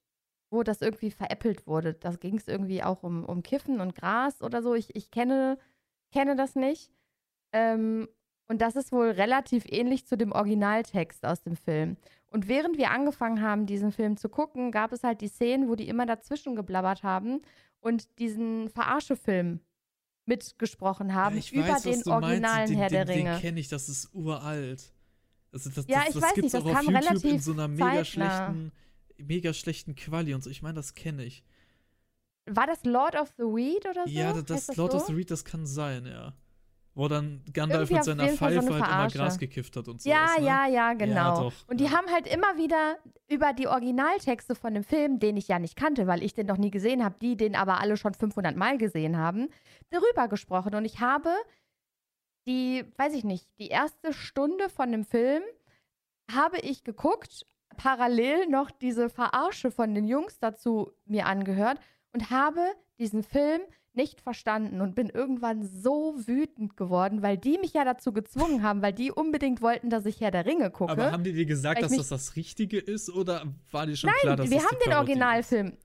wo 0.51 0.61
das 0.63 0.81
irgendwie 0.81 1.09
veräppelt 1.11 1.65
wurde. 1.65 1.93
Da 1.95 2.11
ging 2.11 2.37
es 2.37 2.47
irgendwie 2.47 2.83
auch 2.83 3.01
um, 3.03 3.25
um 3.25 3.41
Kiffen 3.41 3.79
und 3.81 3.95
Gras 3.95 4.41
oder 4.41 4.61
so. 4.61 4.75
Ich, 4.75 4.95
ich 4.95 5.09
kenne, 5.09 5.57
kenne 6.11 6.35
das 6.35 6.55
nicht. 6.55 6.91
Ähm, 7.53 8.07
und 8.47 8.61
das 8.61 8.75
ist 8.75 8.91
wohl 8.91 9.09
relativ 9.11 9.63
ähnlich 9.67 10.05
zu 10.05 10.17
dem 10.17 10.33
Originaltext 10.33 11.25
aus 11.25 11.41
dem 11.41 11.55
Film. 11.55 11.95
Und 12.27 12.47
während 12.47 12.77
wir 12.77 12.91
angefangen 12.91 13.41
haben, 13.41 13.65
diesen 13.65 13.91
Film 13.91 14.17
zu 14.17 14.29
gucken, 14.29 14.71
gab 14.71 14.91
es 14.91 15.03
halt 15.03 15.21
die 15.21 15.27
Szenen, 15.29 15.69
wo 15.69 15.75
die 15.75 15.87
immer 15.87 16.05
dazwischen 16.05 16.55
geblabbert 16.55 17.01
haben 17.03 17.41
und 17.79 18.19
diesen 18.19 18.69
Verarsche-Film 18.69 19.61
mitgesprochen 20.25 21.13
haben 21.13 21.35
Ja, 21.35 21.39
ich 21.39 21.53
über 21.53 21.67
weiß, 21.69 21.83
den 21.83 22.01
du 22.01 22.09
meinst. 22.09 22.23
originalen 22.25 22.67
den, 22.69 22.77
Herr 22.77 22.89
den, 22.89 23.05
der 23.07 23.15
Ringe. 23.15 23.31
Den 23.33 23.41
kenne 23.41 23.59
ich, 23.59 23.69
das 23.69 23.89
ist 23.89 24.13
uralt. 24.13 24.93
Also 25.51 25.69
das, 25.69 25.87
Ja, 25.87 25.99
das, 25.99 26.07
ich 26.09 26.13
das 26.15 26.23
weiß 26.23 26.35
nicht, 26.37 26.53
das 26.53 26.63
kam 26.63 26.71
YouTube 26.85 26.89
in 26.89 26.95
relativ 26.97 27.43
so 27.43 27.51
einer 27.53 27.67
mega 27.67 27.85
zeitnah. 27.85 28.05
schlechten, 28.05 28.71
mega 29.27 29.53
schlechten 29.53 29.95
Quali 29.95 30.33
und 30.33 30.43
so. 30.43 30.49
Ich 30.49 30.61
meine, 30.61 30.75
das 30.75 30.93
kenne 30.93 31.23
ich. 31.23 31.43
War 32.45 32.67
das 32.67 32.83
Lord 32.83 33.15
of 33.15 33.33
the 33.37 33.43
Weed 33.43 33.85
oder 33.85 34.05
so? 34.05 34.11
Ja, 34.11 34.33
das, 34.33 34.67
das 34.67 34.77
Lord 34.77 34.91
so? 34.91 34.97
of 34.97 35.05
the 35.05 35.13
Reed, 35.13 35.31
das 35.31 35.45
kann 35.45 35.65
sein, 35.65 36.05
ja. 36.05 36.33
Wo 36.93 37.07
dann 37.07 37.41
Gandalf 37.53 37.89
Irgendwie 37.89 37.93
mit 37.95 38.03
seiner 38.03 38.29
so 38.29 38.35
Pfeife 38.35 38.59
eine 38.59 38.87
halt 38.87 39.13
immer. 39.13 39.23
Gras 39.23 39.37
gekifft 39.37 39.77
hat 39.77 39.87
und 39.87 40.01
so. 40.01 40.09
Ja, 40.09 40.35
ne? 40.37 40.45
ja, 40.45 40.67
ja, 40.67 40.93
genau. 40.93 41.43
doch, 41.43 41.53
und 41.67 41.79
die 41.79 41.85
ja. 41.85 41.91
haben 41.91 42.11
halt 42.11 42.27
immer 42.27 42.57
wieder 42.57 42.97
über 43.29 43.53
die 43.53 43.67
Originaltexte 43.67 44.55
von 44.55 44.73
dem 44.73 44.83
Film, 44.83 45.19
den 45.19 45.37
ich 45.37 45.47
ja 45.47 45.57
nicht 45.57 45.77
kannte, 45.77 46.05
weil 46.07 46.21
ich 46.21 46.33
den 46.33 46.47
noch 46.47 46.57
nie 46.57 46.71
gesehen 46.71 47.03
habe, 47.03 47.15
die 47.21 47.37
den 47.37 47.55
aber 47.55 47.79
alle 47.79 47.95
schon 47.95 48.13
500 48.13 48.57
Mal 48.57 48.77
gesehen 48.77 49.17
haben, 49.17 49.47
darüber 49.89 50.27
gesprochen. 50.27 50.75
Und 50.75 50.83
ich 50.83 50.99
habe 50.99 51.29
die, 52.45 52.83
weiß 52.97 53.13
ich 53.13 53.23
nicht, 53.23 53.47
die 53.57 53.67
erste 53.67 54.11
Stunde 54.11 54.67
von 54.67 54.91
dem 54.91 55.05
Film 55.05 55.43
habe 56.29 56.59
ich 56.59 56.83
geguckt, 56.83 57.45
parallel 57.81 58.47
noch 58.47 58.69
diese 58.69 59.09
Verarsche 59.09 59.71
von 59.71 59.95
den 59.95 60.07
Jungs 60.07 60.39
dazu 60.39 60.91
mir 61.05 61.25
angehört 61.25 61.79
und 62.13 62.29
habe 62.29 62.61
diesen 62.99 63.23
Film 63.23 63.61
nicht 63.93 64.21
verstanden 64.21 64.79
und 64.81 64.95
bin 64.95 65.09
irgendwann 65.09 65.63
so 65.63 66.15
wütend 66.15 66.77
geworden, 66.77 67.21
weil 67.21 67.37
die 67.37 67.57
mich 67.57 67.73
ja 67.73 67.83
dazu 67.83 68.13
gezwungen 68.13 68.63
haben, 68.63 68.81
weil 68.81 68.93
die 68.93 69.11
unbedingt 69.11 69.61
wollten, 69.61 69.89
dass 69.89 70.05
ich 70.05 70.21
Herr 70.21 70.31
der 70.31 70.45
Ringe 70.45 70.69
gucke. 70.71 70.91
Aber 70.91 71.11
haben 71.11 71.23
die 71.23 71.33
dir 71.33 71.45
gesagt, 71.45 71.81
dass 71.81 71.95
das 71.95 72.07
das 72.07 72.35
Richtige 72.35 72.77
ist 72.77 73.09
oder 73.09 73.43
war 73.71 73.85
dir 73.85 73.97
schon 73.97 74.11
klar, 74.21 74.37
dass 74.37 74.49
wir 74.49 74.57
das 74.57 74.65
haben 74.65 74.77
den 74.77 74.91
Parodie 74.91 75.11
Originalfilm. 75.11 75.77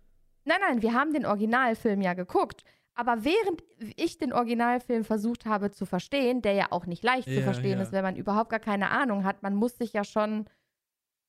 Nein, 0.44 0.58
nein, 0.68 0.82
wir 0.82 0.92
haben 0.92 1.12
den 1.12 1.26
Originalfilm 1.26 2.00
ja 2.00 2.14
geguckt. 2.14 2.62
Aber 2.94 3.24
während 3.24 3.62
ich 3.96 4.16
den 4.16 4.32
Originalfilm 4.32 5.04
versucht 5.04 5.44
habe 5.44 5.70
zu 5.70 5.84
verstehen, 5.84 6.40
der 6.40 6.52
ja 6.52 6.66
auch 6.70 6.86
nicht 6.86 7.02
leicht 7.02 7.28
zu 7.28 7.34
Ja, 7.34 7.42
verstehen 7.42 7.78
ja. 7.78 7.82
ist, 7.82 7.92
wenn 7.92 8.04
man 8.04 8.16
überhaupt 8.16 8.50
gar 8.50 8.60
keine 8.60 8.90
Ahnung 8.90 9.24
hat, 9.24 9.42
man 9.42 9.54
muss 9.54 9.76
sich 9.76 9.92
ja 9.92 10.04
schon 10.04 10.46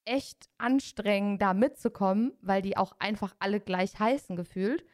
echt 0.07 0.49
anstrengen, 0.57 1.37
da 1.37 1.53
mitzukommen, 1.53 2.33
weil 2.41 2.61
die 2.61 2.77
auch 2.77 2.93
einfach 2.99 3.35
alle 3.39 3.59
gleich 3.59 3.99
heißen 3.99 4.35
gefühlt. 4.35 4.85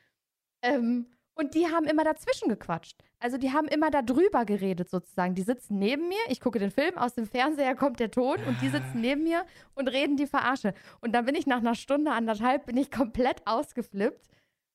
Ähm, 0.62 1.08
und 1.36 1.56
die 1.56 1.68
haben 1.68 1.86
immer 1.86 2.04
dazwischen 2.04 2.50
gequatscht. 2.50 3.04
Also 3.20 3.38
die 3.38 3.52
haben 3.52 3.68
immer 3.68 3.90
da 3.90 4.02
drüber 4.02 4.46
geredet 4.46 4.90
sozusagen. 4.90 5.34
Die 5.34 5.42
sitzen 5.42 5.80
neben 5.80 6.08
mir, 6.08 6.20
ich 6.28 6.40
gucke 6.40 6.60
den 6.60 6.70
Film, 6.70 6.98
aus 6.98 7.16
dem 7.16 7.26
Fernseher 7.26 7.76
kommt 7.76 8.00
der 8.00 8.12
Ton 8.12 8.38
und 8.48 8.62
die 8.62 8.70
sitzen 8.70 9.02
neben 9.02 9.24
mir 9.24 9.46
und 9.74 9.88
reden 9.88 10.18
die 10.18 10.28
Verarsche. 10.28 10.74
Und 11.02 11.14
dann 11.14 11.26
bin 11.26 11.36
ich 11.36 11.48
nach 11.48 11.60
einer 11.60 11.76
Stunde, 11.76 12.12
anderthalb, 12.12 12.66
bin 12.68 12.78
ich 12.78 12.92
komplett 12.92 13.48
ausgeflippt, 13.48 14.28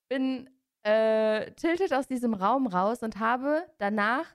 bin 0.09 0.49
äh, 0.83 1.51
tiltet 1.51 1.93
aus 1.93 2.07
diesem 2.07 2.33
Raum 2.33 2.67
raus 2.67 3.03
und 3.03 3.19
habe 3.19 3.63
danach 3.77 4.25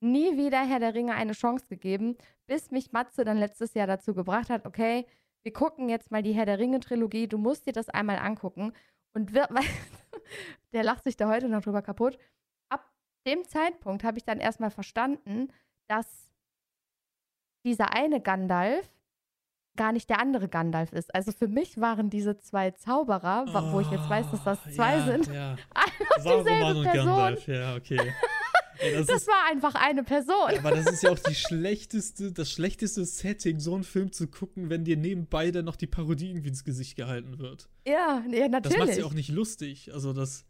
nie 0.00 0.36
wieder 0.36 0.60
Herr 0.60 0.80
der 0.80 0.94
Ringe 0.94 1.14
eine 1.14 1.32
Chance 1.32 1.66
gegeben, 1.68 2.16
bis 2.46 2.70
mich 2.70 2.92
Matze 2.92 3.24
dann 3.24 3.38
letztes 3.38 3.74
Jahr 3.74 3.86
dazu 3.86 4.14
gebracht 4.14 4.50
hat, 4.50 4.66
okay, 4.66 5.06
wir 5.42 5.52
gucken 5.52 5.88
jetzt 5.88 6.10
mal 6.10 6.22
die 6.22 6.32
Herr 6.32 6.46
der 6.46 6.58
Ringe-Trilogie, 6.58 7.28
du 7.28 7.38
musst 7.38 7.66
dir 7.66 7.72
das 7.72 7.88
einmal 7.88 8.18
angucken. 8.18 8.72
Und 9.14 9.34
wir, 9.34 9.46
weil, 9.50 9.64
der 10.72 10.84
lacht 10.84 11.04
sich 11.04 11.16
da 11.16 11.28
heute 11.28 11.48
noch 11.48 11.62
drüber 11.62 11.82
kaputt. 11.82 12.18
Ab 12.70 12.88
dem 13.26 13.44
Zeitpunkt 13.44 14.04
habe 14.04 14.18
ich 14.18 14.24
dann 14.24 14.38
erstmal 14.38 14.70
verstanden, 14.70 15.48
dass 15.88 16.32
dieser 17.66 17.92
eine 17.94 18.20
Gandalf 18.20 18.88
gar 19.76 19.92
nicht 19.92 20.10
der 20.10 20.20
andere 20.20 20.48
Gandalf 20.48 20.92
ist. 20.92 21.14
Also 21.14 21.32
für 21.32 21.48
mich 21.48 21.80
waren 21.80 22.10
diese 22.10 22.36
zwei 22.38 22.70
Zauberer, 22.72 23.46
wa- 23.52 23.72
wo 23.72 23.80
ich 23.80 23.90
jetzt 23.90 24.08
weiß, 24.10 24.30
dass 24.30 24.44
das 24.44 24.58
Oh, 24.66 24.70
zwei 24.70 24.96
ja, 24.96 25.04
sind, 25.04 25.26
Ja. 25.28 25.56
Saruman 26.18 26.44
dieselbe 26.44 26.82
Person. 26.82 27.06
Gandalf, 27.06 27.46
ja, 27.48 27.76
okay. 27.76 28.12
Ey, 28.80 28.94
das 28.94 29.06
Das 29.06 29.22
ist, 29.22 29.28
war 29.28 29.46
einfach 29.50 29.74
eine 29.74 30.02
Person. 30.02 30.50
aber 30.58 30.70
das 30.70 30.86
ist 30.86 31.02
ja 31.02 31.10
auch 31.10 31.18
die 31.18 31.34
schlechteste, 31.34 32.32
das 32.32 32.50
schlechteste 32.50 33.04
Setting, 33.04 33.60
so 33.60 33.74
einen 33.74 33.84
Film 33.84 34.12
zu 34.12 34.26
gucken, 34.28 34.70
wenn 34.70 34.84
dir 34.84 34.96
nebenbei 34.96 35.50
dann 35.50 35.64
noch 35.64 35.76
die 35.76 35.86
Parodie 35.86 36.30
irgendwie 36.30 36.48
ins 36.48 36.64
Gesicht 36.64 36.96
gehalten 36.96 37.38
wird. 37.38 37.68
Ja, 37.86 38.22
ja 38.28 38.48
Das 38.48 38.50
natürlich. 38.50 38.78
macht 38.78 38.98
ja 38.98 39.04
auch 39.04 39.12
nicht 39.14 39.30
lustig. 39.30 39.92
Also 39.92 40.12
das. 40.12 40.44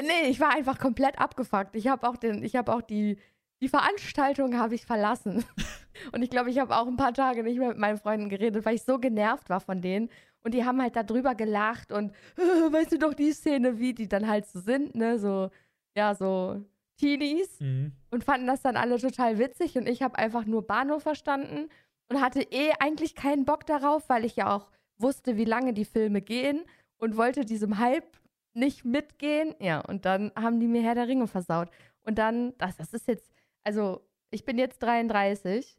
Nee, 0.00 0.30
ich 0.30 0.40
war 0.40 0.54
einfach 0.54 0.78
komplett 0.78 1.18
abgefuckt. 1.18 1.76
Ich 1.76 1.88
habe 1.88 2.08
auch 2.08 2.16
den, 2.16 2.42
ich 2.42 2.56
habe 2.56 2.72
auch 2.74 2.82
die, 2.82 3.18
die 3.60 3.68
Veranstaltung 3.68 4.56
habe 4.58 4.74
ich 4.74 4.86
verlassen. 4.86 5.44
Und 6.12 6.22
ich 6.22 6.30
glaube, 6.30 6.50
ich 6.50 6.58
habe 6.58 6.74
auch 6.76 6.86
ein 6.86 6.96
paar 6.96 7.12
Tage 7.12 7.42
nicht 7.42 7.58
mehr 7.58 7.68
mit 7.68 7.78
meinen 7.78 7.98
Freunden 7.98 8.28
geredet, 8.28 8.64
weil 8.64 8.76
ich 8.76 8.82
so 8.82 8.98
genervt 8.98 9.50
war 9.50 9.60
von 9.60 9.80
denen. 9.82 10.08
Und 10.42 10.54
die 10.54 10.64
haben 10.64 10.80
halt 10.80 10.96
da 10.96 11.02
drüber 11.04 11.34
gelacht 11.36 11.92
und 11.92 12.12
weißt 12.36 12.90
du 12.92 12.98
doch 12.98 13.14
die 13.14 13.32
Szene, 13.32 13.78
wie 13.78 13.92
die 13.94 14.08
dann 14.08 14.26
halt 14.26 14.46
so 14.46 14.58
sind, 14.58 14.94
ne? 14.96 15.18
So, 15.18 15.50
ja, 15.94 16.14
so 16.16 16.64
Teenies 16.96 17.58
Mhm. 17.60 17.92
und 18.10 18.24
fanden 18.24 18.46
das 18.46 18.62
dann 18.62 18.76
alle 18.76 18.98
total 18.98 19.38
witzig 19.38 19.76
und 19.76 19.88
ich 19.88 20.02
habe 20.02 20.18
einfach 20.18 20.44
nur 20.44 20.66
Bahnhof 20.66 21.02
verstanden 21.02 21.68
und 22.08 22.20
hatte 22.20 22.42
eh 22.42 22.72
eigentlich 22.80 23.14
keinen 23.14 23.44
Bock 23.44 23.66
darauf, 23.66 24.08
weil 24.08 24.24
ich 24.24 24.36
ja 24.36 24.54
auch 24.54 24.70
wusste, 24.98 25.36
wie 25.36 25.44
lange 25.44 25.72
die 25.72 25.84
Filme 25.84 26.20
gehen 26.22 26.64
und 26.98 27.16
wollte 27.16 27.44
diesem 27.44 27.78
Hype 27.78 28.16
nicht 28.54 28.84
mitgehen. 28.84 29.54
Ja, 29.58 29.80
und 29.80 30.04
dann 30.04 30.30
haben 30.36 30.60
die 30.60 30.66
mir 30.68 30.82
Herr 30.82 30.94
der 30.94 31.08
Ringe 31.08 31.26
versaut. 31.26 31.70
Und 32.02 32.18
dann, 32.18 32.56
das, 32.58 32.76
das 32.76 32.92
ist 32.92 33.08
jetzt, 33.08 33.32
also 33.64 34.06
ich 34.30 34.44
bin 34.44 34.58
jetzt 34.58 34.82
33. 34.82 35.78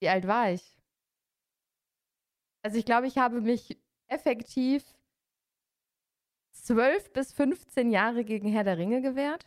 Wie 0.00 0.08
alt 0.08 0.26
war 0.26 0.52
ich? 0.52 0.78
Also 2.62 2.78
ich 2.78 2.84
glaube, 2.84 3.06
ich 3.06 3.18
habe 3.18 3.40
mich 3.40 3.78
effektiv 4.08 4.84
12 6.52 7.12
bis 7.12 7.32
15 7.32 7.90
Jahre 7.90 8.24
gegen 8.24 8.48
Herr 8.48 8.64
der 8.64 8.78
Ringe 8.78 9.00
gewehrt. 9.02 9.46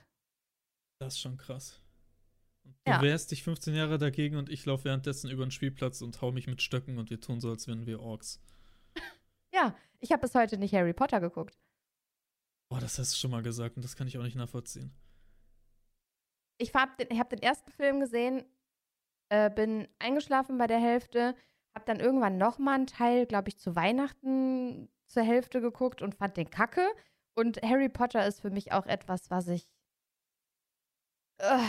Das 1.00 1.14
ist 1.16 1.22
schon 1.22 1.38
krass. 1.38 1.80
Du 2.86 2.91
Ja. 2.91 3.02
wehrst 3.02 3.32
dich 3.32 3.43
15 3.43 3.74
Jahre 3.74 3.97
dagegen 3.97 4.36
und 4.36 4.50
ich 4.50 4.66
laufe 4.66 4.84
währenddessen 4.84 5.30
über 5.30 5.45
den 5.45 5.52
Spielplatz 5.52 6.02
und 6.02 6.22
hau 6.22 6.32
mich 6.32 6.45
mit 6.45 6.62
Stöcken 6.62 6.97
und 6.97 7.10
wir 7.10 7.20
tun 7.22 7.39
so, 7.39 7.50
als 7.50 7.68
wären 7.68 7.86
wir 7.86 8.02
Orks. 8.02 8.39
Ja, 9.52 9.76
ich 10.00 10.12
habe 10.12 10.22
bis 10.22 10.36
heute 10.36 10.58
nicht 10.60 10.76
Harry 10.76 10.93
Potter 10.93 11.20
geguckt. 11.20 11.58
Boah, 12.70 12.80
das 12.80 13.00
hast 13.00 13.14
du 13.14 13.18
schon 13.18 13.32
mal 13.32 13.41
gesagt 13.41 13.78
und 13.78 13.84
das 13.84 13.95
kann 13.95 14.08
ich 14.08 14.16
auch 14.20 14.24
nicht 14.24 14.36
nachvollziehen. 14.36 14.93
Ich 16.60 16.72
habe 16.76 16.91
den, 17.04 17.18
hab 17.18 17.32
den 17.32 17.41
ersten 17.41 17.72
Film 17.72 18.00
gesehen, 18.00 18.45
äh, 19.30 19.50
bin 19.50 19.88
eingeschlafen 19.97 20.60
bei 20.60 20.68
der 20.68 20.80
Hälfte, 20.80 21.36
habe 21.74 21.86
dann 21.86 22.00
irgendwann 22.00 22.38
noch 22.38 22.60
mal 22.60 22.76
einen 22.76 22.86
Teil, 22.88 23.26
glaube 23.26 23.50
ich, 23.50 23.58
zu 23.58 23.76
Weihnachten 23.76 24.88
zur 25.08 25.24
Hälfte 25.24 25.62
geguckt 25.62 26.04
und 26.04 26.14
fand 26.14 26.38
den 26.38 26.52
kacke. 26.52 26.88
Und 27.34 27.60
Harry 27.64 27.89
Potter 27.89 28.28
ist 28.28 28.41
für 28.41 28.52
mich 28.52 28.72
auch 28.72 28.86
etwas, 28.86 29.32
was 29.32 29.47
ich. 29.47 29.68
Äh, 31.40 31.64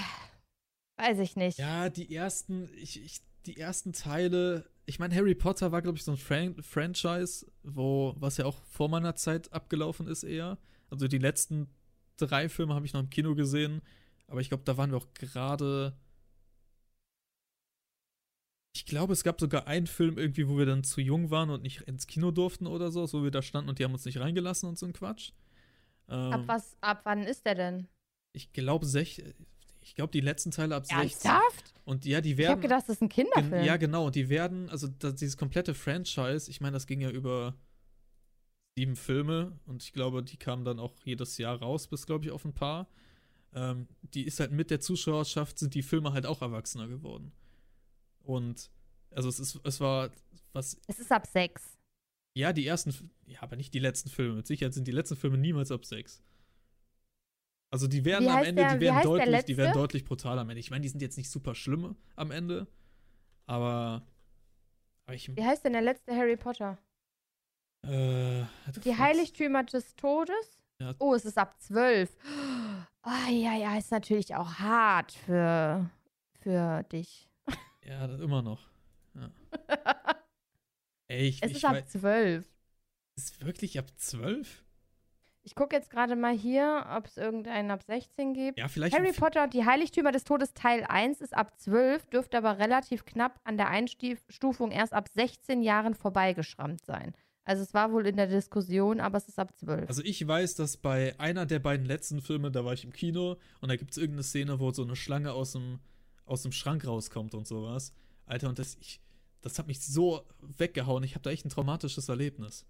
weiß 0.99 1.19
ich 1.21 1.37
nicht. 1.37 1.59
Ja, 1.59 1.89
die 1.89 2.15
ersten, 2.15 2.69
ich, 2.77 3.03
ich, 3.03 3.21
die 3.47 3.57
ersten 3.57 3.93
Teile, 3.93 4.69
ich 4.87 4.99
meine, 4.99 5.15
Harry 5.15 5.35
Potter 5.35 5.73
war, 5.73 5.83
glaube 5.83 5.97
ich, 5.99 6.05
so 6.05 6.13
ein 6.13 6.17
Fran 6.19 6.63
Franchise, 6.63 7.47
wo, 7.63 8.15
was 8.19 8.37
ja 8.37 8.45
auch 8.45 8.63
vor 8.65 8.89
meiner 8.89 9.15
Zeit 9.17 9.53
abgelaufen 9.53 10.07
ist 10.07 10.25
eher. 10.25 10.59
Also 10.91 11.09
die 11.09 11.19
letzten 11.19 11.69
drei 12.17 12.49
Filme 12.49 12.75
habe 12.75 12.85
ich 12.85 12.93
noch 12.93 13.01
im 13.01 13.11
Kino 13.11 13.35
gesehen, 13.35 13.81
aber 14.27 14.41
ich 14.41 14.49
glaube, 14.49 14.65
da 14.65 14.77
waren 14.77 14.91
wir 14.91 14.99
auch 14.99 15.15
gerade. 15.15 15.97
Ich 18.75 18.87
glaube, 18.87 19.13
es 19.13 19.25
gab 19.25 19.41
sogar 19.41 19.67
einen 19.67 19.87
Film 19.87 20.19
irgendwie, 20.19 20.49
wo 20.49 20.57
wir 20.59 20.67
dann 20.67 20.85
zu 20.85 21.01
jung 21.01 21.31
waren 21.31 21.51
und 21.51 21.63
nicht 21.63 21.83
ins 21.83 22.07
Kino 22.07 22.31
durften 22.31 22.67
oder 22.67 22.91
so, 22.91 23.07
so 23.07 23.23
wir 23.23 23.31
da 23.31 23.43
standen 23.43 23.69
und 23.69 23.79
die 23.79 23.85
haben 23.85 23.93
uns 23.93 24.05
nicht 24.05 24.21
reingelassen 24.21 24.69
und 24.69 24.79
so 24.79 24.87
ein 24.87 24.93
Quatsch. 24.93 25.33
Ähm, 26.09 26.33
Ab 26.33 26.43
was, 26.47 26.77
ab 26.81 27.01
wann 27.05 27.23
ist 27.25 27.47
der 27.47 27.55
denn? 27.55 27.89
Ich 28.33 28.53
glaube, 28.53 28.87
ich 29.81 29.95
glaube, 29.95 30.11
die 30.13 30.21
letzten 30.21 30.51
Teile 30.51 30.77
ab 30.77 30.87
16. 30.87 30.99
Ernsthaft? 31.31 31.75
Und 31.85 32.05
ja, 32.05 32.21
die 32.21 32.33
Ich 32.33 32.37
werden. 32.39 32.51
habe 32.53 32.61
gedacht, 32.63 32.83
das 32.83 32.97
ist 32.97 33.03
ein 33.03 33.09
Kinderfilm. 33.09 33.65
ja, 33.65 33.77
genau. 33.77 34.07
Und 34.07 34.15
die 34.15 34.29
werden, 34.29 34.69
also 34.71 34.87
das, 34.89 35.15
dieses 35.17 35.37
komplette 35.37 35.75
Franchise, 35.75 36.51
ich 36.51 36.61
meine, 36.61 36.75
das 36.75 36.87
ging 36.87 37.01
ja 37.01 37.11
über 37.11 37.55
sieben 38.77 38.97
Filme 38.97 39.59
und 39.67 39.83
ich 39.83 39.93
glaube, 39.93 40.23
die 40.23 40.37
kamen 40.37 40.65
dann 40.65 40.79
auch 40.79 40.95
jedes 41.05 41.37
Jahr 41.39 41.59
raus, 41.61 41.89
bis, 41.89 42.07
glaube 42.07 42.25
ich, 42.27 42.31
auf 42.31 42.45
ein 42.45 42.55
paar. 42.55 42.89
Ähm, 43.53 43.89
die 44.15 44.25
ist 44.25 44.39
halt 44.39 44.53
mit 44.53 44.71
der 44.71 44.81
Zuschauerschaft, 44.81 45.59
sind 45.59 45.75
die 45.75 45.83
Filme 45.83 46.13
halt 46.13 46.25
auch 46.27 46.41
erwachsener 46.41 46.87
geworden. 46.87 47.33
Und, 48.23 48.71
also 49.11 49.29
es 49.29 49.41
ist, 49.41 49.59
es 49.65 49.81
war, 49.81 50.11
was, 50.53 50.77
Es 50.87 51.01
ist 51.01 51.11
ab 51.11 51.27
sechs. 51.27 51.77
ja, 52.35 52.53
die 52.53 52.65
ersten, 52.67 52.95
ja, 53.27 53.43
aber 53.43 53.57
nicht 53.57 53.75
die 53.75 53.81
letzten 53.81 54.09
Filme. 54.09 54.37
Mit 54.37 54.47
Sicherheit 54.47 54.73
sind 54.75 54.87
die 54.87 54.93
letzten 54.93 55.17
Filme 55.17 55.37
niemals 55.37 55.73
ab 55.73 55.85
sechs. 55.85 56.23
Also 57.73 57.87
die 57.87 58.05
werden 58.05 58.29
am 58.29 58.43
Ende, 58.43 58.63
der- 58.63 58.75
die 58.75 58.81
werden 58.81 59.03
deutlich, 59.03 59.45
die 59.45 59.57
werden 59.57 59.73
deutlich 59.73 60.05
brutal 60.05 60.39
am 60.39 60.51
Ende. 60.51 60.59
Ich 60.61 60.71
meine, 60.71 60.83
die 60.83 60.89
sind 60.89 61.01
jetzt 61.03 61.17
nicht 61.17 61.31
super 61.31 61.55
schlimm 61.55 61.97
am 62.17 62.31
Ende, 62.33 62.67
aber, 63.47 64.07
aber 65.07 65.15
ich, 65.15 65.35
Wie 65.37 65.45
heißt 65.45 65.65
denn 65.65 65.73
der 65.75 65.83
letzte 65.83 66.15
Harry 66.15 66.37
Potter? 66.37 66.79
äh, 67.87 68.43
Die 68.85 68.97
Heiligtümer 68.97 69.63
des 69.65 69.95
Todes? 69.97 70.59
Ja. 70.81 70.95
Oh, 70.99 71.15
es 71.15 71.25
ist 71.25 71.39
ab 71.39 71.55
zwölf. 71.61 72.11
Oh, 73.05 73.31
ja, 73.31 73.55
ja, 73.57 73.79
ist 73.79 73.91
natürlich 73.93 74.35
auch 74.35 74.55
hart 74.55 75.13
für, 75.13 75.89
für 76.41 76.83
dich. 76.85 77.29
Ja, 77.85 78.07
das 78.07 78.21
immer 78.21 78.43
noch. 78.43 78.69
Ja. 79.15 79.31
Ey, 81.09 81.29
ich, 81.29 81.43
Es 81.43 81.51
ich 81.53 81.57
ist 81.59 81.65
ab 81.65 81.75
weiß, 81.77 81.89
zwölf. 81.89 82.47
ist 83.17 83.31
es 83.35 83.41
wirklich 83.41 83.79
ab 83.79 83.87
zwölf? 83.97 84.65
Ich 85.51 85.57
gucke 85.57 85.75
jetzt 85.75 85.91
gerade 85.91 86.15
mal 86.15 86.33
hier, 86.33 86.87
ob 86.97 87.07
es 87.07 87.17
irgendeinen 87.17 87.73
ab 87.73 87.83
16 87.83 88.35
gibt. 88.35 88.57
Ja, 88.57 88.69
vielleicht. 88.69 88.97
Harry 88.97 89.11
Potter 89.11 89.43
und 89.43 89.53
die 89.53 89.67
Heiligtümer 89.67 90.13
des 90.13 90.23
Todes 90.23 90.55
Teil 90.55 90.85
1 90.85 91.21
ist 91.21 91.35
ab 91.35 91.59
12, 91.59 92.07
dürfte 92.07 92.39
aber 92.39 92.61
relativ 92.61 93.05
knapp 93.05 93.41
an 93.43 93.57
der 93.57 93.67
Einstufung 93.67 94.71
erst 94.71 94.93
ab 94.93 95.09
16 95.13 95.61
Jahren 95.63 95.95
vorbeigeschrammt 95.95 96.87
sein. 96.87 97.17
Also 97.43 97.65
es 97.65 97.75
war 97.75 97.91
wohl 97.91 98.07
in 98.07 98.17
der 98.17 98.29
Diskussion, 98.29 99.01
aber 99.01 99.19
es 99.19 99.27
ist 99.27 99.41
ab 99.41 99.51
12. 99.59 99.89
Also 99.89 100.05
ich 100.05 100.25
weiß, 100.25 100.55
dass 100.55 100.77
bei 100.77 101.19
einer 101.19 101.47
der 101.47 101.59
beiden 101.59 101.85
letzten 101.85 102.21
Filme, 102.21 102.53
da 102.53 102.65
war 102.65 102.75
ich 102.75 102.85
im 102.85 102.93
Kino 102.93 103.37
und 103.61 103.71
da 103.71 103.75
gibt 103.75 103.91
es 103.91 103.97
irgendeine 103.97 104.23
Szene, 104.23 104.61
wo 104.61 104.71
so 104.71 104.85
eine 104.85 104.95
Schlange 104.95 105.33
aus 105.33 105.51
dem, 105.51 105.81
aus 106.27 106.43
dem 106.43 106.53
Schrank 106.53 106.87
rauskommt 106.87 107.35
und 107.35 107.49
sowas. 107.49 107.93
Alter, 108.25 108.51
und 108.51 108.61
das, 108.61 108.77
ich, 108.81 109.01
das 109.41 109.59
hat 109.59 109.67
mich 109.67 109.81
so 109.81 110.25
weggehauen. 110.59 111.03
Ich 111.03 111.17
habe 111.17 111.25
da 111.25 111.31
echt 111.31 111.45
ein 111.45 111.51
traumatisches 111.51 112.09
Erlebnis. 112.09 112.67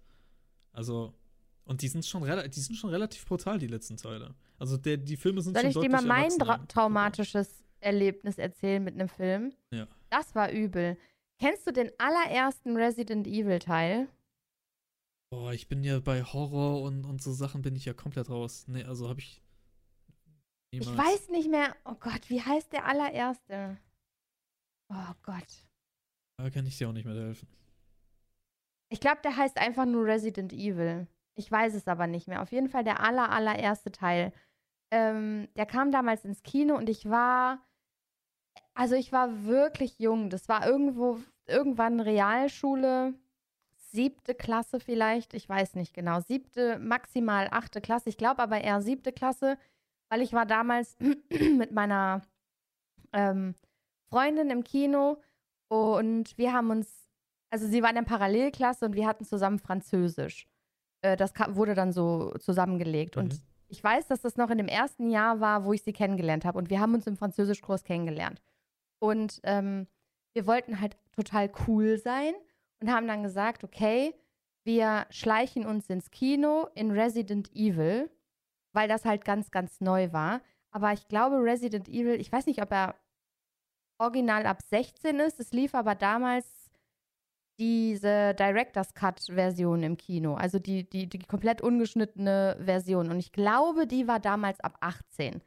Also, 0.73 1.13
und 1.71 1.81
die 1.81 1.87
sind 1.87 2.05
schon, 2.05 2.23
die 2.23 2.59
sind 2.59 2.75
schon 2.75 2.89
relativ 2.89 3.25
brutal, 3.25 3.57
die 3.57 3.67
letzten 3.67 3.95
Teile. 3.95 4.35
Also 4.59 4.75
der, 4.75 4.97
die 4.97 5.15
Filme 5.15 5.41
sind 5.41 5.55
Soll 5.55 5.71
schon 5.71 5.83
ich 5.83 5.89
dir 5.89 5.95
mal 5.95 6.05
mein 6.05 6.67
traumatisches 6.67 7.63
Erlebnis 7.79 8.37
erzählen 8.37 8.83
mit 8.83 8.95
einem 8.95 9.07
Film? 9.07 9.53
Ja. 9.71 9.87
Das 10.09 10.35
war 10.35 10.51
übel. 10.51 10.97
Kennst 11.39 11.65
du 11.65 11.71
den 11.71 11.89
allerersten 11.97 12.75
Resident 12.75 13.25
Evil 13.25 13.59
Teil? 13.59 14.09
Boah, 15.29 15.53
ich 15.53 15.69
bin 15.69 15.81
ja 15.81 16.01
bei 16.01 16.23
Horror 16.23 16.81
und, 16.81 17.05
und 17.05 17.23
so 17.23 17.31
Sachen 17.31 17.61
bin 17.61 17.77
ich 17.77 17.85
ja 17.85 17.93
komplett 17.93 18.29
raus. 18.29 18.65
Nee, 18.67 18.83
also 18.83 19.07
habe 19.07 19.21
ich. 19.21 19.41
Ich 20.71 20.81
niemals- 20.81 20.97
weiß 20.97 21.29
nicht 21.29 21.49
mehr. 21.49 21.73
Oh 21.85 21.95
Gott, 21.95 22.29
wie 22.29 22.41
heißt 22.41 22.73
der 22.73 22.85
allererste? 22.85 23.77
Oh 24.89 25.13
Gott. 25.23 25.65
Da 26.35 26.49
kann 26.49 26.65
ich 26.65 26.77
dir 26.77 26.89
auch 26.89 26.93
nicht 26.93 27.05
mehr 27.05 27.15
helfen. 27.15 27.47
Ich 28.89 28.99
glaube, 28.99 29.21
der 29.23 29.37
heißt 29.37 29.57
einfach 29.57 29.85
nur 29.85 30.03
Resident 30.03 30.51
Evil. 30.51 31.07
Ich 31.35 31.51
weiß 31.51 31.73
es 31.75 31.87
aber 31.87 32.07
nicht 32.07 32.27
mehr. 32.27 32.41
Auf 32.41 32.51
jeden 32.51 32.69
Fall 32.69 32.83
der 32.83 33.01
aller, 33.01 33.31
allererste 33.31 33.91
Teil. 33.91 34.33
Ähm, 34.91 35.47
der 35.55 35.65
kam 35.65 35.91
damals 35.91 36.25
ins 36.25 36.43
Kino 36.43 36.75
und 36.75 36.89
ich 36.89 37.09
war, 37.09 37.59
also 38.73 38.95
ich 38.95 39.11
war 39.11 39.45
wirklich 39.45 39.99
jung. 39.99 40.29
Das 40.29 40.49
war 40.49 40.67
irgendwo, 40.67 41.19
irgendwann 41.47 41.99
Realschule, 41.99 43.13
siebte 43.75 44.35
Klasse 44.35 44.79
vielleicht. 44.79 45.33
Ich 45.33 45.47
weiß 45.47 45.75
nicht 45.75 45.93
genau. 45.93 46.19
Siebte, 46.19 46.79
maximal 46.79 47.47
achte 47.51 47.81
Klasse. 47.81 48.09
Ich 48.09 48.17
glaube 48.17 48.41
aber 48.41 48.61
eher 48.61 48.81
siebte 48.81 49.13
Klasse, 49.13 49.57
weil 50.09 50.21
ich 50.21 50.33
war 50.33 50.45
damals 50.45 50.97
mit 51.29 51.71
meiner 51.71 52.21
ähm, 53.13 53.55
Freundin 54.09 54.49
im 54.49 54.63
Kino 54.63 55.21
und 55.69 56.37
wir 56.37 56.53
haben 56.53 56.69
uns 56.71 57.01
also 57.51 57.67
sie 57.67 57.83
war 57.83 57.89
in 57.89 57.95
der 57.95 58.03
Parallelklasse 58.03 58.85
und 58.85 58.95
wir 58.95 59.05
hatten 59.05 59.25
zusammen 59.25 59.59
Französisch. 59.59 60.47
Äh, 61.01 61.17
das 61.17 61.33
wurde 61.49 61.73
dann 61.75 61.91
so 61.91 62.33
zusammengelegt. 62.39 63.17
Und 63.17 63.33
Mhm. 63.33 63.39
ich 63.67 63.83
weiß, 63.83 64.07
dass 64.07 64.21
das 64.21 64.37
noch 64.37 64.49
in 64.49 64.57
dem 64.57 64.67
ersten 64.67 65.09
Jahr 65.09 65.39
war, 65.39 65.65
wo 65.65 65.73
ich 65.73 65.81
sie 65.83 65.93
kennengelernt 65.93 66.45
habe. 66.45 66.57
Und 66.57 66.69
wir 66.69 66.79
haben 66.79 66.93
uns 66.93 67.07
im 67.07 67.17
Französischkurs 67.17 67.83
kennengelernt. 67.83 68.41
Und 68.99 69.39
ähm, 69.43 69.87
wir 70.33 70.45
wollten 70.47 70.79
halt 70.79 70.97
total 71.11 71.51
cool 71.67 71.97
sein 71.97 72.33
und 72.79 72.91
haben 72.91 73.07
dann 73.07 73.23
gesagt, 73.23 73.63
okay, 73.63 74.13
wir 74.63 75.07
schleichen 75.09 75.65
uns 75.65 75.89
ins 75.89 76.11
Kino 76.11 76.67
in 76.75 76.91
Resident 76.91 77.51
Evil, 77.55 78.11
weil 78.73 78.87
das 78.87 79.05
halt 79.05 79.25
ganz, 79.25 79.49
ganz 79.51 79.81
neu 79.81 80.13
war. 80.13 80.41
Aber 80.71 80.93
ich 80.93 81.07
glaube, 81.07 81.37
Resident 81.37 81.89
Evil, 81.89 82.19
ich 82.21 82.31
weiß 82.31 82.45
nicht, 82.45 82.61
ob 82.61 82.71
er 82.71 82.95
original 83.97 84.45
ab 84.45 84.61
16 84.61 85.19
ist. 85.19 85.39
Es 85.39 85.51
lief 85.51 85.73
aber 85.75 85.95
damals 85.95 86.60
diese 87.61 88.33
Director's 88.33 88.95
Cut-Version 88.95 89.83
im 89.83 89.95
Kino, 89.95 90.33
also 90.33 90.57
die, 90.57 90.89
die, 90.89 91.07
die 91.07 91.19
komplett 91.19 91.61
ungeschnittene 91.61 92.57
Version. 92.59 93.11
Und 93.11 93.19
ich 93.19 93.31
glaube, 93.31 93.85
die 93.85 94.07
war 94.07 94.19
damals 94.19 94.59
ab 94.61 94.77
18. 94.81 95.43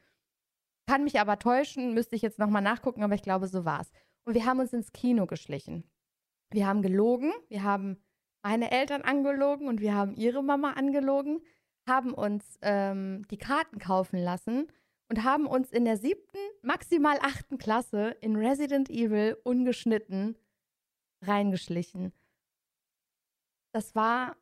Kann 0.87 1.03
mich 1.03 1.19
aber 1.19 1.41
täuschen, 1.41 1.93
müsste 1.93 2.15
ich 2.15 2.23
jetzt 2.23 2.39
nochmal 2.39 2.63
nachgucken, 2.63 3.03
aber 3.03 3.15
ich 3.15 3.23
glaube, 3.23 3.49
so 3.49 3.65
war 3.65 3.81
es. 3.81 3.91
Und 4.25 4.35
wir 4.35 4.47
haben 4.47 4.61
uns 4.61 4.73
ins 4.73 4.93
Kino 4.93 5.27
geschlichen. 5.27 5.91
Wir 6.53 6.69
haben 6.69 6.83
gelogen, 6.83 7.33
wir 7.49 7.65
haben 7.65 7.97
meine 8.45 8.71
Eltern 8.71 9.03
angelogen 9.03 9.67
und 9.67 9.81
wir 9.81 9.95
haben 9.95 10.15
ihre 10.15 10.45
Mama 10.45 10.75
angelogen, 10.75 11.41
haben 11.89 12.15
uns 12.15 12.61
ähm, 12.63 13.27
die 13.33 13.39
Karten 13.39 13.81
kaufen 13.81 14.19
lassen 14.19 14.69
und 15.09 15.25
haben 15.25 15.47
uns 15.47 15.73
in 15.73 15.85
der 15.85 15.97
siebten, 15.97 16.39
maximal 16.63 17.19
achten 17.23 17.59
Klasse 17.59 18.17
in 18.21 18.37
Resident 18.37 18.89
Evil 18.89 19.37
ungeschnitten 19.43 20.37
reingeschlichen. 21.27 22.13
Das 23.73 23.95
war 23.95 24.37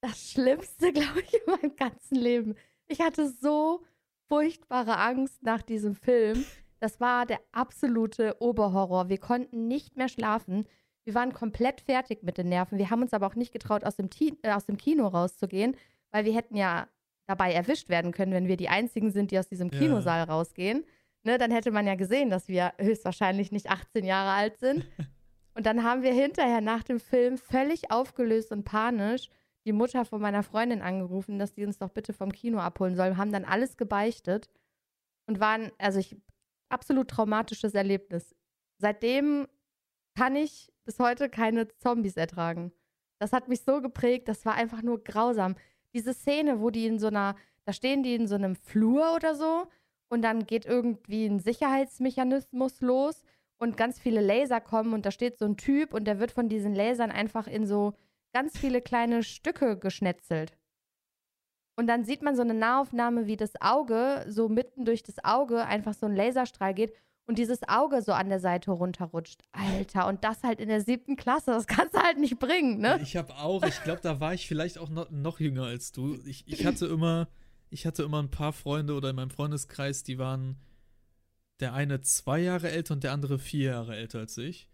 das 0.00 0.30
Schlimmste, 0.30 0.92
glaube 0.92 1.20
ich, 1.20 1.34
in 1.34 1.52
meinem 1.52 1.76
ganzen 1.76 2.16
Leben. 2.16 2.54
Ich 2.86 3.00
hatte 3.00 3.28
so 3.28 3.82
furchtbare 4.28 4.98
Angst 4.98 5.42
nach 5.42 5.62
diesem 5.62 5.94
Film. 5.94 6.44
Das 6.80 7.00
war 7.00 7.26
der 7.26 7.40
absolute 7.52 8.36
Oberhorror. 8.40 9.08
Wir 9.08 9.18
konnten 9.18 9.68
nicht 9.68 9.96
mehr 9.96 10.08
schlafen. 10.08 10.66
Wir 11.04 11.14
waren 11.14 11.32
komplett 11.32 11.80
fertig 11.80 12.22
mit 12.22 12.38
den 12.38 12.48
Nerven. 12.48 12.78
Wir 12.78 12.90
haben 12.90 13.02
uns 13.02 13.12
aber 13.12 13.26
auch 13.26 13.34
nicht 13.34 13.52
getraut, 13.52 13.84
aus 13.84 13.96
dem, 13.96 14.10
Ti 14.10 14.38
äh, 14.42 14.52
aus 14.52 14.66
dem 14.66 14.76
Kino 14.76 15.06
rauszugehen, 15.06 15.76
weil 16.10 16.24
wir 16.24 16.34
hätten 16.34 16.56
ja 16.56 16.88
dabei 17.26 17.52
erwischt 17.52 17.88
werden 17.88 18.12
können, 18.12 18.32
wenn 18.32 18.48
wir 18.48 18.56
die 18.56 18.68
Einzigen 18.68 19.10
sind, 19.10 19.30
die 19.30 19.38
aus 19.38 19.48
diesem 19.48 19.70
Ja. 19.70 19.78
Kinosaal 19.78 20.24
rausgehen. 20.24 20.84
Ne, 21.22 21.38
dann 21.38 21.50
hätte 21.50 21.70
man 21.70 21.86
ja 21.86 21.94
gesehen, 21.94 22.28
dass 22.28 22.48
wir 22.48 22.74
höchstwahrscheinlich 22.78 23.50
nicht 23.50 23.70
18 23.70 24.04
Jahre 24.04 24.30
alt 24.32 24.58
sind. 24.58 24.84
Und 25.54 25.66
dann 25.66 25.84
haben 25.84 26.02
wir 26.02 26.12
hinterher 26.12 26.60
nach 26.60 26.82
dem 26.82 27.00
Film 27.00 27.38
völlig 27.38 27.90
aufgelöst 27.90 28.50
und 28.50 28.64
panisch 28.64 29.28
die 29.64 29.72
Mutter 29.72 30.04
von 30.04 30.20
meiner 30.20 30.42
Freundin 30.42 30.82
angerufen, 30.82 31.38
dass 31.38 31.54
die 31.54 31.64
uns 31.64 31.78
doch 31.78 31.88
bitte 31.88 32.12
vom 32.12 32.32
Kino 32.32 32.58
abholen 32.58 32.96
soll. 32.96 33.16
Haben 33.16 33.32
dann 33.32 33.44
alles 33.44 33.76
gebeichtet 33.76 34.50
und 35.26 35.40
waren, 35.40 35.70
also 35.78 35.98
ich, 36.00 36.16
absolut 36.68 37.08
traumatisches 37.08 37.74
Erlebnis. 37.74 38.34
Seitdem 38.78 39.46
kann 40.16 40.36
ich 40.36 40.72
bis 40.84 40.98
heute 40.98 41.30
keine 41.30 41.68
Zombies 41.76 42.16
ertragen. 42.16 42.72
Das 43.18 43.32
hat 43.32 43.48
mich 43.48 43.62
so 43.62 43.80
geprägt, 43.80 44.28
das 44.28 44.44
war 44.44 44.54
einfach 44.54 44.82
nur 44.82 45.02
grausam. 45.02 45.54
Diese 45.94 46.12
Szene, 46.12 46.60
wo 46.60 46.70
die 46.70 46.86
in 46.86 46.98
so 46.98 47.06
einer, 47.06 47.36
da 47.64 47.72
stehen 47.72 48.02
die 48.02 48.14
in 48.14 48.26
so 48.26 48.34
einem 48.34 48.56
Flur 48.56 49.14
oder 49.14 49.34
so 49.34 49.68
und 50.08 50.22
dann 50.22 50.46
geht 50.46 50.66
irgendwie 50.66 51.26
ein 51.26 51.38
Sicherheitsmechanismus 51.38 52.80
los 52.80 53.22
und 53.58 53.76
ganz 53.76 53.98
viele 53.98 54.20
Laser 54.20 54.60
kommen 54.60 54.92
und 54.92 55.06
da 55.06 55.10
steht 55.10 55.38
so 55.38 55.44
ein 55.44 55.56
Typ 55.56 55.94
und 55.94 56.04
der 56.04 56.18
wird 56.20 56.32
von 56.32 56.48
diesen 56.48 56.74
Lasern 56.74 57.10
einfach 57.10 57.46
in 57.46 57.66
so 57.66 57.94
ganz 58.32 58.58
viele 58.58 58.82
kleine 58.82 59.22
Stücke 59.22 59.78
geschnetzelt. 59.78 60.56
Und 61.76 61.86
dann 61.86 62.04
sieht 62.04 62.22
man 62.22 62.36
so 62.36 62.42
eine 62.42 62.54
Nahaufnahme, 62.54 63.26
wie 63.26 63.36
das 63.36 63.60
Auge 63.60 64.24
so 64.28 64.48
mitten 64.48 64.84
durch 64.84 65.02
das 65.02 65.24
Auge 65.24 65.64
einfach 65.66 65.94
so 65.94 66.06
ein 66.06 66.14
Laserstrahl 66.14 66.74
geht 66.74 66.92
und 67.26 67.38
dieses 67.38 67.66
Auge 67.68 68.02
so 68.02 68.12
an 68.12 68.28
der 68.28 68.38
Seite 68.38 68.70
runterrutscht. 68.70 69.42
Alter, 69.52 70.06
und 70.06 70.22
das 70.24 70.42
halt 70.42 70.60
in 70.60 70.68
der 70.68 70.80
siebten 70.80 71.16
Klasse, 71.16 71.52
das 71.52 71.66
kannst 71.66 71.94
du 71.94 72.00
halt 72.00 72.18
nicht 72.18 72.38
bringen, 72.38 72.78
ne? 72.78 73.00
Ich 73.02 73.16
habe 73.16 73.34
auch, 73.36 73.62
ich 73.64 73.82
glaube, 73.82 74.00
da 74.02 74.20
war 74.20 74.34
ich 74.34 74.46
vielleicht 74.46 74.78
auch 74.78 74.88
noch, 74.88 75.10
noch 75.10 75.40
jünger 75.40 75.64
als 75.64 75.92
du. 75.92 76.18
Ich, 76.26 76.46
ich 76.46 76.66
hatte 76.66 76.86
immer, 76.86 77.28
ich 77.70 77.86
hatte 77.86 78.02
immer 78.02 78.22
ein 78.22 78.30
paar 78.30 78.52
Freunde 78.52 78.94
oder 78.94 79.10
in 79.10 79.16
meinem 79.16 79.30
Freundeskreis, 79.30 80.02
die 80.02 80.18
waren 80.18 80.56
der 81.60 81.74
eine 81.74 82.00
zwei 82.00 82.40
Jahre 82.40 82.70
älter 82.70 82.94
und 82.94 83.04
der 83.04 83.12
andere 83.12 83.38
vier 83.38 83.70
Jahre 83.70 83.96
älter 83.96 84.20
als 84.20 84.36
ich. 84.38 84.68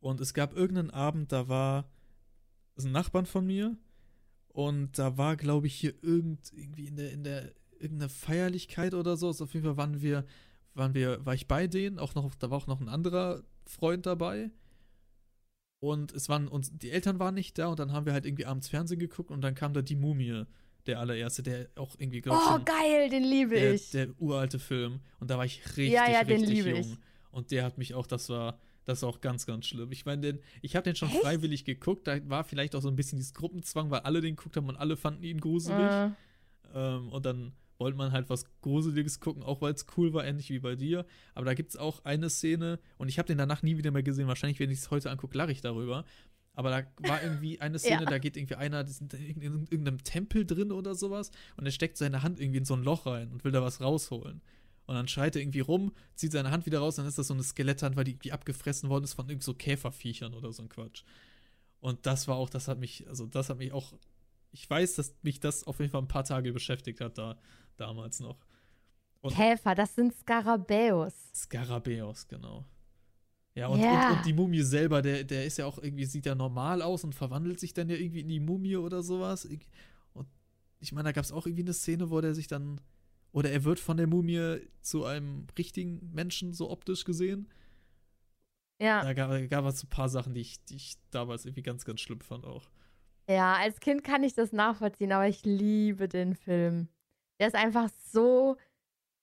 Und 0.00 0.20
es 0.20 0.34
gab 0.34 0.54
irgendeinen 0.54 0.90
Abend, 0.90 1.32
da 1.32 1.48
war 1.48 1.88
sind 2.76 2.92
Nachbarn 2.92 3.26
von 3.26 3.46
mir 3.46 3.76
und 4.48 4.98
da 4.98 5.16
war, 5.16 5.36
glaube 5.36 5.66
ich, 5.66 5.74
hier 5.74 5.94
irgend, 6.02 6.52
irgendwie 6.52 6.86
in 6.86 6.96
der, 6.96 7.12
in 7.12 7.24
der, 7.24 7.52
irgendeine 7.78 8.08
Feierlichkeit 8.08 8.94
oder 8.94 9.16
so. 9.16 9.28
Also 9.28 9.44
auf 9.44 9.54
jeden 9.54 9.66
Fall 9.66 9.76
waren 9.76 10.00
wir, 10.00 10.24
waren 10.74 10.94
wir, 10.94 11.24
war 11.26 11.34
ich 11.34 11.48
bei 11.48 11.66
denen, 11.66 11.98
auch 11.98 12.14
noch, 12.14 12.34
da 12.34 12.50
war 12.50 12.58
auch 12.58 12.66
noch 12.66 12.80
ein 12.80 12.88
anderer 12.88 13.42
Freund 13.66 14.06
dabei. 14.06 14.50
Und 15.80 16.12
es 16.12 16.28
waren 16.28 16.46
uns, 16.46 16.70
die 16.72 16.90
Eltern 16.90 17.18
waren 17.18 17.34
nicht 17.34 17.58
da 17.58 17.66
und 17.66 17.80
dann 17.80 17.92
haben 17.92 18.06
wir 18.06 18.12
halt 18.12 18.24
irgendwie 18.24 18.46
abends 18.46 18.68
Fernsehen 18.68 19.00
geguckt 19.00 19.32
und 19.32 19.40
dann 19.40 19.56
kam 19.56 19.74
da 19.74 19.82
die 19.82 19.96
Mumie, 19.96 20.44
der 20.86 20.98
allererste, 21.00 21.42
der 21.42 21.68
auch 21.76 21.94
irgendwie, 21.98 22.20
glaube 22.20 22.38
ich, 22.42 22.48
Oh, 22.48 22.52
schon 22.54 22.64
geil, 22.64 23.08
den 23.10 23.22
liebe 23.24 23.54
der, 23.54 23.74
ich. 23.74 23.90
der 23.90 24.08
uralte 24.20 24.58
Film. 24.58 25.00
Und 25.20 25.30
da 25.30 25.38
war 25.38 25.44
ich 25.44 25.60
richtig, 25.76 25.90
Ja, 25.92 26.10
ja, 26.10 26.24
den 26.24 26.40
richtig 26.40 26.56
liebe 26.56 26.70
jung. 26.70 26.80
ich. 26.80 26.96
Und 27.30 27.50
der 27.50 27.64
hat 27.64 27.78
mich 27.78 27.94
auch, 27.94 28.06
das 28.06 28.28
war, 28.28 28.58
das 28.84 29.02
war 29.02 29.08
auch 29.08 29.20
ganz, 29.20 29.46
ganz 29.46 29.66
schlimm. 29.66 29.92
Ich 29.92 30.04
meine, 30.04 30.20
den, 30.22 30.38
ich 30.60 30.74
habe 30.76 30.84
den 30.84 30.96
schon 30.96 31.08
Echt? 31.08 31.20
freiwillig 31.20 31.64
geguckt. 31.64 32.06
Da 32.06 32.18
war 32.28 32.44
vielleicht 32.44 32.74
auch 32.74 32.82
so 32.82 32.88
ein 32.88 32.96
bisschen 32.96 33.18
dieses 33.18 33.32
Gruppenzwang, 33.34 33.90
weil 33.90 34.00
alle 34.00 34.20
den 34.20 34.36
geguckt 34.36 34.56
haben 34.56 34.68
und 34.68 34.76
alle 34.76 34.96
fanden 34.96 35.22
ihn 35.24 35.40
gruselig. 35.40 35.78
Äh, 35.78 36.10
Ähm, 36.74 37.08
und 37.10 37.26
dann 37.26 37.52
wollte 37.78 37.98
man 37.98 38.12
halt 38.12 38.30
was 38.30 38.44
Gruseliges 38.62 39.20
gucken, 39.20 39.42
auch 39.42 39.60
weil 39.60 39.74
es 39.74 39.84
cool 39.96 40.12
war, 40.14 40.24
ähnlich 40.24 40.48
wie 40.50 40.58
bei 40.60 40.74
dir. 40.76 41.04
Aber 41.34 41.44
da 41.44 41.52
gibt 41.54 41.70
es 41.70 41.76
auch 41.76 42.04
eine 42.04 42.30
Szene, 42.30 42.78
und 42.96 43.08
ich 43.08 43.18
habe 43.18 43.26
den 43.26 43.38
danach 43.38 43.62
nie 43.62 43.76
wieder 43.76 43.90
mehr 43.90 44.02
gesehen. 44.02 44.26
Wahrscheinlich, 44.28 44.58
wenn 44.60 44.70
ich 44.70 44.78
es 44.78 44.90
heute 44.90 45.10
angucke, 45.10 45.36
lache 45.36 45.52
ich 45.52 45.60
darüber. 45.60 46.04
Aber 46.54 46.70
da 46.70 47.08
war 47.08 47.22
irgendwie 47.22 47.60
eine 47.60 47.78
Szene, 47.78 48.02
Ja. 48.04 48.10
da 48.10 48.18
geht 48.18 48.36
irgendwie 48.36 48.56
einer, 48.56 48.84
die 48.84 48.92
sind 48.92 49.14
in 49.14 49.40
in 49.40 49.62
irgendeinem 49.70 50.02
Tempel 50.04 50.44
drin 50.46 50.70
oder 50.72 50.94
sowas, 50.94 51.30
und 51.56 51.64
er 51.66 51.72
steckt 51.72 51.96
seine 51.96 52.22
Hand 52.22 52.40
irgendwie 52.40 52.58
in 52.58 52.64
so 52.64 52.74
ein 52.74 52.82
Loch 52.82 53.06
rein 53.06 53.32
und 53.32 53.44
will 53.44 53.52
da 53.52 53.62
was 53.62 53.80
rausholen. 53.80 54.42
Und 54.84 54.94
dann 54.96 55.08
schreit 55.08 55.36
er 55.36 55.42
irgendwie 55.42 55.60
rum, 55.60 55.92
zieht 56.16 56.32
seine 56.32 56.50
Hand 56.50 56.66
wieder 56.66 56.80
raus, 56.80 56.96
dann 56.96 57.06
ist 57.06 57.16
das 57.16 57.28
so 57.28 57.34
eine 57.34 57.42
Skeletthand, 57.44 57.96
weil 57.96 58.04
die 58.04 58.10
irgendwie 58.12 58.32
abgefressen 58.32 58.90
worden 58.90 59.04
ist 59.04 59.14
von 59.14 59.28
irgend 59.28 59.44
so 59.44 59.54
Käferviechern 59.54 60.34
oder 60.34 60.52
so 60.52 60.62
ein 60.62 60.68
Quatsch. 60.68 61.04
Und 61.80 62.04
das 62.04 62.28
war 62.28 62.36
auch, 62.36 62.50
das 62.50 62.68
hat 62.68 62.78
mich, 62.78 63.08
also 63.08 63.26
das 63.26 63.48
hat 63.48 63.58
mich 63.58 63.72
auch, 63.72 63.92
ich 64.50 64.68
weiß, 64.68 64.96
dass 64.96 65.14
mich 65.22 65.40
das 65.40 65.64
auf 65.64 65.78
jeden 65.78 65.90
Fall 65.90 66.02
ein 66.02 66.08
paar 66.08 66.24
Tage 66.24 66.52
beschäftigt 66.52 67.00
hat 67.00 67.16
da, 67.16 67.38
damals 67.76 68.20
noch. 68.20 68.36
Und- 69.20 69.34
Käfer, 69.34 69.74
das 69.76 69.94
sind 69.94 70.12
Skarabäus. 70.14 71.14
Skarabäus, 71.34 72.26
genau. 72.28 72.64
Ja, 73.54 73.66
und, 73.66 73.80
Ja. 73.80 74.10
und, 74.10 74.16
und 74.18 74.26
die 74.26 74.32
Mumie 74.32 74.62
selber, 74.62 75.02
der, 75.02 75.24
der 75.24 75.44
ist 75.44 75.58
ja 75.58 75.66
auch 75.66 75.78
irgendwie, 75.78 76.06
sieht 76.06 76.26
ja 76.26 76.34
normal 76.34 76.80
aus 76.80 77.04
und 77.04 77.14
verwandelt 77.14 77.60
sich 77.60 77.74
dann 77.74 77.88
ja 77.88 77.96
irgendwie 77.96 78.20
in 78.20 78.28
die 78.28 78.40
Mumie 78.40 78.76
oder 78.76 79.02
sowas. 79.02 79.44
Und 80.14 80.26
ich 80.80 80.92
meine, 80.92 81.04
da 81.08 81.12
gab 81.12 81.24
es 81.24 81.32
auch 81.32 81.46
irgendwie 81.46 81.64
eine 81.64 81.74
Szene, 81.74 82.10
wo 82.10 82.20
der 82.20 82.34
sich 82.34 82.46
dann, 82.46 82.80
oder 83.32 83.50
er 83.50 83.64
wird 83.64 83.78
von 83.78 83.96
der 83.96 84.06
Mumie 84.06 84.58
zu 84.80 85.04
einem 85.04 85.46
richtigen 85.58 86.10
Menschen 86.12 86.54
so 86.54 86.70
optisch 86.70 87.04
gesehen. 87.04 87.48
Ja. 88.80 89.02
Da 89.02 89.12
gab, 89.12 89.30
gab 89.48 89.64
es 89.66 89.84
ein 89.84 89.88
paar 89.88 90.08
Sachen, 90.08 90.34
die 90.34 90.40
ich, 90.40 90.64
die 90.64 90.76
ich 90.76 90.96
damals 91.10 91.44
irgendwie 91.44 91.62
ganz, 91.62 91.84
ganz 91.84 92.00
schlimm 92.00 92.20
fand 92.20 92.44
auch. 92.44 92.68
Ja, 93.28 93.54
als 93.54 93.78
Kind 93.80 94.02
kann 94.02 94.24
ich 94.24 94.34
das 94.34 94.52
nachvollziehen, 94.52 95.12
aber 95.12 95.28
ich 95.28 95.44
liebe 95.44 96.08
den 96.08 96.34
Film. 96.34 96.88
Der 97.38 97.46
ist 97.46 97.54
einfach 97.54 97.88
so 98.10 98.56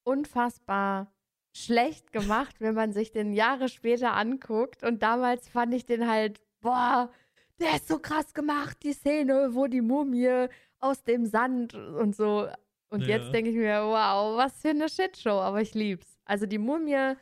unfassbar 0.03 1.11
schlecht 1.53 2.11
gemacht, 2.11 2.55
wenn 2.59 2.75
man 2.75 2.93
sich 2.93 3.11
den 3.11 3.33
Jahre 3.33 3.69
später 3.69 4.13
anguckt. 4.13 4.83
Und 4.83 5.01
damals 5.03 5.47
fand 5.49 5.73
ich 5.73 5.85
den 5.85 6.07
halt, 6.09 6.39
boah, 6.61 7.11
der 7.59 7.75
ist 7.75 7.87
so 7.87 7.99
krass 7.99 8.33
gemacht, 8.33 8.77
die 8.83 8.93
Szene, 8.93 9.49
wo 9.51 9.67
die 9.67 9.81
Mumie 9.81 10.47
aus 10.79 11.03
dem 11.03 11.25
Sand 11.25 11.73
und 11.73 12.15
so. 12.15 12.47
Und 12.89 13.01
Ja. 13.01 13.17
jetzt 13.17 13.33
denke 13.33 13.51
ich 13.51 13.57
mir, 13.57 13.81
wow, 13.83 14.37
was 14.37 14.61
für 14.61 14.69
eine 14.69 14.89
Shitshow, 14.89 15.39
aber 15.41 15.61
ich 15.61 15.73
lieb's. 15.73 16.19
Also 16.25 16.45
die 16.45 16.57
Mumie, 16.57 17.13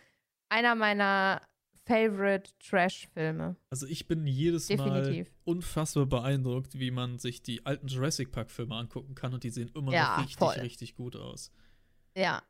einer 0.50 0.76
meiner 0.76 1.42
Favorite 1.86 2.52
Trash-Filme. 2.60 3.56
Also 3.70 3.88
ich 3.88 4.08
bin 4.08 4.28
jedes 4.28 4.68
Definitiv. 4.68 5.28
Mal 5.30 5.34
unfassbar 5.46 6.06
beeindruckt, 6.06 6.78
wie 6.78 6.92
man 6.92 7.18
sich 7.18 7.42
die 7.42 7.66
alten 7.66 7.88
Jurassic 7.88 8.32
Park-Filme 8.32 8.76
angucken 8.76 9.16
kann 9.16 9.34
und 9.34 9.44
die 9.44 9.50
sehen 9.50 9.72
immer 9.74 9.94
Ja, 9.94 10.10
noch 10.18 10.18
richtig, 10.20 10.38
voll. 10.38 10.60
richtig 10.60 10.96
gut 10.96 11.16
aus. 11.16 11.52
Ja. 12.16 12.44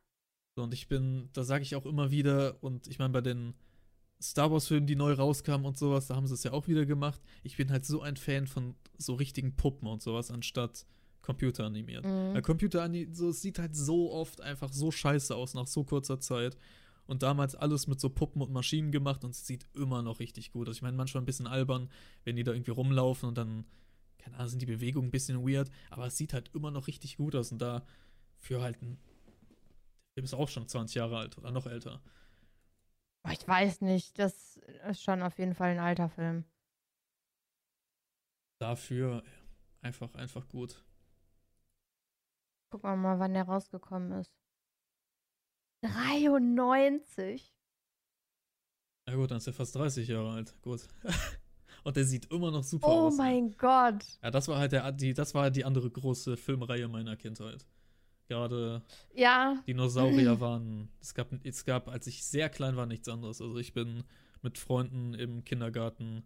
So, 0.57 0.63
Und 0.63 0.73
ich 0.73 0.87
bin, 0.87 1.29
da 1.33 1.43
sage 1.43 1.61
ich 1.61 1.75
auch 1.75 1.85
immer 1.85 2.09
wieder, 2.09 2.57
und 2.63 2.87
ich 2.87 2.97
meine, 2.97 3.13
bei 3.13 3.21
den 3.21 3.53
Star 4.19 4.51
Wars-Filmen, 4.51 4.87
die 4.87 4.95
neu 4.95 5.13
rauskamen 5.13 5.67
und 5.67 5.77
sowas, 5.77 6.07
da 6.07 6.15
haben 6.15 6.25
sie 6.25 6.33
es 6.33 6.41
ja 6.41 6.51
auch 6.51 6.67
wieder 6.67 6.87
gemacht. 6.87 7.21
Ich 7.43 7.57
bin 7.57 7.69
halt 7.69 7.85
so 7.85 8.01
ein 8.01 8.17
Fan 8.17 8.47
von 8.47 8.73
so 8.97 9.13
richtigen 9.13 9.55
Puppen 9.55 9.87
und 9.87 10.01
sowas, 10.01 10.31
anstatt 10.31 10.87
computeranimiert. 11.21 12.05
Mhm. 12.05 12.33
Weil 12.33 12.41
Computeranimiert, 12.41 13.15
so, 13.15 13.29
es 13.29 13.39
sieht 13.43 13.59
halt 13.59 13.75
so 13.75 14.11
oft 14.11 14.41
einfach 14.41 14.73
so 14.73 14.89
scheiße 14.89 15.35
aus 15.35 15.53
nach 15.53 15.67
so 15.67 15.83
kurzer 15.83 16.19
Zeit. 16.19 16.57
Und 17.05 17.21
damals 17.21 17.53
alles 17.53 17.85
mit 17.85 17.99
so 17.99 18.09
Puppen 18.09 18.41
und 18.41 18.51
Maschinen 18.51 18.91
gemacht 18.91 19.23
und 19.23 19.35
es 19.35 19.45
sieht 19.45 19.67
immer 19.75 20.01
noch 20.01 20.19
richtig 20.19 20.49
gut 20.49 20.67
aus. 20.67 20.77
Ich 20.77 20.81
meine, 20.81 20.97
manchmal 20.97 21.21
ein 21.21 21.27
bisschen 21.27 21.45
albern, 21.45 21.91
wenn 22.23 22.35
die 22.35 22.43
da 22.43 22.51
irgendwie 22.51 22.71
rumlaufen 22.71 23.29
und 23.29 23.37
dann, 23.37 23.65
keine 24.17 24.37
Ahnung, 24.37 24.49
sind 24.49 24.61
die 24.63 24.65
Bewegungen 24.65 25.09
ein 25.09 25.11
bisschen 25.11 25.47
weird, 25.47 25.69
aber 25.91 26.07
es 26.07 26.17
sieht 26.17 26.33
halt 26.33 26.49
immer 26.55 26.71
noch 26.71 26.87
richtig 26.87 27.17
gut 27.17 27.35
aus 27.35 27.51
und 27.51 27.59
da 27.59 27.85
für 28.39 28.61
halt 28.63 28.81
ein 28.81 28.97
der 30.17 30.23
ist 30.23 30.33
auch 30.33 30.49
schon 30.49 30.67
20 30.67 30.95
Jahre 30.95 31.17
alt 31.19 31.37
oder 31.37 31.51
noch 31.51 31.67
älter. 31.67 32.01
Ich 33.31 33.47
weiß 33.47 33.81
nicht, 33.81 34.17
das 34.17 34.57
ist 34.89 35.03
schon 35.03 35.21
auf 35.21 35.37
jeden 35.37 35.53
Fall 35.53 35.69
ein 35.71 35.79
alter 35.79 36.09
Film. 36.09 36.43
Dafür 38.59 39.23
einfach, 39.81 40.13
einfach 40.15 40.47
gut. 40.49 40.83
Gucken 42.71 42.89
wir 42.89 42.95
mal, 42.95 43.19
wann 43.19 43.33
der 43.35 43.43
rausgekommen 43.43 44.11
ist. 44.13 44.33
93? 45.83 47.53
Ja 49.07 49.15
gut, 49.15 49.29
dann 49.31 49.37
ist 49.37 49.47
er 49.47 49.53
fast 49.53 49.75
30 49.75 50.07
Jahre 50.07 50.31
alt. 50.31 50.59
Gut. 50.61 50.87
Und 51.83 51.95
der 51.95 52.03
sieht 52.05 52.25
immer 52.31 52.51
noch 52.51 52.63
super 52.63 52.87
Oh 52.87 53.07
aus. 53.07 53.17
ne? 53.17 53.23
mein 53.23 53.51
Gott. 53.55 54.03
Ja, 54.21 54.31
das 54.31 54.47
war 54.47 54.57
halt 54.57 54.71
der, 54.71 54.91
die, 54.91 55.13
das 55.13 55.33
war 55.35 55.51
die 55.51 55.63
andere 55.63 55.89
große 55.89 56.35
Filmreihe 56.35 56.87
meiner 56.87 57.15
Kindheit. 57.15 57.65
Gerade 58.27 58.81
Ja, 59.13 59.63
Dinosaurier 59.67 60.39
waren, 60.39 60.89
es 61.01 61.13
gab, 61.13 61.29
es 61.43 61.65
gab, 61.65 61.87
als 61.87 62.07
ich 62.07 62.25
sehr 62.25 62.49
klein 62.49 62.75
war, 62.75 62.85
nichts 62.85 63.07
anderes. 63.07 63.41
Also 63.41 63.57
ich 63.57 63.73
bin 63.73 64.03
mit 64.41 64.57
Freunden 64.57 65.13
im 65.13 65.43
Kindergarten 65.45 66.23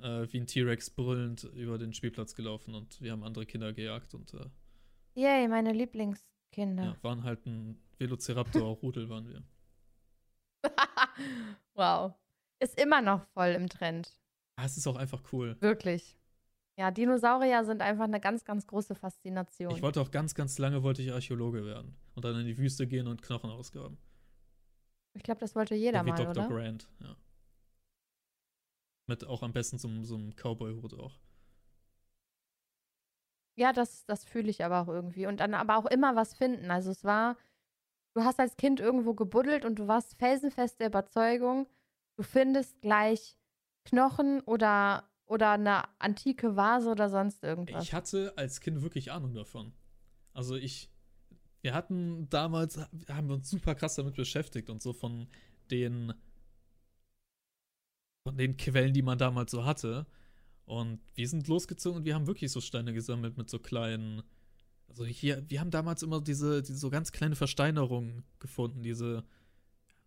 äh, 0.00 0.26
wie 0.30 0.40
ein 0.40 0.46
T-Rex 0.46 0.90
brüllend 0.90 1.44
über 1.54 1.78
den 1.78 1.94
Spielplatz 1.94 2.34
gelaufen 2.34 2.74
und 2.74 3.00
wir 3.00 3.12
haben 3.12 3.24
andere 3.24 3.46
Kinder 3.46 3.72
gejagt 3.72 4.14
und 4.14 4.34
äh, 4.34 4.46
yay, 5.14 5.48
meine 5.48 5.72
Lieblingskinder. 5.72 6.84
ja, 6.84 6.96
waren 7.02 7.24
halt 7.24 7.46
ein 7.46 7.80
Velociraptor-Rudel 7.98 9.08
waren 9.08 9.28
wir. 9.28 9.42
wow. 11.74 12.14
Ist 12.58 12.78
immer 12.78 13.00
noch 13.00 13.24
voll 13.32 13.48
im 13.48 13.68
Trend. 13.68 14.12
Ah, 14.56 14.66
es 14.66 14.76
ist 14.76 14.86
auch 14.86 14.96
einfach 14.96 15.22
cool. 15.32 15.56
Wirklich. 15.60 16.19
Ja, 16.78 16.90
Dinosaurier 16.90 17.64
sind 17.64 17.82
einfach 17.82 18.04
eine 18.04 18.20
ganz, 18.20 18.44
ganz 18.44 18.66
große 18.66 18.94
Faszination. 18.94 19.72
Ich 19.74 19.82
wollte 19.82 20.00
auch 20.00 20.10
ganz, 20.10 20.34
ganz 20.34 20.58
lange 20.58 20.82
wollte 20.82 21.02
ich 21.02 21.12
Archäologe 21.12 21.64
werden 21.64 21.94
und 22.14 22.24
dann 22.24 22.38
in 22.40 22.46
die 22.46 22.56
Wüste 22.56 22.86
gehen 22.86 23.06
und 23.06 23.22
Knochen 23.22 23.50
ausgraben. 23.50 23.98
Ich 25.14 25.22
glaube, 25.22 25.40
das 25.40 25.54
wollte 25.54 25.74
jeder 25.74 25.98
Ja, 25.98 26.06
wie 26.06 26.10
mal, 26.10 26.16
Dr. 26.16 26.30
oder? 26.46 26.48
Grant, 26.48 26.88
ja. 27.00 27.16
Mit 29.08 29.26
auch 29.26 29.42
am 29.42 29.52
besten 29.52 29.76
so, 29.78 29.88
einem- 29.88 30.04
so 30.04 30.14
einem 30.14 30.34
Cowboy-Hut 30.36 30.94
auch. 30.94 31.18
Ja, 33.56 33.72
das, 33.72 34.06
das 34.06 34.24
fühle 34.24 34.48
ich 34.48 34.64
aber 34.64 34.80
auch 34.80 34.88
irgendwie. 34.88 35.26
Und 35.26 35.40
dann 35.40 35.52
aber 35.54 35.76
auch 35.76 35.86
immer 35.86 36.16
was 36.16 36.32
finden. 36.34 36.70
Also 36.70 36.90
es 36.92 37.04
war, 37.04 37.36
du 38.14 38.22
hast 38.24 38.38
als 38.40 38.56
Kind 38.56 38.80
irgendwo 38.80 39.12
gebuddelt 39.14 39.64
und 39.64 39.78
du 39.78 39.88
warst 39.88 40.14
felsenfest 40.14 40.80
der 40.80 40.86
Überzeugung, 40.86 41.66
du 42.16 42.22
findest 42.22 42.80
gleich 42.80 43.36
Knochen 43.84 44.40
oder, 44.42 45.09
oder 45.30 45.52
eine 45.52 45.84
antike 46.00 46.56
Vase 46.56 46.90
oder 46.90 47.08
sonst 47.08 47.44
irgendwas. 47.44 47.84
Ich 47.84 47.94
hatte 47.94 48.32
als 48.36 48.60
Kind 48.60 48.82
wirklich 48.82 49.12
Ahnung 49.12 49.32
davon. 49.32 49.72
Also 50.32 50.56
ich, 50.56 50.90
wir 51.62 51.72
hatten 51.72 52.28
damals, 52.30 52.78
haben 53.08 53.28
wir 53.28 53.34
uns 53.36 53.48
super 53.48 53.76
krass 53.76 53.94
damit 53.94 54.16
beschäftigt 54.16 54.70
und 54.70 54.82
so 54.82 54.92
von 54.92 55.28
den, 55.70 56.12
von 58.26 58.36
den 58.36 58.56
Quellen, 58.56 58.92
die 58.92 59.02
man 59.02 59.18
damals 59.18 59.52
so 59.52 59.64
hatte. 59.64 60.04
Und 60.64 60.98
wir 61.14 61.28
sind 61.28 61.46
losgezogen 61.46 61.98
und 61.98 62.04
wir 62.04 62.16
haben 62.16 62.26
wirklich 62.26 62.50
so 62.50 62.60
Steine 62.60 62.92
gesammelt 62.92 63.36
mit 63.36 63.48
so 63.48 63.60
kleinen, 63.60 64.24
also 64.88 65.04
hier, 65.04 65.48
wir 65.48 65.60
haben 65.60 65.70
damals 65.70 66.02
immer 66.02 66.20
diese, 66.20 66.60
diese 66.60 66.78
so 66.78 66.90
ganz 66.90 67.12
kleine 67.12 67.36
Versteinerungen 67.36 68.24
gefunden, 68.40 68.82
diese 68.82 69.24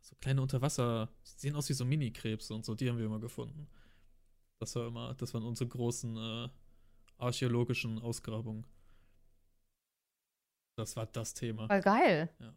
so 0.01 0.15
kleine 0.19 0.41
Unterwasser, 0.41 1.09
die 1.25 1.39
sehen 1.39 1.55
aus 1.55 1.69
wie 1.69 1.73
so 1.73 1.85
Mini-Krebse 1.85 2.53
und 2.53 2.65
so, 2.65 2.75
die 2.75 2.89
haben 2.89 2.97
wir 2.97 3.05
immer 3.05 3.21
gefunden. 3.21 3.69
Das 4.63 4.75
war 4.77 4.87
immer, 4.87 5.13
das 5.15 5.33
waren 5.33 5.43
unsere 5.43 5.69
großen 5.69 6.15
äh, 6.15 6.49
archäologischen 7.17 7.99
Ausgrabungen. 7.99 8.65
Das 10.77 10.95
war 10.95 11.05
das 11.05 11.33
Thema. 11.33 11.67
Voll 11.67 11.81
geil. 11.81 12.29
Ja. 12.39 12.53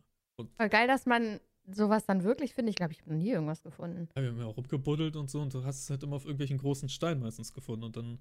Voll 0.57 0.69
geil, 0.69 0.87
dass 0.87 1.05
man 1.05 1.41
sowas 1.67 2.07
dann 2.07 2.23
wirklich 2.23 2.55
findet. 2.55 2.71
Ich 2.71 2.77
glaube, 2.77 2.93
ich 2.93 3.01
habe 3.01 3.11
noch 3.11 3.19
nie 3.19 3.31
irgendwas 3.31 3.61
gefunden. 3.61 4.09
Ja, 4.15 4.23
wir 4.23 4.31
haben 4.31 4.39
ja 4.39 4.47
auch 4.47 4.57
rumgebuddelt 4.57 5.17
und 5.17 5.29
so 5.29 5.41
und 5.41 5.53
du 5.53 5.65
hast 5.65 5.83
es 5.83 5.91
halt 5.91 6.05
immer 6.05 6.15
auf 6.15 6.25
irgendwelchen 6.25 6.59
großen 6.59 6.89
Steinen 6.89 7.21
meistens 7.21 7.53
gefunden 7.53 7.83
und 7.83 7.97
dann 7.97 8.21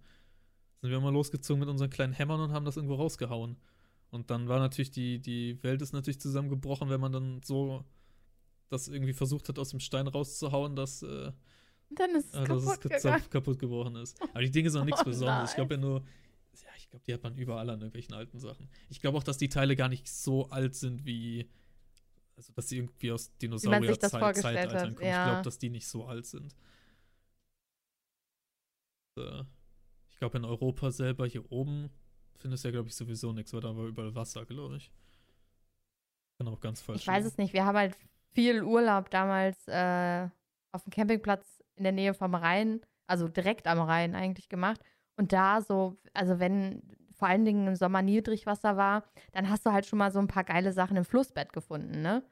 sind 0.82 0.90
wir 0.90 1.00
mal 1.00 1.14
losgezogen 1.14 1.60
mit 1.60 1.70
unseren 1.70 1.92
kleinen 1.92 2.14
Hämmern 2.14 2.42
und 2.42 2.54
haben 2.54 2.66
das 2.66 2.76
irgendwo 2.76 2.96
rausgehauen. 2.96 3.56
Und 4.10 4.32
dann 4.32 4.48
war 4.48 4.60
natürlich 4.60 4.90
die, 4.90 5.20
die 5.20 5.62
Welt 5.62 5.84
ist 5.84 5.94
natürlich 5.94 6.20
zusammengebrochen, 6.20 6.90
wenn 6.90 7.02
man 7.02 7.12
dann 7.12 7.42
so 7.44 7.86
das 8.70 8.88
irgendwie 8.88 9.14
versucht 9.14 9.48
hat, 9.48 9.60
aus 9.60 9.70
dem 9.70 9.80
Stein 9.80 10.08
rauszuhauen, 10.08 10.76
dass, 10.76 11.04
äh, 11.04 11.32
Und 11.90 12.00
dann 12.00 12.12
ist 12.16 12.26
es 12.26 12.32
dass 12.32 12.42
es 12.42 12.48
kaputt 12.48 12.82
ge- 12.82 12.98
gegangen. 12.98 13.24
kaputt 13.30 13.60
gebrochen 13.60 13.96
ist. 13.98 14.22
Aber 14.22 14.42
die 14.42 14.52
Dinge 14.52 14.70
sind 14.70 14.82
auch 14.82 14.86
nichts 14.86 15.02
Oh 15.02 15.06
Besonderes. 15.06 15.50
Ich 15.52 15.56
glaube 15.56 15.76
ja 15.76 15.80
nur, 15.80 16.00
ja, 16.64 16.70
ich 16.78 16.90
glaube, 16.90 17.06
die 17.06 17.14
hat 17.14 17.24
man 17.24 17.36
überall 17.38 17.70
an 17.70 17.80
irgendwelchen 17.80 18.14
alten 18.16 18.40
Sachen. 18.40 18.70
Ich 18.90 19.00
glaube 19.02 19.18
auch, 19.18 19.24
dass 19.24 19.38
die 19.38 19.50
Teile 19.50 19.76
gar 19.76 19.90
nicht 19.90 20.08
so 20.08 20.50
alt 20.50 20.76
sind 20.76 21.06
wie, 21.06 21.50
also 22.38 22.52
dass 22.54 22.70
sie 22.70 22.78
irgendwie 22.78 23.12
aus 23.12 23.36
Dinosaurier-Zeitaltern 23.38 24.96
kommen. 24.96 24.98
Ich 25.02 25.08
ja. 25.08 25.26
glaube, 25.30 25.42
dass 25.44 25.58
die 25.58 25.70
nicht 25.70 25.88
so 25.88 26.06
alt 26.06 26.26
sind. 26.26 26.56
Äh, 29.18 29.44
Ich 30.12 30.18
glaube, 30.20 30.38
in 30.38 30.46
Europa 30.46 30.92
selber 30.92 31.28
hier 31.28 31.50
oben 31.52 31.90
findest 32.38 32.64
du 32.64 32.70
ja, 32.70 32.72
glaube 32.74 32.88
ich, 32.88 32.96
sowieso 32.96 33.32
nichts, 33.34 33.54
weil 33.54 33.62
da 33.62 33.76
war 33.76 33.86
überall 33.86 34.16
Wasser, 34.16 34.46
glaube 34.46 34.78
ich. 34.78 34.92
Kann 36.38 36.48
auch 36.48 36.60
ganz 36.60 36.82
falsch 36.82 37.02
Ich 37.02 37.08
weiß 37.08 37.26
es 37.26 37.38
nicht. 37.38 37.54
Wir 37.54 37.66
haben 37.66 37.78
halt 37.78 37.98
viel 38.34 38.64
Urlaub 38.64 39.10
damals 39.10 39.56
äh, 39.68 40.28
auf 40.72 40.84
dem 40.84 40.92
Campingplatz 40.92 41.55
in 41.76 41.84
der 41.84 41.92
Nähe 41.92 42.14
vom 42.14 42.36
Rhein, 42.36 42.82
also 43.08 43.28
direkt 43.28 43.68
am 43.68 43.80
Rhein 43.80 44.16
eigentlich 44.16 44.50
gemacht. 44.50 44.82
Und 45.18 45.34
da 45.34 45.62
so, 45.62 45.98
also 46.14 46.40
wenn 46.40 46.82
vor 47.16 47.28
allen 47.28 47.46
Dingen 47.46 47.68
im 47.68 47.76
Sommer 47.76 48.02
Niedrigwasser 48.02 48.78
war, 48.78 49.04
dann 49.32 49.50
hast 49.50 49.66
du 49.66 49.72
halt 49.72 49.86
schon 49.86 50.00
mal 50.00 50.12
so 50.12 50.20
ein 50.20 50.28
paar 50.28 50.44
geile 50.44 50.74
Sachen 50.74 50.98
im 50.98 51.06
Flussbett 51.06 51.54
gefunden, 51.54 52.02
ne? 52.02 52.24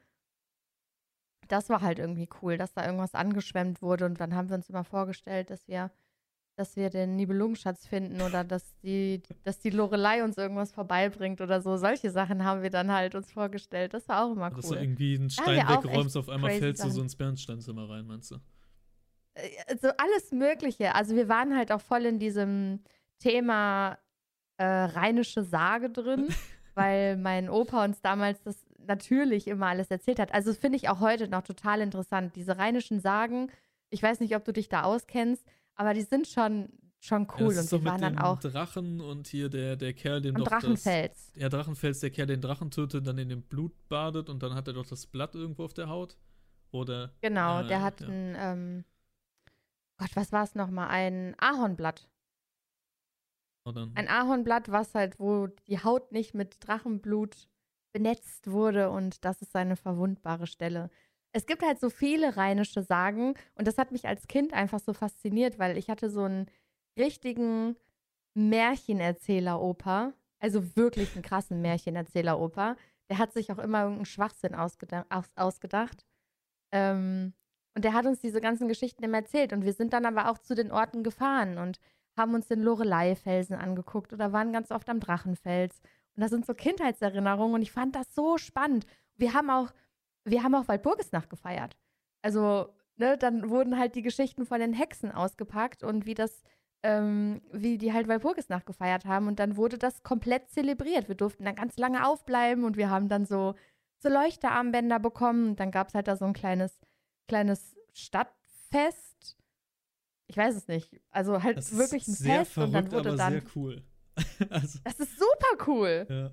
Das 1.48 1.68
war 1.68 1.82
halt 1.82 1.98
irgendwie 1.98 2.28
cool, 2.40 2.56
dass 2.56 2.72
da 2.72 2.84
irgendwas 2.86 3.14
angeschwemmt 3.14 3.82
wurde 3.82 4.06
und 4.06 4.20
dann 4.20 4.34
haben 4.34 4.48
wir 4.48 4.56
uns 4.56 4.68
immer 4.70 4.84
vorgestellt, 4.84 5.50
dass 5.50 5.68
wir, 5.68 5.90
dass 6.56 6.76
wir 6.76 6.88
den 6.88 7.16
Nibelungenschatz 7.16 7.86
finden 7.86 8.22
oder 8.22 8.44
dass 8.44 8.76
die, 8.78 9.22
dass 9.42 9.58
die 9.58 9.70
Lorelei 9.70 10.24
uns 10.24 10.38
irgendwas 10.38 10.72
vorbeibringt 10.72 11.42
oder 11.42 11.60
so. 11.60 11.76
Solche 11.76 12.10
Sachen 12.10 12.44
haben 12.44 12.62
wir 12.62 12.70
dann 12.70 12.90
halt 12.90 13.14
uns 13.14 13.30
vorgestellt. 13.30 13.92
Das 13.92 14.08
war 14.08 14.24
auch 14.24 14.32
immer 14.32 14.50
Dass 14.50 14.68
du 14.68 14.74
cool. 14.74 14.80
irgendwie 14.80 15.16
einen 15.16 15.28
Stein 15.28 15.68
wegräumst, 15.68 16.16
auf 16.16 16.30
einmal 16.30 16.52
fällst 16.52 16.82
du 16.82 16.90
so 16.90 17.02
ins 17.02 17.16
Bernsteinzimmer 17.16 17.90
rein, 17.90 18.06
meinst 18.06 18.30
du? 18.30 18.36
Äh, 19.34 19.76
so 19.80 19.88
alles 19.96 20.32
Mögliche. 20.32 20.94
Also 20.94 21.14
wir 21.16 21.28
waren 21.28 21.56
halt 21.56 21.72
auch 21.72 21.80
voll 21.80 22.04
in 22.06 22.18
diesem 22.18 22.80
Thema 23.18 23.98
äh, 24.56 24.64
rheinische 24.64 25.42
Sage 25.44 25.90
drin, 25.90 26.28
weil 26.74 27.16
mein 27.16 27.48
Opa 27.48 27.84
uns 27.84 28.00
damals 28.00 28.40
das 28.42 28.64
natürlich 28.86 29.48
immer 29.48 29.66
alles 29.66 29.90
erzählt 29.90 30.18
hat. 30.18 30.32
Also 30.32 30.50
das 30.50 30.58
finde 30.58 30.76
ich 30.76 30.88
auch 30.88 31.00
heute 31.00 31.28
noch 31.28 31.42
total 31.42 31.80
interessant. 31.80 32.36
Diese 32.36 32.58
rheinischen 32.58 33.00
Sagen, 33.00 33.50
ich 33.90 34.02
weiß 34.02 34.20
nicht, 34.20 34.36
ob 34.36 34.44
du 34.44 34.52
dich 34.52 34.68
da 34.68 34.82
auskennst, 34.82 35.44
aber 35.74 35.94
die 35.94 36.02
sind 36.02 36.26
schon, 36.28 36.68
schon 37.00 37.22
Ja, 37.22 37.34
cool. 37.40 37.54
das 37.54 37.72
und 37.72 37.80
wir 37.84 37.92
mit 37.92 37.92
waren 37.92 38.00
dann 38.02 38.16
dem 38.16 38.22
auch 38.22 38.38
Drachen 38.40 39.00
und 39.00 39.26
hier 39.26 39.48
der, 39.48 39.76
der 39.76 39.94
Kerl, 39.94 40.20
den 40.20 40.36
am 40.36 40.44
doch 40.44 40.50
das, 40.50 40.62
Drachenfels. 40.62 41.32
Ja, 41.36 41.48
Drachenfels, 41.48 42.00
der 42.00 42.10
Kerl 42.10 42.26
den 42.26 42.40
Drachen 42.42 42.70
tötet, 42.70 43.06
dann 43.06 43.16
in 43.18 43.28
dem 43.30 43.42
Blut 43.42 43.72
badet 43.88 44.28
und 44.28 44.42
dann 44.42 44.54
hat 44.54 44.66
er 44.68 44.74
doch 44.74 44.86
das 44.86 45.06
Blatt 45.06 45.34
irgendwo 45.34 45.64
auf 45.64 45.74
der 45.74 45.88
Haut. 45.88 46.16
Oder. 46.70 47.14
Genau, 47.20 47.60
Ja, 47.60 47.62
der 47.62 47.82
hat 47.82 48.00
ja. 48.00 48.08
ein, 48.08 48.36
ähm, 48.38 48.84
Gott, 49.98 50.10
was 50.14 50.32
war 50.32 50.44
es 50.44 50.54
nochmal? 50.54 50.88
Ein 50.88 51.34
Ahornblatt. 51.38 52.08
Und 53.66 53.76
dann, 53.76 53.96
Ein 53.96 54.08
Ahornblatt, 54.08 54.70
was 54.70 54.94
halt, 54.94 55.18
wo 55.18 55.46
die 55.68 55.82
Haut 55.82 56.12
nicht 56.12 56.34
mit 56.34 56.56
Drachenblut 56.60 57.48
benetzt 57.92 58.50
wurde 58.50 58.90
und 58.90 59.24
das 59.24 59.40
ist 59.40 59.52
seine 59.52 59.76
verwundbare 59.76 60.46
Stelle. 60.46 60.90
Es 61.32 61.46
gibt 61.46 61.62
halt 61.62 61.80
so 61.80 61.90
viele 61.90 62.36
rheinische 62.36 62.82
Sagen 62.82 63.34
und 63.54 63.66
das 63.66 63.78
hat 63.78 63.92
mich 63.92 64.06
als 64.06 64.26
Kind 64.26 64.52
einfach 64.52 64.80
so 64.80 64.92
fasziniert, 64.92 65.58
weil 65.58 65.78
ich 65.78 65.88
hatte 65.88 66.10
so 66.10 66.22
einen 66.24 66.46
richtigen 66.98 67.76
Märchenerzähler-Opa, 68.34 70.12
also 70.40 70.76
wirklich 70.76 71.14
einen 71.14 71.22
krassen 71.22 71.62
Märchenerzähler-Opa. 71.62 72.76
Der 73.08 73.18
hat 73.18 73.32
sich 73.32 73.50
auch 73.52 73.58
immer 73.58 73.80
irgendeinen 73.82 74.06
Schwachsinn 74.06 74.54
ausgeda 74.54 75.06
aus 75.08 75.30
ausgedacht. 75.36 76.04
Ähm, 76.72 77.32
und 77.74 77.84
der 77.84 77.92
hat 77.92 78.06
uns 78.06 78.20
diese 78.20 78.40
ganzen 78.40 78.68
Geschichten 78.68 79.02
immer 79.02 79.18
erzählt 79.18 79.52
und 79.52 79.64
wir 79.64 79.72
sind 79.72 79.92
dann 79.92 80.06
aber 80.06 80.30
auch 80.30 80.38
zu 80.38 80.54
den 80.54 80.70
Orten 80.70 81.02
gefahren 81.02 81.58
und 81.58 81.80
haben 82.16 82.34
uns 82.34 82.48
den 82.48 82.62
Lorelei-Felsen 82.62 83.56
angeguckt 83.56 84.12
oder 84.12 84.32
waren 84.32 84.52
ganz 84.52 84.70
oft 84.70 84.88
am 84.88 85.00
Drachenfels. 85.00 85.80
Und 86.16 86.20
das 86.20 86.30
sind 86.30 86.46
so 86.46 86.54
Kindheitserinnerungen 86.54 87.54
und 87.54 87.62
ich 87.62 87.72
fand 87.72 87.96
das 87.96 88.14
so 88.14 88.38
spannend. 88.38 88.86
Wir 89.16 89.34
haben 89.34 89.50
auch, 89.50 89.72
wir 90.24 90.42
haben 90.42 90.54
auch 90.54 90.68
Walpurgisnacht 90.68 91.28
gefeiert. 91.28 91.76
Also, 92.22 92.68
ne, 92.96 93.18
dann 93.18 93.50
wurden 93.50 93.78
halt 93.78 93.96
die 93.96 94.02
Geschichten 94.02 94.46
von 94.46 94.60
den 94.60 94.72
Hexen 94.72 95.10
ausgepackt 95.10 95.82
und 95.82 96.06
wie 96.06 96.14
das, 96.14 96.44
ähm, 96.84 97.42
wie 97.52 97.78
die 97.78 97.92
halt 97.92 98.06
Walpurgisnacht 98.06 98.66
gefeiert 98.66 99.04
haben. 99.06 99.26
Und 99.26 99.40
dann 99.40 99.56
wurde 99.56 99.76
das 99.76 100.02
komplett 100.04 100.48
zelebriert. 100.50 101.08
Wir 101.08 101.16
durften 101.16 101.44
dann 101.44 101.56
ganz 101.56 101.76
lange 101.76 102.06
aufbleiben 102.06 102.64
und 102.64 102.76
wir 102.76 102.90
haben 102.90 103.08
dann 103.08 103.26
so, 103.26 103.54
so 103.98 104.08
Leuchterarmbänder 104.08 105.00
bekommen. 105.00 105.50
Und 105.50 105.60
dann 105.60 105.72
gab 105.72 105.88
es 105.88 105.94
halt 105.94 106.06
da 106.06 106.16
so 106.16 106.24
ein 106.24 106.32
kleines, 106.32 106.78
kleines 107.26 107.76
Stadtfest. 107.92 109.36
Ich 110.26 110.36
weiß 110.36 110.56
es 110.56 110.68
nicht. 110.68 111.00
Also 111.10 111.42
halt 111.42 111.58
das 111.58 111.76
wirklich 111.76 112.06
ein 112.08 112.14
Fest 112.14 112.56
und 112.58 112.72
dann 112.72 112.88
verrückt, 112.88 112.92
wurde 112.92 113.08
aber 113.10 113.18
dann. 113.18 113.32
sehr 113.32 113.42
cool. 113.54 113.82
also, 114.50 114.78
Das 114.84 115.00
ist 115.00 115.18
super 115.18 115.66
cool. 115.66 116.06
ja. 116.08 116.30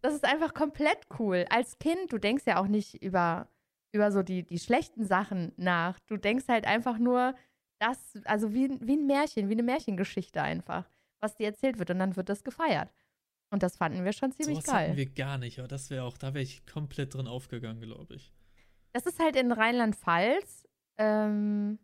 Das 0.00 0.14
ist 0.14 0.24
einfach 0.24 0.54
komplett 0.54 0.98
cool. 1.18 1.44
Als 1.50 1.78
Kind, 1.78 2.12
du 2.12 2.18
denkst 2.18 2.44
ja 2.46 2.60
auch 2.60 2.68
nicht 2.68 3.02
über, 3.02 3.48
über 3.92 4.12
so 4.12 4.22
die, 4.22 4.44
die 4.44 4.60
schlechten 4.60 5.04
Sachen 5.04 5.52
nach. 5.56 5.98
Du 6.06 6.16
denkst 6.16 6.44
halt 6.48 6.66
einfach 6.66 6.98
nur, 6.98 7.34
das, 7.80 8.14
also 8.24 8.52
wie, 8.54 8.70
wie 8.80 8.96
ein 8.96 9.06
Märchen, 9.06 9.48
wie 9.48 9.54
eine 9.54 9.62
Märchengeschichte 9.62 10.42
einfach, 10.42 10.88
was 11.20 11.36
dir 11.36 11.46
erzählt 11.46 11.78
wird 11.78 11.90
und 11.90 11.98
dann 11.98 12.16
wird 12.16 12.28
das 12.28 12.44
gefeiert. 12.44 12.92
Und 13.50 13.62
das 13.62 13.76
fanden 13.76 14.04
wir 14.04 14.12
schon 14.12 14.32
ziemlich 14.32 14.58
Sowas 14.58 14.74
hatten 14.74 14.86
geil. 14.88 14.96
wir 14.96 15.06
gar 15.06 15.38
nicht, 15.38 15.58
aber 15.58 15.68
das 15.68 15.90
wäre 15.90 16.04
auch, 16.04 16.18
da 16.18 16.34
wäre 16.34 16.42
ich 16.42 16.66
komplett 16.66 17.14
drin 17.14 17.26
aufgegangen, 17.26 17.80
glaube 17.80 18.14
ich. 18.14 18.32
Das 18.98 19.06
ist 19.06 19.20
halt 19.20 19.36
in 19.36 19.52
Rheinland-Pfalz, 19.52 20.66
ähm, 20.96 21.78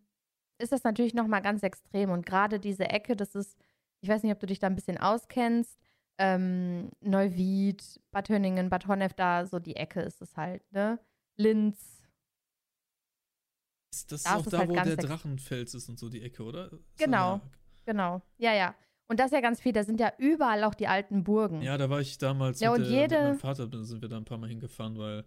ist 0.58 0.72
das 0.72 0.82
natürlich 0.82 1.14
nochmal 1.14 1.42
ganz 1.42 1.62
extrem. 1.62 2.10
Und 2.10 2.26
gerade 2.26 2.58
diese 2.58 2.88
Ecke, 2.90 3.14
das 3.14 3.36
ist, 3.36 3.56
ich 4.00 4.08
weiß 4.08 4.24
nicht, 4.24 4.32
ob 4.32 4.40
du 4.40 4.46
dich 4.46 4.58
da 4.58 4.66
ein 4.66 4.74
bisschen 4.74 4.98
auskennst, 4.98 5.78
ähm, 6.18 6.90
Neuwied, 7.00 8.00
Bad 8.10 8.28
Hönningen, 8.30 8.68
Bad 8.68 8.88
Honnef, 8.88 9.14
da 9.14 9.46
so 9.46 9.60
die 9.60 9.76
Ecke 9.76 10.00
ist 10.00 10.22
es 10.22 10.36
halt, 10.36 10.68
ne? 10.72 10.98
Linz. 11.36 12.02
Ist 13.94 14.10
das 14.10 14.24
Da 14.24 14.34
auch 14.34 14.40
ist 14.40 14.46
es 14.46 14.50
da, 14.50 14.58
halt 14.58 14.70
wo 14.70 14.74
der 14.74 14.96
Drachenfels 14.96 15.74
ist 15.74 15.88
und 15.88 16.00
so 16.00 16.08
die 16.08 16.20
Ecke, 16.22 16.42
oder? 16.42 16.72
Ist 16.72 16.98
Genau. 16.98 17.40
Genau, 17.86 18.22
ja, 18.38 18.54
ja. 18.54 18.74
Und 19.06 19.20
das 19.20 19.26
ist 19.26 19.34
ja 19.34 19.40
ganz 19.40 19.60
viel, 19.60 19.72
da 19.72 19.84
sind 19.84 20.00
ja 20.00 20.12
überall 20.18 20.64
auch 20.64 20.74
die 20.74 20.88
alten 20.88 21.22
Burgen. 21.22 21.62
Ja, 21.62 21.78
da 21.78 21.88
war 21.90 22.00
ich 22.00 22.18
damals 22.18 22.58
Ja, 22.58 22.70
mit, 22.72 22.78
und 22.80 22.84
der, 22.86 22.92
jede- 22.92 23.14
mit 23.14 23.24
meinem 23.24 23.38
Vater, 23.38 23.68
da 23.68 23.84
sind 23.84 24.02
wir 24.02 24.08
da 24.08 24.16
ein 24.16 24.24
paar 24.24 24.38
Mal 24.38 24.48
hingefahren, 24.48 24.98
weil, 24.98 25.24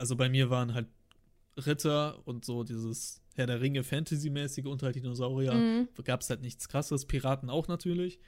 also 0.00 0.16
bei 0.16 0.28
mir 0.28 0.50
waren 0.50 0.74
halt 0.74 0.88
Ritter 1.56 2.26
und 2.26 2.44
so 2.44 2.64
dieses 2.64 3.22
Herr 3.34 3.46
der 3.46 3.60
Ringe 3.60 3.84
Fantasy-mäßige 3.84 4.66
unter 4.66 4.86
halt 4.86 4.96
Dinosaurier. 4.96 5.52
Mhm. 5.52 5.88
Gab 6.04 6.20
es 6.20 6.30
halt 6.30 6.40
nichts 6.40 6.68
krasses, 6.68 7.06
Piraten 7.06 7.50
auch 7.50 7.68
natürlich. 7.68 8.20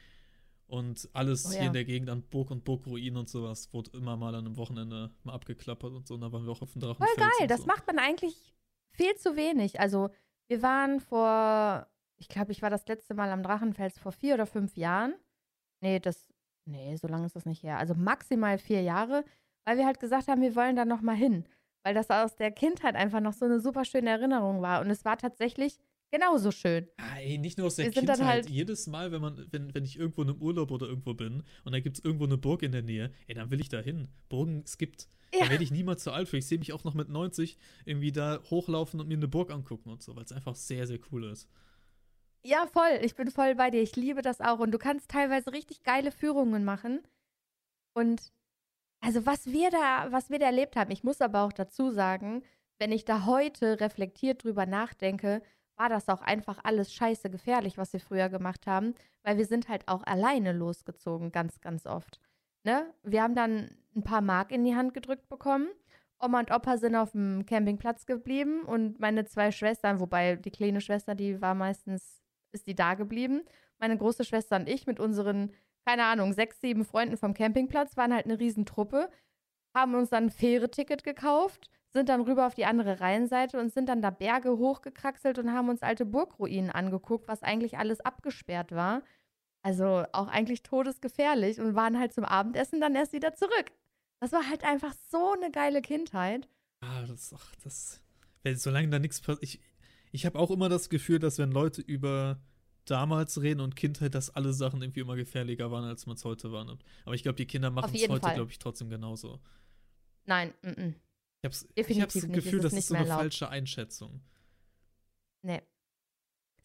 Und 0.66 1.08
alles 1.12 1.46
Oh 1.46 1.50
hier 1.50 1.60
ja. 1.60 1.66
in 1.66 1.72
der 1.72 1.84
Gegend 1.84 2.08
an 2.08 2.22
Burg 2.22 2.50
und 2.50 2.64
Burgruinen 2.64 3.16
und 3.16 3.28
sowas 3.28 3.72
wurde 3.74 3.90
immer 3.96 4.16
mal 4.16 4.34
an 4.34 4.46
einem 4.46 4.56
Wochenende 4.56 5.10
mal 5.22 5.34
abgeklappert 5.34 5.92
und 5.92 6.06
so. 6.06 6.14
Und 6.14 6.22
da 6.22 6.32
waren 6.32 6.44
wir 6.44 6.52
auch 6.52 6.62
auf 6.62 6.72
dem 6.72 6.80
Drachenfels. 6.80 7.10
Voll 7.10 7.24
geil, 7.24 7.42
und 7.42 7.50
das 7.50 7.60
so. 7.60 7.66
macht 7.66 7.86
man 7.86 7.98
eigentlich 7.98 8.54
viel 8.90 9.14
zu 9.16 9.36
wenig. 9.36 9.80
Also, 9.80 10.08
wir 10.48 10.62
waren 10.62 11.00
vor, 11.00 11.86
ich 12.16 12.28
glaube, 12.28 12.52
ich 12.52 12.62
war 12.62 12.70
das 12.70 12.86
letzte 12.86 13.14
Mal 13.14 13.30
am 13.30 13.42
Drachenfels 13.42 13.98
vor 13.98 14.12
vier 14.12 14.34
oder 14.34 14.46
fünf 14.46 14.76
Jahren. 14.76 15.14
Nee, 15.82 16.00
das, 16.00 16.32
Nee, 16.64 16.96
so 16.96 17.08
lange 17.08 17.26
ist 17.26 17.36
das 17.36 17.46
nicht 17.46 17.62
her. 17.62 17.78
Also 17.78 17.94
maximal 17.94 18.58
vier 18.58 18.82
Jahre, 18.82 19.24
weil 19.64 19.78
wir 19.78 19.86
halt 19.86 20.00
gesagt 20.00 20.28
haben, 20.28 20.42
wir 20.42 20.54
wollen 20.54 20.76
da 20.76 20.84
noch 20.84 21.02
mal 21.02 21.16
hin. 21.16 21.44
Weil 21.84 21.94
das 21.94 22.10
aus 22.10 22.36
der 22.36 22.50
Kindheit 22.52 22.94
einfach 22.94 23.20
noch 23.20 23.32
so 23.32 23.44
eine 23.44 23.60
super 23.60 23.84
schöne 23.84 24.10
Erinnerung 24.10 24.62
war. 24.62 24.80
Und 24.80 24.90
es 24.90 25.04
war 25.04 25.16
tatsächlich 25.18 25.78
genauso 26.10 26.50
schön. 26.50 26.86
Ah, 26.98 27.18
ey, 27.18 27.38
nicht 27.38 27.58
nur 27.58 27.66
aus 27.66 27.76
der 27.76 27.86
Wir 27.86 27.92
Kindheit. 27.92 28.20
halt- 28.20 28.50
Jedes 28.50 28.86
Mal, 28.86 29.10
wenn 29.12 29.20
man, 29.22 29.46
wenn, 29.50 29.74
wenn 29.74 29.84
ich 29.84 29.98
irgendwo 29.98 30.22
in 30.22 30.30
einem 30.30 30.42
Urlaub 30.42 30.70
oder 30.70 30.86
irgendwo 30.86 31.14
bin 31.14 31.42
und 31.64 31.72
da 31.72 31.80
gibt 31.80 31.98
es 31.98 32.04
irgendwo 32.04 32.24
eine 32.24 32.36
Burg 32.38 32.62
in 32.62 32.72
der 32.72 32.82
Nähe, 32.82 33.12
ey, 33.26 33.34
dann 33.34 33.50
will 33.50 33.60
ich 33.60 33.68
da 33.68 33.80
hin. 33.80 34.08
Burgen, 34.28 34.62
es 34.64 34.78
gibt. 34.78 35.08
Ja. 35.34 35.44
Da 35.46 35.50
werde 35.50 35.64
ich 35.64 35.70
niemals 35.70 36.04
zu 36.04 36.12
alt 36.12 36.28
für. 36.28 36.36
Ich 36.36 36.46
sehe 36.46 36.58
mich 36.58 36.72
auch 36.74 36.84
noch 36.84 36.92
mit 36.94 37.08
90 37.08 37.56
irgendwie 37.86 38.12
da 38.12 38.40
hochlaufen 38.50 39.00
und 39.00 39.08
mir 39.08 39.16
eine 39.16 39.28
Burg 39.28 39.50
angucken 39.50 39.88
und 39.88 40.02
so, 40.02 40.14
weil 40.14 40.24
es 40.24 40.32
einfach 40.32 40.54
sehr, 40.54 40.86
sehr 40.86 40.98
cool 41.10 41.24
ist. 41.24 41.48
Ja, 42.44 42.66
voll. 42.66 42.98
Ich 43.02 43.14
bin 43.14 43.30
voll 43.30 43.54
bei 43.54 43.70
dir. 43.70 43.80
Ich 43.80 43.96
liebe 43.96 44.20
das 44.20 44.40
auch. 44.42 44.58
Und 44.58 44.72
du 44.72 44.78
kannst 44.78 45.08
teilweise 45.10 45.52
richtig 45.52 45.82
geile 45.84 46.12
Führungen 46.12 46.64
machen. 46.64 47.00
Und 47.94 48.20
also 49.02 49.26
was 49.26 49.46
wir 49.46 49.70
da, 49.70 50.06
was 50.10 50.30
wir 50.30 50.38
da 50.38 50.46
erlebt 50.46 50.76
haben, 50.76 50.90
ich 50.90 51.04
muss 51.04 51.20
aber 51.20 51.42
auch 51.42 51.52
dazu 51.52 51.90
sagen, 51.90 52.42
wenn 52.78 52.92
ich 52.92 53.04
da 53.04 53.26
heute 53.26 53.80
reflektiert 53.80 54.44
drüber 54.44 54.64
nachdenke, 54.64 55.42
war 55.76 55.88
das 55.88 56.08
auch 56.08 56.22
einfach 56.22 56.60
alles 56.62 56.92
scheiße 56.94 57.28
gefährlich, 57.28 57.76
was 57.78 57.92
wir 57.92 58.00
früher 58.00 58.28
gemacht 58.28 58.66
haben, 58.66 58.94
weil 59.22 59.38
wir 59.38 59.46
sind 59.46 59.68
halt 59.68 59.88
auch 59.88 60.04
alleine 60.04 60.52
losgezogen, 60.52 61.32
ganz, 61.32 61.60
ganz 61.60 61.86
oft. 61.86 62.20
Ne? 62.64 62.92
Wir 63.02 63.22
haben 63.22 63.34
dann 63.34 63.70
ein 63.96 64.04
paar 64.04 64.20
Mark 64.20 64.52
in 64.52 64.64
die 64.64 64.76
Hand 64.76 64.94
gedrückt 64.94 65.28
bekommen. 65.28 65.68
Oma 66.20 66.38
und 66.38 66.52
Opa 66.52 66.76
sind 66.76 66.94
auf 66.94 67.12
dem 67.12 67.44
Campingplatz 67.46 68.06
geblieben 68.06 68.62
und 68.62 69.00
meine 69.00 69.24
zwei 69.24 69.50
Schwestern, 69.50 69.98
wobei 69.98 70.36
die 70.36 70.52
kleine 70.52 70.80
Schwester, 70.80 71.16
die 71.16 71.40
war 71.40 71.54
meistens, 71.54 72.22
ist 72.52 72.68
die 72.68 72.76
da 72.76 72.94
geblieben. 72.94 73.42
Meine 73.78 73.98
große 73.98 74.24
Schwester 74.24 74.56
und 74.56 74.68
ich 74.68 74.86
mit 74.86 75.00
unseren, 75.00 75.50
keine 75.84 76.04
Ahnung, 76.04 76.32
sechs, 76.32 76.60
sieben 76.60 76.84
Freunden 76.84 77.16
vom 77.16 77.34
Campingplatz 77.34 77.96
waren 77.96 78.14
halt 78.14 78.26
eine 78.26 78.38
Riesentruppe, 78.38 79.10
haben 79.74 79.94
uns 79.94 80.10
dann 80.10 80.24
ein 80.24 80.30
Fähre-Ticket 80.30 81.02
gekauft, 81.04 81.70
sind 81.92 82.08
dann 82.08 82.22
rüber 82.22 82.46
auf 82.46 82.54
die 82.54 82.64
andere 82.64 83.00
Rheinseite 83.00 83.58
und 83.58 83.72
sind 83.72 83.88
dann 83.88 84.00
da 84.02 84.10
Berge 84.10 84.56
hochgekraxelt 84.56 85.38
und 85.38 85.52
haben 85.52 85.68
uns 85.68 85.82
alte 85.82 86.06
Burgruinen 86.06 86.70
angeguckt, 86.70 87.28
was 87.28 87.42
eigentlich 87.42 87.78
alles 87.78 88.00
abgesperrt 88.00 88.72
war. 88.72 89.02
Also 89.62 90.04
auch 90.12 90.28
eigentlich 90.28 90.62
todesgefährlich 90.62 91.60
und 91.60 91.74
waren 91.74 91.98
halt 91.98 92.12
zum 92.12 92.24
Abendessen 92.24 92.80
dann 92.80 92.94
erst 92.94 93.12
wieder 93.12 93.34
zurück. 93.34 93.72
Das 94.20 94.32
war 94.32 94.48
halt 94.48 94.64
einfach 94.64 94.94
so 95.10 95.32
eine 95.32 95.50
geile 95.50 95.82
Kindheit. 95.82 96.48
Ah, 96.80 97.04
das, 97.06 97.32
ach, 97.36 97.54
das. 97.62 98.00
Wenn, 98.42 98.56
solange 98.56 98.88
da 98.88 98.98
nichts 98.98 99.20
passiert. 99.20 99.42
Ich, 99.42 99.60
ich 100.10 100.26
habe 100.26 100.38
auch 100.38 100.50
immer 100.50 100.68
das 100.68 100.88
Gefühl, 100.88 101.18
dass 101.18 101.38
wenn 101.38 101.52
Leute 101.52 101.80
über 101.80 102.40
damals 102.84 103.40
reden 103.40 103.60
und 103.60 103.76
Kindheit, 103.76 104.14
dass 104.14 104.30
alle 104.30 104.52
Sachen 104.52 104.82
irgendwie 104.82 105.00
immer 105.00 105.16
gefährlicher 105.16 105.70
waren, 105.70 105.84
als 105.84 106.06
man 106.06 106.16
es 106.16 106.24
heute 106.24 106.52
wahrnimmt. 106.52 106.84
Aber 107.04 107.14
ich 107.14 107.22
glaube, 107.22 107.36
die 107.36 107.46
Kinder 107.46 107.70
machen 107.70 107.94
es 107.94 108.08
heute, 108.08 108.34
glaube 108.34 108.50
ich, 108.50 108.58
trotzdem 108.58 108.90
genauso. 108.90 109.40
Nein, 110.24 110.52
mm, 110.62 110.68
mm. 110.68 110.94
Ich 111.42 111.44
habe 111.44 112.02
hab's 112.02 112.14
das 112.14 112.28
Gefühl, 112.28 112.58
ist 112.58 112.64
das 112.64 112.72
ist 112.72 112.88
so 112.88 112.94
eine 112.94 113.04
erlaubt. 113.04 113.20
falsche 113.20 113.48
Einschätzung. 113.48 114.22
Nee. 115.42 115.62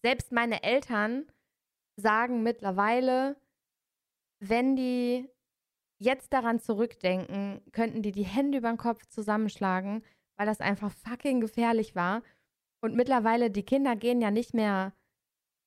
Selbst 0.03 0.32
meine 0.32 0.61
Eltern 0.61 1.26
sagen 1.95 2.43
mittlerweile, 2.43 3.36
wenn 4.39 4.76
die 4.76 5.28
jetzt 5.99 6.32
daran 6.32 6.59
zurückdenken, 6.59 7.61
könnten 7.72 8.03
die 8.03 8.11
die 8.11 8.26
Hände 8.26 8.59
über 8.59 8.70
den 8.70 8.78
Kopf 8.78 9.07
zusammenschlagen, 9.07 10.03
weil 10.36 10.45
das 10.45 10.61
einfach 10.61 10.91
fucking 10.91 11.41
gefährlich 11.41 11.95
war. 11.95 12.22
Und 12.82 12.95
mittlerweile, 12.95 13.49
die 13.49 13.63
Kinder 13.63 13.95
gehen 13.95 14.22
ja 14.22 14.30
nicht 14.30 14.53
mehr 14.53 14.93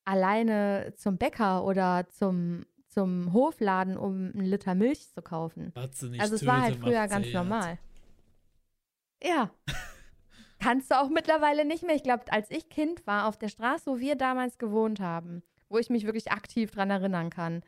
alleine 0.05 0.93
zum 0.97 1.17
Bäcker 1.17 1.63
oder 1.63 2.07
zum, 2.09 2.65
zum 2.87 3.33
Hofladen, 3.33 3.97
um 3.97 4.31
einen 4.33 4.45
Liter 4.45 4.75
Milch 4.75 5.09
zu 5.11 5.21
kaufen. 5.21 5.71
Nicht 5.75 6.21
Also 6.21 6.35
es 6.35 6.45
war 6.45 6.61
halt 6.61 6.75
töte, 6.75 6.85
früher 6.85 7.07
ganz 7.07 7.25
zehrt. 7.25 7.35
normal. 7.35 7.79
Ja. 9.23 9.51
Kannst 10.59 10.91
du 10.91 10.99
auch 10.99 11.09
mittlerweile 11.09 11.65
nicht 11.65 11.83
mehr. 11.83 11.95
Ich 11.95 12.03
glaube, 12.03 12.31
als 12.31 12.51
ich 12.51 12.69
Kind 12.69 13.05
war, 13.07 13.27
auf 13.27 13.37
der 13.37 13.49
Straße, 13.49 13.89
wo 13.89 13.99
wir 13.99 14.15
damals 14.15 14.57
gewohnt 14.59 14.99
haben, 14.99 15.41
wo 15.69 15.77
ich 15.77 15.89
mich 15.89 16.05
wirklich 16.05 16.31
aktiv 16.31 16.71
dran 16.71 16.91
erinnern 16.91 17.29
kann, 17.31 17.63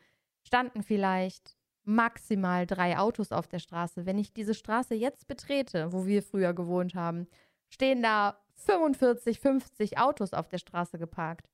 standen 0.46 0.82
vielleicht 0.82 1.56
maximal 1.84 2.66
drei 2.66 2.98
Autos 2.98 3.32
auf 3.32 3.48
der 3.48 3.58
Straße. 3.58 4.06
Wenn 4.06 4.18
ich 4.18 4.32
diese 4.32 4.54
Straße 4.54 4.94
jetzt 4.94 5.26
betrete, 5.26 5.92
wo 5.92 6.06
wir 6.06 6.22
früher 6.22 6.54
gewohnt 6.54 6.94
haben, 6.94 7.26
stehen 7.68 8.02
da 8.02 8.38
45, 8.56 9.40
50 9.40 9.98
Autos 9.98 10.32
auf 10.32 10.48
der 10.48 10.58
Straße 10.58 10.98
geparkt. 10.98 11.48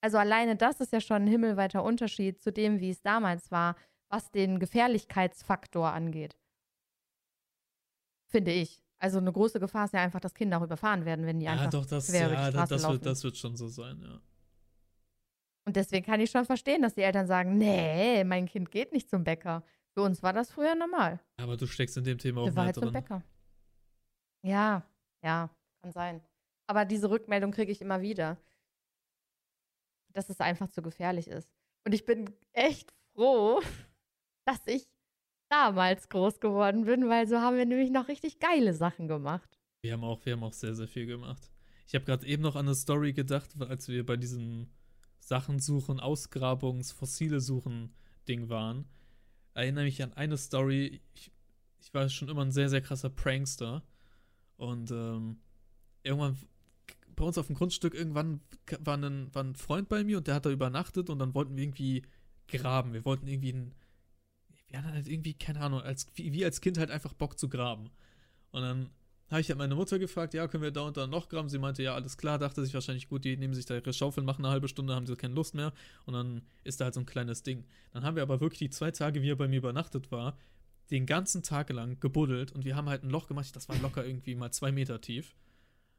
Also 0.00 0.18
alleine 0.18 0.56
das 0.56 0.80
ist 0.80 0.92
ja 0.92 1.00
schon 1.00 1.22
ein 1.22 1.26
himmelweiter 1.26 1.82
Unterschied 1.82 2.40
zu 2.40 2.52
dem, 2.52 2.80
wie 2.80 2.90
es 2.90 3.02
damals 3.02 3.50
war, 3.50 3.76
was 4.08 4.30
den 4.30 4.58
Gefährlichkeitsfaktor 4.58 5.92
angeht. 5.92 6.36
Finde 8.30 8.52
ich. 8.52 8.82
Also 8.98 9.18
eine 9.18 9.32
große 9.32 9.60
Gefahr 9.60 9.84
ist 9.84 9.94
ja 9.94 10.00
einfach, 10.00 10.20
dass 10.20 10.34
Kinder 10.34 10.58
auch 10.58 10.62
überfahren 10.62 11.04
werden, 11.04 11.26
wenn 11.26 11.38
die 11.38 11.46
Ja, 11.46 11.52
einfach 11.52 11.70
doch, 11.70 11.86
das, 11.86 12.08
quer 12.08 12.26
über 12.26 12.34
ja, 12.34 12.46
die 12.50 12.52
das, 12.52 12.54
Straße 12.54 12.74
das, 12.74 12.82
laufen. 12.82 12.92
wird, 12.94 13.06
das 13.06 13.24
wird 13.24 13.36
schon 13.36 13.56
so 13.56 13.68
sein, 13.68 14.00
ja. 14.00 14.20
Und 15.66 15.76
deswegen 15.76 16.06
kann 16.06 16.20
ich 16.20 16.30
schon 16.30 16.44
verstehen, 16.44 16.82
dass 16.82 16.94
die 16.94 17.02
Eltern 17.02 17.26
sagen, 17.26 17.58
nee, 17.58 18.22
mein 18.24 18.46
Kind 18.46 18.70
geht 18.70 18.92
nicht 18.92 19.10
zum 19.10 19.24
Bäcker. 19.24 19.64
Für 19.94 20.02
uns 20.02 20.22
war 20.22 20.32
das 20.32 20.50
früher 20.50 20.74
normal. 20.74 21.20
Aber 21.38 21.56
du 21.56 21.66
steckst 21.66 21.96
in 21.96 22.04
dem 22.04 22.18
Thema 22.18 22.42
auch 22.42 22.52
mehr 22.52 22.64
halt 22.66 22.74
zum 22.74 22.84
drin. 22.84 22.92
Bäcker. 22.92 23.22
Ja, 24.42 24.84
ja, 25.24 25.50
kann 25.82 25.92
sein. 25.92 26.22
Aber 26.68 26.84
diese 26.84 27.10
Rückmeldung 27.10 27.50
kriege 27.50 27.72
ich 27.72 27.80
immer 27.80 28.00
wieder. 28.00 28.38
Dass 30.16 30.30
es 30.30 30.40
einfach 30.40 30.68
zu 30.68 30.80
gefährlich 30.80 31.28
ist. 31.28 31.52
Und 31.84 31.92
ich 31.92 32.06
bin 32.06 32.34
echt 32.52 32.94
froh, 33.14 33.60
dass 34.46 34.66
ich 34.66 34.88
damals 35.50 36.08
groß 36.08 36.40
geworden 36.40 36.86
bin, 36.86 37.08
weil 37.08 37.28
so 37.28 37.36
haben 37.36 37.56
wir 37.56 37.66
nämlich 37.66 37.90
noch 37.90 38.08
richtig 38.08 38.40
geile 38.40 38.72
Sachen 38.72 39.08
gemacht. 39.08 39.58
Wir 39.82 39.92
haben 39.92 40.04
auch, 40.04 40.24
wir 40.24 40.32
haben 40.32 40.42
auch 40.42 40.54
sehr, 40.54 40.74
sehr 40.74 40.88
viel 40.88 41.06
gemacht. 41.06 41.50
Ich 41.86 41.94
habe 41.94 42.04
gerade 42.04 42.26
eben 42.26 42.42
noch 42.42 42.56
an 42.56 42.66
eine 42.66 42.74
Story 42.74 43.12
gedacht, 43.12 43.50
als 43.60 43.88
wir 43.88 44.04
bei 44.04 44.16
diesem 44.16 44.70
Sachen 45.20 45.60
suchen, 45.60 46.00
Ausgrabungs-, 46.00 46.94
Fossile 46.94 47.40
suchen 47.40 47.94
Ding 48.26 48.48
waren. 48.48 48.88
Erinnere 49.54 49.84
mich 49.84 50.02
an 50.02 50.12
eine 50.14 50.38
Story. 50.38 51.02
Ich, 51.14 51.30
ich 51.78 51.94
war 51.94 52.08
schon 52.08 52.28
immer 52.28 52.42
ein 52.42 52.52
sehr, 52.52 52.68
sehr 52.68 52.80
krasser 52.80 53.10
Prankster. 53.10 53.84
Und 54.56 54.90
ähm, 54.90 55.40
irgendwann 56.02 56.36
bei 57.16 57.24
uns 57.24 57.38
auf 57.38 57.46
dem 57.46 57.56
Grundstück 57.56 57.94
irgendwann 57.94 58.40
war 58.80 58.96
ein, 58.96 59.34
war 59.34 59.42
ein 59.42 59.56
Freund 59.56 59.88
bei 59.88 60.04
mir 60.04 60.18
und 60.18 60.26
der 60.26 60.34
hat 60.34 60.46
da 60.46 60.50
übernachtet 60.50 61.10
und 61.10 61.18
dann 61.18 61.34
wollten 61.34 61.56
wir 61.56 61.64
irgendwie 61.64 62.02
graben. 62.46 62.92
Wir 62.92 63.04
wollten 63.04 63.26
irgendwie 63.26 63.52
ein, 63.52 63.74
wir 64.68 64.78
hatten 64.78 64.92
halt 64.92 65.08
irgendwie, 65.08 65.34
keine 65.34 65.60
Ahnung, 65.60 65.80
als, 65.80 66.06
wie, 66.14 66.44
als 66.44 66.60
Kind 66.60 66.78
halt 66.78 66.90
einfach 66.90 67.14
Bock 67.14 67.38
zu 67.38 67.48
graben. 67.48 67.90
Und 68.50 68.62
dann 68.62 68.90
habe 69.30 69.40
ich 69.40 69.48
halt 69.48 69.58
meine 69.58 69.74
Mutter 69.74 69.98
gefragt, 69.98 70.34
ja, 70.34 70.46
können 70.46 70.62
wir 70.62 70.70
da 70.70 70.82
und 70.82 70.96
da 70.96 71.06
noch 71.06 71.28
graben? 71.28 71.48
Sie 71.48 71.58
meinte, 71.58 71.82
ja, 71.82 71.94
alles 71.94 72.16
klar, 72.16 72.38
dachte 72.38 72.64
sich 72.64 72.74
wahrscheinlich, 72.74 73.08
gut, 73.08 73.24
die 73.24 73.36
nehmen 73.36 73.54
sich 73.54 73.66
da 73.66 73.74
ihre 73.74 73.92
Schaufeln, 73.92 74.24
machen 74.24 74.44
eine 74.44 74.52
halbe 74.52 74.68
Stunde, 74.68 74.94
haben 74.94 75.06
sie 75.06 75.16
keine 75.16 75.34
Lust 75.34 75.54
mehr 75.54 75.72
und 76.04 76.14
dann 76.14 76.42
ist 76.62 76.80
da 76.80 76.84
halt 76.84 76.94
so 76.94 77.00
ein 77.00 77.06
kleines 77.06 77.42
Ding. 77.42 77.64
Dann 77.92 78.04
haben 78.04 78.16
wir 78.16 78.22
aber 78.22 78.40
wirklich 78.40 78.58
die 78.58 78.70
zwei 78.70 78.92
Tage, 78.92 79.22
wie 79.22 79.30
er 79.30 79.36
bei 79.36 79.48
mir 79.48 79.58
übernachtet 79.58 80.12
war, 80.12 80.38
den 80.90 81.06
ganzen 81.06 81.42
Tag 81.42 81.70
lang 81.70 81.98
gebuddelt 81.98 82.52
und 82.52 82.64
wir 82.64 82.76
haben 82.76 82.88
halt 82.88 83.02
ein 83.02 83.10
Loch 83.10 83.26
gemacht, 83.26 83.56
das 83.56 83.68
war 83.68 83.76
locker 83.78 84.06
irgendwie 84.06 84.36
mal 84.36 84.52
zwei 84.52 84.70
Meter 84.70 85.00
tief. 85.00 85.34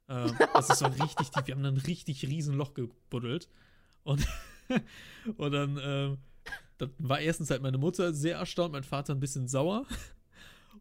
Ähm, 0.10 0.36
das 0.54 0.70
ist 0.70 0.80
so 0.80 0.86
richtig 0.86 1.30
tief, 1.30 1.48
wir 1.48 1.56
haben 1.56 1.64
dann 1.64 1.76
ein 1.76 1.82
richtig 1.82 2.24
riesen 2.24 2.56
Loch 2.56 2.74
gebuddelt 2.74 3.50
und, 4.04 4.26
und 5.38 5.52
dann 5.52 5.80
ähm, 5.84 6.18
dann 6.78 6.92
war 7.00 7.20
erstens 7.20 7.50
halt 7.50 7.62
meine 7.62 7.78
Mutter 7.78 8.14
sehr 8.14 8.38
erstaunt, 8.38 8.72
mein 8.72 8.84
Vater 8.84 9.14
ein 9.14 9.20
bisschen 9.20 9.48
sauer. 9.48 9.86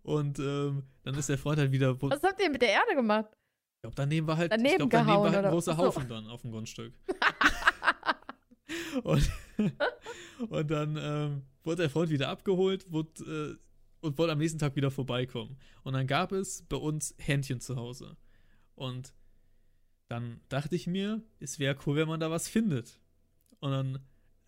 Und 0.03 0.39
ähm, 0.39 0.85
dann 1.03 1.15
ist 1.15 1.29
der 1.29 1.39
Freund 1.39 1.59
halt 1.59 1.73
wieder. 1.73 2.01
Was 2.01 2.23
habt 2.23 2.41
ihr 2.41 2.51
mit 2.51 2.63
der 2.63 2.71
Erde 2.71 2.95
gemacht? 2.95 3.27
Ich 3.31 3.83
glaube, 3.83 3.97
daneben 3.97 4.27
war 4.27 4.37
halt, 4.37 4.53
Daneben 4.53 4.69
ich 4.69 4.77
glaub, 4.77 4.91
daneben 4.91 5.07
gehauen, 5.07 5.25
war 5.25 5.33
halt 5.33 5.39
ein 5.39 5.45
oder? 5.45 5.51
großer 5.51 5.73
so. 5.73 5.79
Haufen 5.79 6.09
dann 6.09 6.27
auf 6.29 6.43
dem 6.43 6.53
Grundstück. 6.53 6.93
und, 9.03 9.31
und 10.49 10.71
dann 10.71 10.97
ähm, 10.97 11.43
wurde 11.65 11.83
der 11.83 11.91
Freund 11.91 12.11
wieder 12.11 12.29
abgeholt 12.29 12.91
wurde, 12.91 13.59
äh, 13.61 14.07
und 14.07 14.19
wollte 14.19 14.33
am 14.33 14.39
nächsten 14.39 14.59
Tag 14.59 14.77
wieder 14.77 14.91
vorbeikommen. 14.91 15.57
Und 15.83 15.95
dann 15.95 16.07
gab 16.07 16.33
es 16.33 16.63
bei 16.69 16.77
uns 16.77 17.15
Händchen 17.19 17.61
zu 17.61 17.77
Hause. 17.77 18.17
Und 18.77 19.13
dann 20.09 20.41
dachte 20.49 20.77
ich 20.77 20.87
mir, 20.87 21.23
es 21.41 21.59
wäre 21.59 21.77
cool, 21.87 21.97
wenn 21.97 22.09
man 22.09 22.21
da 22.21 22.31
was 22.31 22.49
findet. 22.49 23.01
Und 23.59 23.73
dann 23.73 23.99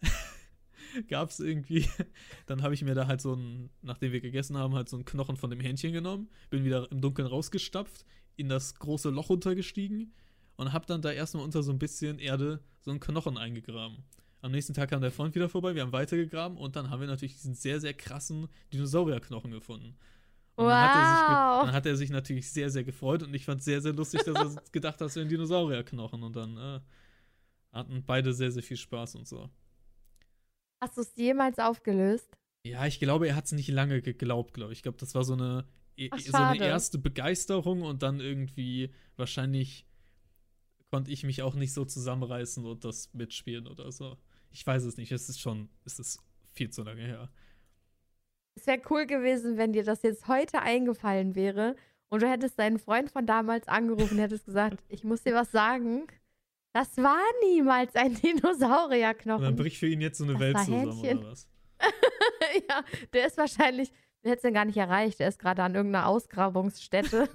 gab 1.09 1.31
es 1.31 1.41
irgendwie, 1.41 1.89
dann 2.47 2.62
habe 2.62 2.74
ich 2.74 2.83
mir 2.83 2.95
da 2.95 3.07
halt 3.07 3.20
so 3.20 3.35
ein, 3.35 3.70
nachdem 3.83 4.12
wir 4.12 4.20
gegessen 4.20 4.57
haben, 4.57 4.74
halt 4.74 4.89
so 4.89 4.97
einen 4.97 5.05
Knochen 5.05 5.37
von 5.37 5.51
dem 5.51 5.61
Hähnchen 5.61 5.93
genommen, 5.93 6.29
bin 6.51 6.64
wieder 6.64 6.91
im 6.93 7.01
Dunkeln 7.01 7.26
rausgestapft, 7.26 8.05
in 8.37 8.49
das 8.49 8.76
große 8.76 9.11
Loch 9.11 9.31
runtergestiegen 9.31 10.12
und 10.57 10.72
habe 10.72 10.87
dann 10.87 11.03
da 11.03 11.11
erstmal 11.11 11.43
unter 11.43 11.62
so 11.62 11.72
ein 11.72 11.79
bisschen 11.79 12.18
Erde 12.18 12.62
so 12.81 12.91
einen 12.91 13.01
Knochen 13.01 13.37
eingegraben. 13.37 14.05
Am 14.41 14.53
nächsten 14.53 14.74
Tag 14.74 14.91
kam 14.91 15.01
der 15.01 15.11
Freund 15.11 15.35
wieder 15.35 15.49
vorbei, 15.49 15.74
wir 15.74 15.83
haben 15.83 15.93
weitergegraben 15.93 16.57
und 16.57 16.76
dann 16.76 16.91
haben 16.91 17.01
wir 17.01 17.09
natürlich 17.09 17.35
diesen 17.35 17.55
sehr, 17.55 17.81
sehr 17.81 17.95
krassen 17.95 18.49
Dinosaurierknochen 18.72 19.51
gefunden. 19.51 19.97
Und 20.59 20.68
dann, 20.68 20.80
hat 20.80 20.94
er 20.94 21.04
sich, 21.04 21.24
Wow. 21.26 21.62
dann 21.62 21.72
hat 21.72 21.86
er 21.86 21.96
sich 21.96 22.11
natürlich 22.11 22.50
sehr, 22.50 22.70
sehr 22.70 22.84
gefreut 22.84 23.22
und 23.22 23.34
ich 23.34 23.44
fand 23.44 23.61
es 23.61 23.64
sehr, 23.66 23.80
sehr 23.80 23.92
lustig, 23.92 24.24
dass 24.24 24.38
er 24.40 24.62
gedacht 24.72 25.00
hat, 25.00 25.09
es 25.09 25.16
wäre 25.16 25.26
ein 25.26 25.28
Dinosaurierknochen 25.30 26.22
und 26.22 26.36
dann 26.36 26.56
äh, 26.56 26.80
hatten 27.72 28.04
beide 28.04 28.32
sehr, 28.34 28.50
sehr 28.52 28.62
viel 28.62 28.76
Spaß 28.76 29.16
und 29.16 29.26
so. 29.28 29.50
Hast 30.80 30.96
du 30.96 31.02
es 31.02 31.14
jemals 31.16 31.59
aufgelöst? 31.59 32.36
Ja, 32.64 32.86
ich 32.86 32.98
glaube, 33.00 33.28
er 33.28 33.36
hat 33.36 33.46
es 33.46 33.52
nicht 33.52 33.68
lange 33.68 34.02
geglaubt, 34.02 34.54
glaube 34.54 34.72
ich. 34.72 34.80
Ich 34.80 34.82
glaube, 34.82 34.98
das 34.98 35.14
war 35.14 35.24
so 35.24 35.32
eine, 35.34 35.64
e- 35.96 36.11
Ach, 36.12 36.18
so 36.18 36.36
eine 36.36 36.64
erste 36.64 36.98
Begeisterung 36.98 37.82
und 37.82 38.02
dann 38.02 38.20
irgendwie 38.20 38.92
wahrscheinlich 39.16 39.86
konnte 40.90 41.11
ich 41.11 41.22
mich 41.24 41.42
auch 41.42 41.54
nicht 41.54 41.72
so 41.72 41.84
zusammenreißen 41.84 42.64
und 42.64 42.84
das 42.84 43.12
mitspielen 43.14 43.66
oder 43.66 43.92
so. 43.92 44.16
Ich 44.50 44.66
weiß 44.66 44.84
es 44.84 44.96
nicht. 44.96 45.12
Es 45.12 45.28
ist 45.28 45.40
schon, 45.40 45.68
es 45.84 45.98
ist 45.98 46.20
viel 46.52 46.70
zu 46.70 46.82
lange 46.82 47.02
her. 47.02 47.30
Es 48.59 48.66
wäre 48.66 48.80
cool 48.90 49.06
gewesen, 49.06 49.56
wenn 49.56 49.72
dir 49.72 49.84
das 49.84 50.02
jetzt 50.02 50.26
heute 50.26 50.61
eingefallen 50.61 51.36
wäre 51.36 51.76
und 52.09 52.22
du 52.22 52.28
hättest 52.28 52.59
deinen 52.59 52.80
Freund 52.80 53.09
von 53.09 53.24
damals 53.24 53.68
angerufen 53.68 54.14
und 54.14 54.18
hättest 54.18 54.46
gesagt, 54.46 54.82
ich 54.88 55.04
muss 55.04 55.22
dir 55.22 55.34
was 55.34 55.52
sagen. 55.52 56.09
Das 56.72 56.96
war 56.96 57.22
niemals 57.44 57.94
ein 57.94 58.09
Und 58.16 58.24
dann 58.24 58.32
Dinosaurierknochen. 58.42 59.54
bricht 59.56 59.76
für 59.78 59.86
ihn 59.86 60.00
jetzt 60.00 60.18
so 60.18 60.24
eine 60.24 60.32
Das 60.32 60.40
Welt 60.40 60.59
zusammen 60.59 60.88
oder 60.88 61.30
was? 61.30 61.48
ja, 62.68 62.82
der 63.12 63.26
ist 63.28 63.38
wahrscheinlich, 63.38 63.92
der 64.24 64.32
hätte 64.32 64.38
es 64.38 64.42
ja 64.42 64.50
gar 64.50 64.64
nicht 64.64 64.76
erreicht. 64.76 65.20
Der 65.20 65.28
ist 65.28 65.38
gerade 65.38 65.62
an 65.62 65.76
irgendeiner 65.76 66.09
Ausgrabungsstätte. 66.09 67.28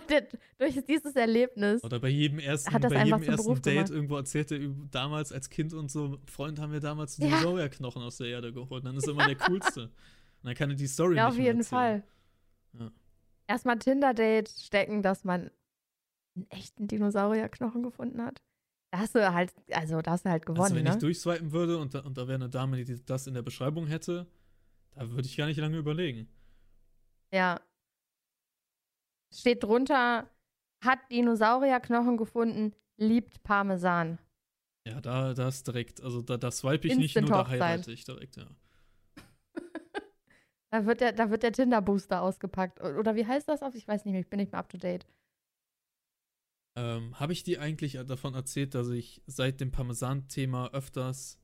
Durch 0.58 0.84
dieses 0.84 1.14
Erlebnis. 1.16 1.82
Oder 1.84 1.98
bei 2.00 2.08
jedem 2.08 2.38
ersten, 2.38 2.72
Hat 2.72 2.84
das 2.84 2.92
bei 2.92 3.04
jedem 3.04 3.22
ersten 3.22 3.36
Beruf 3.36 3.60
Date 3.60 3.74
gemacht. 3.74 3.90
irgendwo 3.90 4.16
erzählt 4.16 4.50
er 4.52 4.60
damals 4.90 5.32
als 5.32 5.50
Kind 5.50 5.72
und 5.74 5.90
so, 5.90 6.18
Freund 6.26 6.58
haben 6.60 6.72
wir 6.72 6.80
damals 6.80 7.16
Ja. 7.18 7.26
Dinosaurierknochen 7.26 8.02
aus 8.02 8.16
der 8.18 8.28
Erde 8.28 8.52
geholt. 8.52 8.84
Dann 8.84 8.96
ist 8.96 9.06
er 9.06 9.12
immer 9.12 9.26
der 9.26 9.36
coolste. 9.36 9.82
Und 9.84 9.90
dann 10.44 10.54
kann 10.54 10.70
er 10.70 10.76
die 10.76 10.86
Story 10.86 11.16
Ja, 11.16 11.26
nicht 11.26 11.38
auf 11.38 11.44
jeden 11.44 11.58
erzählen. 11.60 12.02
Fall. 12.02 12.02
Ja. 12.80 12.92
Erstmal 13.46 13.78
Tinder-Date 13.78 14.48
stecken, 14.48 15.02
dass 15.02 15.24
man 15.24 15.50
einen 16.36 16.46
echten 16.50 16.86
Dinosaurierknochen 16.86 17.82
gefunden 17.82 18.22
hat. 18.22 18.40
Da 18.90 19.00
hast 19.00 19.14
du 19.14 19.32
halt, 19.34 19.52
also 19.72 20.00
da 20.00 20.12
hast 20.12 20.24
du 20.24 20.30
halt 20.30 20.46
gewonnen, 20.46 20.62
also 20.62 20.76
wenn 20.76 20.84
ne? 20.84 20.90
ich 20.90 20.96
durchswipen 20.96 21.52
würde 21.52 21.78
und 21.78 21.94
da, 21.94 22.00
und 22.00 22.16
da 22.16 22.26
wäre 22.26 22.36
eine 22.36 22.48
Dame, 22.48 22.82
die 22.82 23.04
das 23.04 23.26
in 23.26 23.34
der 23.34 23.42
Beschreibung 23.42 23.86
hätte, 23.86 24.26
da 24.94 25.10
würde 25.10 25.26
ich 25.26 25.36
gar 25.36 25.46
nicht 25.46 25.58
lange 25.58 25.76
überlegen. 25.76 26.28
Ja. 27.32 27.60
Steht 29.32 29.62
drunter, 29.62 30.30
hat 30.82 30.98
Dinosaurierknochen 31.10 32.16
gefunden, 32.16 32.74
liebt 32.96 33.42
Parmesan. 33.42 34.18
Ja, 34.86 35.00
da, 35.00 35.34
da 35.34 35.48
ist 35.48 35.66
direkt, 35.66 36.02
also 36.02 36.22
da, 36.22 36.36
da 36.36 36.50
swipe 36.50 36.88
ich 36.88 36.96
nicht 36.96 37.14
nur, 37.16 37.24
Instant 37.24 37.48
da 37.48 37.50
heirate 37.50 37.92
ich 37.92 38.04
direkt, 38.04 38.36
ja. 38.36 38.46
Da 40.70 40.84
wird 40.84 41.00
der, 41.00 41.12
da 41.12 41.30
wird 41.30 41.42
der 41.42 41.52
Tinder-Booster 41.52 42.20
ausgepackt. 42.20 42.82
Oder 42.82 43.14
wie 43.16 43.26
heißt 43.26 43.48
das 43.48 43.62
auf? 43.62 43.74
Ich 43.74 43.88
weiß 43.88 44.04
nicht 44.04 44.12
mehr, 44.12 44.20
ich 44.20 44.28
bin 44.28 44.38
nicht 44.38 44.52
mehr 44.52 44.58
up 44.58 44.68
to 44.68 44.76
date. 44.76 45.06
Ähm, 46.76 47.18
Habe 47.18 47.32
ich 47.32 47.42
dir 47.42 47.60
eigentlich 47.62 47.94
davon 48.06 48.34
erzählt, 48.34 48.74
dass 48.74 48.88
ich 48.90 49.22
seit 49.26 49.60
dem 49.60 49.70
Parmesan-Thema 49.70 50.70
öfters 50.72 51.38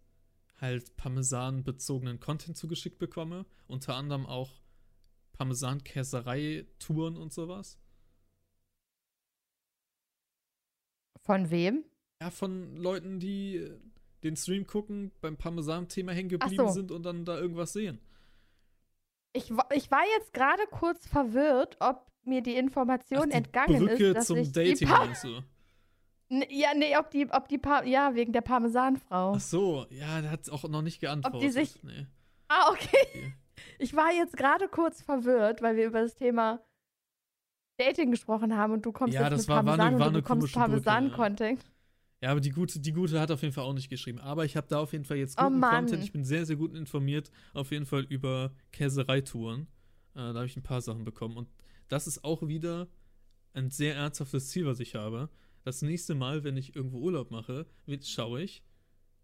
halt 0.61 0.95
Parmesan-bezogenen 0.97 2.21
Content 2.21 2.57
zugeschickt 2.57 2.99
bekomme? 2.99 3.47
Unter 3.67 3.95
anderem 3.97 4.27
auch 4.27 4.61
Parmesan-Käserei-Touren 5.35 7.17
und 7.17 7.33
sowas? 7.33 7.79
Von 11.23 11.51
wem? 11.51 11.85
Ja, 12.21 12.31
von 12.31 12.77
Leuten, 12.77 13.19
die 13.19 13.57
äh, 13.57 13.79
den 14.23 14.37
Stream 14.37 14.67
gucken, 14.67 15.13
beim 15.21 15.37
Parmesan-Thema 15.37 16.13
hängen 16.13 16.29
geblieben 16.31 16.69
so. 16.69 16.73
sind 16.73 16.91
und 16.91 17.03
dann 17.03 17.25
da 17.25 17.39
irgendwas 17.39 17.73
sehen. 17.73 18.01
Ich, 19.33 19.51
ich 19.73 19.91
war 19.91 20.03
jetzt 20.17 20.33
gerade 20.33 20.63
kurz 20.71 21.07
verwirrt, 21.07 21.77
ob 21.81 22.07
mir 22.25 22.43
die 22.43 22.57
Information 22.57 23.21
Ach, 23.21 23.27
die 23.27 23.33
entgangen 23.33 23.79
Brücke 23.87 24.07
ist, 24.09 24.17
dass 24.17 24.27
zum 24.29 24.39
ich 24.39 24.53
Dating, 24.53 24.77
die 24.77 24.85
meinst 24.87 25.25
du? 25.25 25.43
Ja, 26.49 26.73
nee, 26.75 26.97
ob 26.97 27.11
die, 27.11 27.29
ob 27.31 27.49
die 27.49 27.59
pa 27.59 27.85
ja, 27.85 28.15
wegen 28.15 28.33
der 28.33 28.41
Parmesanfrau. 28.41 29.35
Ach 29.37 29.41
so, 29.41 29.87
ja, 29.91 30.21
der 30.23 30.31
hat 30.31 30.49
auch 30.51 30.63
noch 30.65 30.83
nicht 30.83 31.01
geantwortet. 31.01 31.53
sich- 31.53 31.83
nee. 31.83 32.07
Ah, 32.49 32.71
okay. 32.71 32.89
Okay. 33.09 33.35
Ich 33.79 33.95
war 33.95 34.13
jetzt 34.13 34.37
gerade 34.37 34.69
kurz 34.69 35.03
verwirrt, 35.03 35.63
weil 35.63 35.77
wir 35.77 35.87
über 35.87 36.01
das 36.03 36.15
Thema 36.17 36.61
Dating 37.79 38.11
gesprochen 38.11 38.57
haben 38.57 38.73
und 38.75 38.87
du 38.87 38.93
kommst 38.93 39.15
Ja, 39.15 39.23
jetzt 39.23 39.33
das 39.33 39.41
mit 39.43 39.49
war- 39.49 39.57
war 39.57 39.77
Parmesan 39.77 39.87
eine- 39.89 39.99
war 40.01 40.07
und 40.09 40.15
du 40.15 40.47
ja. 40.47 40.61
Parmesan-Content. 40.61 41.65
Ja, 42.21 42.31
aber 42.31 42.41
die 42.41 42.51
gute, 42.51 42.81
die 42.81 42.93
gute 42.93 43.21
hat 43.21 43.31
auf 43.31 43.43
jeden 43.43 43.53
Fall 43.53 43.65
auch 43.65 43.75
nicht 43.75 43.91
geschrieben. 43.91 44.19
Aber 44.21 44.45
ich 44.45 44.57
habe 44.57 44.67
da 44.69 44.79
auf 44.79 44.93
jeden 44.93 45.05
Fall 45.05 45.19
jetzt 45.19 45.39
Oh 45.39 45.45
guten 45.45 45.59
Mann. 45.61 45.85
Content. 45.87 46.03
Ich 46.05 46.13
bin 46.13 46.25
sehr, 46.25 46.47
sehr 46.47 46.57
gut 46.57 46.75
informiert. 46.75 47.31
Auf 47.53 47.71
jeden 47.71 47.85
Fall 47.85 48.05
über 48.05 48.53
Käsereitouren. 48.73 49.63
Äh, 50.15 50.19
da 50.19 50.35
habe 50.35 50.47
ich 50.47 50.57
ein 50.57 50.63
paar 50.63 50.81
Sachen 50.81 51.05
bekommen. 51.05 51.37
Und 51.37 51.49
das 51.89 52.07
ist 52.07 52.25
auch 52.25 52.47
wieder 52.47 52.89
ein 53.53 53.71
sehr 53.71 53.97
ernsthaftes 53.97 54.49
Ziel, 54.49 54.65
was 54.67 54.81
ich 54.81 54.95
habe. 54.95 55.29
Das 55.65 55.83
nächste 55.83 56.15
Mal, 56.15 56.45
wenn 56.45 56.57
ich 56.57 56.75
irgendwo 56.77 56.99
Urlaub 57.01 57.31
mache, 57.31 57.67
schaue 58.11 58.41
ich, 58.43 58.63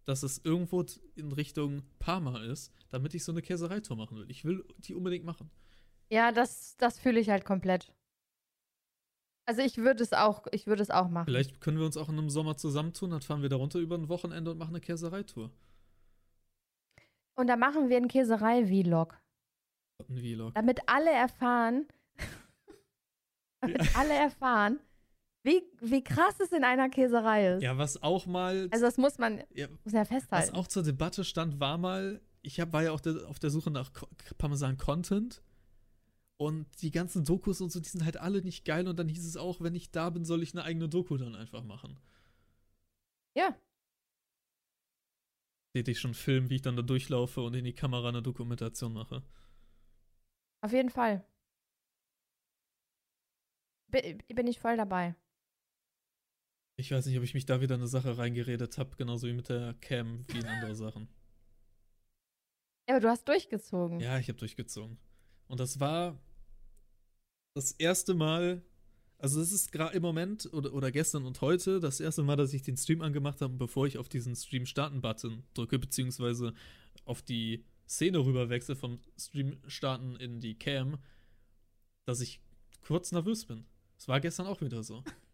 dass 0.04 0.22
es 0.22 0.38
irgendwo 0.44 0.84
in 1.14 1.32
Richtung 1.32 1.82
Parma 1.98 2.42
ist, 2.42 2.72
damit 2.90 3.14
ich 3.14 3.24
so 3.24 3.32
eine 3.32 3.42
Käsereitour 3.42 3.96
machen 3.96 4.18
will. 4.18 4.26
Ich 4.28 4.44
will 4.44 4.64
die 4.78 4.94
unbedingt 4.94 5.24
machen. 5.24 5.50
Ja, 6.10 6.32
das, 6.32 6.76
das 6.76 6.98
fühle 6.98 7.20
ich 7.20 7.30
halt 7.30 7.44
komplett. 7.44 7.92
Also 9.46 9.62
ich 9.62 9.78
würde 9.78 10.02
es 10.02 10.12
auch, 10.12 10.46
ich 10.52 10.66
würde 10.66 10.82
es 10.82 10.90
auch 10.90 11.08
machen. 11.08 11.26
Vielleicht 11.26 11.60
können 11.60 11.78
wir 11.78 11.86
uns 11.86 11.96
auch 11.96 12.08
in 12.08 12.18
einem 12.18 12.30
Sommer 12.30 12.56
zusammentun, 12.56 13.10
dann 13.10 13.20
fahren 13.20 13.42
wir 13.42 13.48
da 13.48 13.56
runter 13.56 13.78
über 13.78 13.96
ein 13.96 14.08
Wochenende 14.08 14.50
und 14.50 14.58
machen 14.58 14.70
eine 14.70 14.80
Käsereitour. 14.80 15.50
Und 17.34 17.46
da 17.46 17.56
machen 17.56 17.88
wir 17.88 17.96
einen 17.96 18.08
Käserei-Vlog. 18.08 19.18
Ein 20.08 20.18
Vlog. 20.18 20.54
Damit 20.54 20.80
alle 20.86 21.10
erfahren, 21.10 21.88
damit 23.60 23.96
alle 23.96 24.14
erfahren, 24.14 24.78
wie, 25.42 25.62
wie 25.80 26.02
krass 26.04 26.38
es 26.40 26.52
in 26.52 26.64
einer 26.64 26.88
Käserei 26.90 27.54
ist. 27.56 27.62
Ja, 27.62 27.78
was 27.78 28.02
auch 28.02 28.26
mal 28.26 28.68
Also 28.70 28.84
das 28.84 28.98
muss 28.98 29.18
man, 29.18 29.42
ja, 29.54 29.68
muss 29.84 29.92
ja 29.92 30.00
Was 30.00 30.08
festhalten. 30.08 30.54
auch 30.54 30.66
zur 30.66 30.82
Debatte 30.82 31.24
stand, 31.24 31.60
war 31.60 31.78
mal, 31.78 32.20
ich 32.42 32.60
hab, 32.60 32.72
war 32.72 32.82
ja 32.82 32.92
auch 32.92 33.00
der, 33.00 33.26
auf 33.28 33.38
der 33.38 33.50
Suche 33.50 33.70
nach 33.70 33.90
Parmesan-Content. 34.38 35.42
Und 36.36 36.66
die 36.80 36.90
ganzen 36.90 37.24
Dokus 37.24 37.60
und 37.60 37.70
so, 37.70 37.80
die 37.80 37.88
sind 37.90 38.02
halt 38.04 38.16
alle 38.16 38.40
nicht 38.40 38.64
geil. 38.64 38.88
Und 38.88 38.98
dann 38.98 39.08
hieß 39.10 39.26
es 39.26 39.36
auch, 39.36 39.60
wenn 39.60 39.74
ich 39.74 39.90
da 39.90 40.08
bin, 40.08 40.24
soll 40.24 40.42
ich 40.42 40.54
eine 40.54 40.64
eigene 40.64 40.88
Doku 40.88 41.18
dann 41.18 41.34
einfach 41.34 41.62
machen. 41.64 41.98
Ja. 43.36 43.54
Seht 45.74 45.88
ich 45.88 46.00
schon 46.00 46.14
Film, 46.14 46.48
wie 46.48 46.56
ich 46.56 46.62
dann 46.62 46.76
da 46.76 46.82
durchlaufe 46.82 47.42
und 47.42 47.54
in 47.54 47.64
die 47.64 47.74
Kamera 47.74 48.08
eine 48.08 48.22
Dokumentation 48.22 48.94
mache. 48.94 49.22
Auf 50.62 50.72
jeden 50.72 50.88
Fall. 50.90 51.24
Bi- 53.88 54.14
Bin 54.34 54.46
ich 54.46 54.60
voll 54.60 54.76
dabei. 54.78 55.14
Ich 56.80 56.90
weiß 56.90 57.04
nicht, 57.04 57.18
ob 57.18 57.24
ich 57.24 57.34
mich 57.34 57.44
da 57.44 57.60
wieder 57.60 57.74
in 57.74 57.82
eine 57.82 57.88
Sache 57.88 58.16
reingeredet 58.16 58.78
habe, 58.78 58.96
genauso 58.96 59.26
wie 59.26 59.34
mit 59.34 59.50
der 59.50 59.74
Cam, 59.82 60.24
wie 60.28 60.38
in 60.38 60.46
andere 60.46 60.74
Sachen. 60.74 61.08
Ja, 62.88 62.96
aber 62.96 63.02
du 63.02 63.08
hast 63.08 63.28
durchgezogen. 63.28 64.00
Ja, 64.00 64.18
ich 64.18 64.26
habe 64.26 64.38
durchgezogen. 64.38 64.98
Und 65.46 65.60
das 65.60 65.78
war 65.78 66.18
das 67.54 67.70
erste 67.70 68.14
Mal, 68.14 68.64
also 69.18 69.38
das 69.38 69.52
ist 69.52 69.70
gerade 69.70 69.94
im 69.94 70.02
Moment 70.02 70.52
oder, 70.52 70.72
oder 70.72 70.90
gestern 70.90 71.24
und 71.24 71.40
heute 71.40 71.78
das 71.78 72.00
erste 72.00 72.24
Mal, 72.24 72.34
dass 72.34 72.52
ich 72.52 72.62
den 72.62 72.76
Stream 72.76 73.02
angemacht 73.02 73.42
habe, 73.42 73.54
bevor 73.54 73.86
ich 73.86 73.96
auf 73.96 74.08
diesen 74.08 74.34
Stream 74.34 74.66
starten 74.66 75.02
Button 75.02 75.44
drücke, 75.54 75.78
beziehungsweise 75.78 76.52
auf 77.04 77.22
die 77.22 77.64
Szene 77.88 78.18
rüber 78.18 78.48
wechsle 78.48 78.74
vom 78.74 78.98
Stream 79.16 79.60
starten 79.68 80.16
in 80.16 80.40
die 80.40 80.58
Cam, 80.58 80.98
dass 82.06 82.20
ich 82.20 82.40
kurz 82.80 83.12
nervös 83.12 83.44
bin. 83.44 83.66
Es 83.98 84.08
war 84.08 84.18
gestern 84.18 84.48
auch 84.48 84.60
wieder 84.62 84.82
so. 84.82 85.04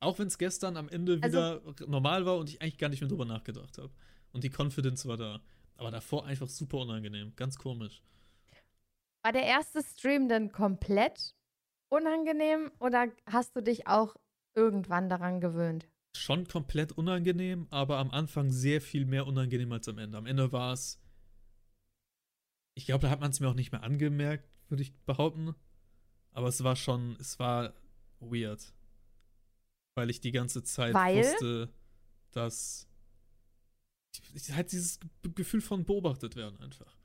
Auch 0.00 0.18
wenn 0.18 0.28
es 0.28 0.38
gestern 0.38 0.76
am 0.76 0.88
Ende 0.88 1.18
Also- 1.22 1.38
wieder 1.38 1.86
normal 1.86 2.24
war 2.26 2.38
und 2.38 2.48
ich 2.48 2.60
eigentlich 2.62 2.78
gar 2.78 2.88
nicht 2.88 3.00
mehr 3.00 3.08
drüber 3.08 3.26
nachgedacht 3.26 3.78
habe. 3.78 3.90
Und 4.32 4.44
die 4.44 4.50
Confidence 4.50 5.06
war 5.06 5.16
da. 5.16 5.40
Aber 5.76 5.90
davor 5.90 6.26
einfach 6.26 6.48
super 6.48 6.78
unangenehm. 6.78 7.34
Ganz 7.36 7.56
komisch. 7.58 8.02
War 9.22 9.32
der 9.32 9.44
erste 9.44 9.82
Stream 9.82 10.28
denn 10.28 10.50
komplett 10.52 11.34
unangenehm 11.90 12.70
oder 12.78 13.08
hast 13.26 13.54
du 13.56 13.60
dich 13.62 13.86
auch 13.86 14.16
irgendwann 14.54 15.08
daran 15.08 15.40
gewöhnt? 15.40 15.88
Schon 16.16 16.46
komplett 16.46 16.92
unangenehm, 16.92 17.66
aber 17.70 17.98
am 17.98 18.10
Anfang 18.10 18.50
sehr 18.50 18.80
viel 18.80 19.04
mehr 19.04 19.26
unangenehm 19.26 19.70
als 19.72 19.88
am 19.88 19.98
Ende. 19.98 20.16
Am 20.18 20.26
Ende 20.26 20.50
war 20.52 20.72
es. 20.72 21.00
Ich 22.74 22.86
glaube, 22.86 23.02
da 23.02 23.10
hat 23.10 23.20
man 23.20 23.30
es 23.30 23.40
mir 23.40 23.48
auch 23.48 23.54
nicht 23.54 23.72
mehr 23.72 23.82
angemerkt, 23.82 24.48
würde 24.68 24.82
ich 24.82 24.94
behaupten. 25.04 25.54
Aber 26.32 26.48
es 26.48 26.62
war 26.64 26.76
schon, 26.76 27.16
es 27.20 27.38
war 27.38 27.74
weird. 28.20 28.72
Weil 30.00 30.08
ich 30.10 30.20
die 30.22 30.32
ganze 30.32 30.62
Zeit 30.64 30.94
Weil? 30.94 31.18
wusste, 31.18 31.68
dass. 32.32 32.86
Halt 34.52 34.72
dieses 34.72 34.98
Ge- 34.98 35.32
Gefühl 35.34 35.60
von 35.60 35.84
beobachtet 35.84 36.36
werden 36.36 36.58
einfach. 36.60 36.96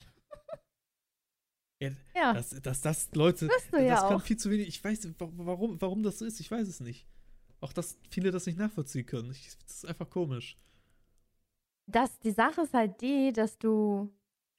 Ja, 1.80 1.90
Ja, 2.14 2.32
dass, 2.34 2.50
dass 2.50 2.80
das 2.80 3.14
Leute, 3.14 3.48
du 3.48 3.52
das 3.52 3.86
ja 3.86 3.96
kann 4.00 4.14
auch. 4.14 4.22
viel 4.22 4.36
zu 4.36 4.50
wenig. 4.50 4.68
Ich 4.68 4.82
weiß 4.82 5.04
wa- 5.18 5.30
warum, 5.36 5.80
warum 5.80 6.02
das 6.02 6.18
so 6.18 6.24
ist. 6.24 6.40
Ich 6.40 6.50
weiß 6.50 6.66
es 6.68 6.80
nicht. 6.80 7.06
Auch 7.60 7.72
dass 7.72 7.98
viele 8.10 8.30
das 8.30 8.46
nicht 8.46 8.58
nachvollziehen 8.58 9.04
können. 9.06 9.30
Ich, 9.30 9.56
das 9.66 9.76
ist 9.76 9.86
einfach 9.86 10.08
komisch. 10.08 10.56
Das, 11.86 12.18
die 12.20 12.30
Sache 12.32 12.62
ist 12.62 12.74
halt 12.74 13.00
die, 13.00 13.32
dass 13.32 13.58
du, 13.58 14.10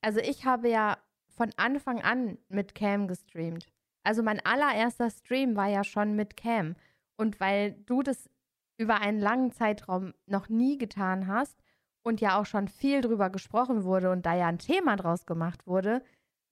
also 0.02 0.20
ich 0.20 0.46
habe 0.46 0.70
ja 0.70 0.98
von 1.36 1.52
Anfang 1.58 2.02
an 2.02 2.38
mit 2.50 2.74
Cam 2.76 3.08
gestreamt. 3.08 3.68
Also 4.08 4.24
mein 4.24 4.40
allererster 4.46 5.10
Stream 5.10 5.58
war 5.58 5.68
ja 5.68 5.84
schon 5.84 6.16
mit 6.16 6.38
Cam. 6.38 6.78
Und 7.18 7.42
weil 7.42 7.74
du 7.88 8.04
das 8.04 8.30
über 8.78 9.02
einen 9.02 9.20
langen 9.20 9.52
Zeitraum 9.52 10.14
noch 10.28 10.48
nie 10.48 10.78
getan 10.78 11.28
hast 11.28 11.62
und 12.04 12.22
ja 12.22 12.40
auch 12.40 12.46
schon 12.46 12.70
viel 12.70 13.02
drüber 13.02 13.30
gesprochen 13.30 13.84
wurde 13.84 14.10
und 14.10 14.26
da 14.26 14.34
ja 14.34 14.48
ein 14.48 14.60
Thema 14.60 14.96
draus 14.96 15.26
gemacht 15.26 15.68
wurde, 15.68 16.02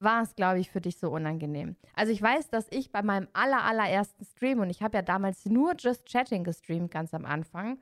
war 0.03 0.21
es, 0.21 0.35
glaube 0.35 0.59
ich, 0.59 0.69
für 0.69 0.81
dich 0.81 0.97
so 0.97 1.09
unangenehm. 1.09 1.77
Also 1.93 2.11
ich 2.11 2.21
weiß, 2.21 2.49
dass 2.49 2.67
ich 2.71 2.91
bei 2.91 3.01
meinem 3.01 3.29
aller, 3.31 3.63
allerersten 3.63 4.25
Stream, 4.25 4.59
und 4.59 4.69
ich 4.69 4.83
habe 4.83 4.97
ja 4.97 5.01
damals 5.01 5.45
nur 5.45 5.75
Just 5.77 6.05
Chatting 6.07 6.43
gestreamt, 6.43 6.91
ganz 6.91 7.13
am 7.13 7.23
Anfang, 7.23 7.79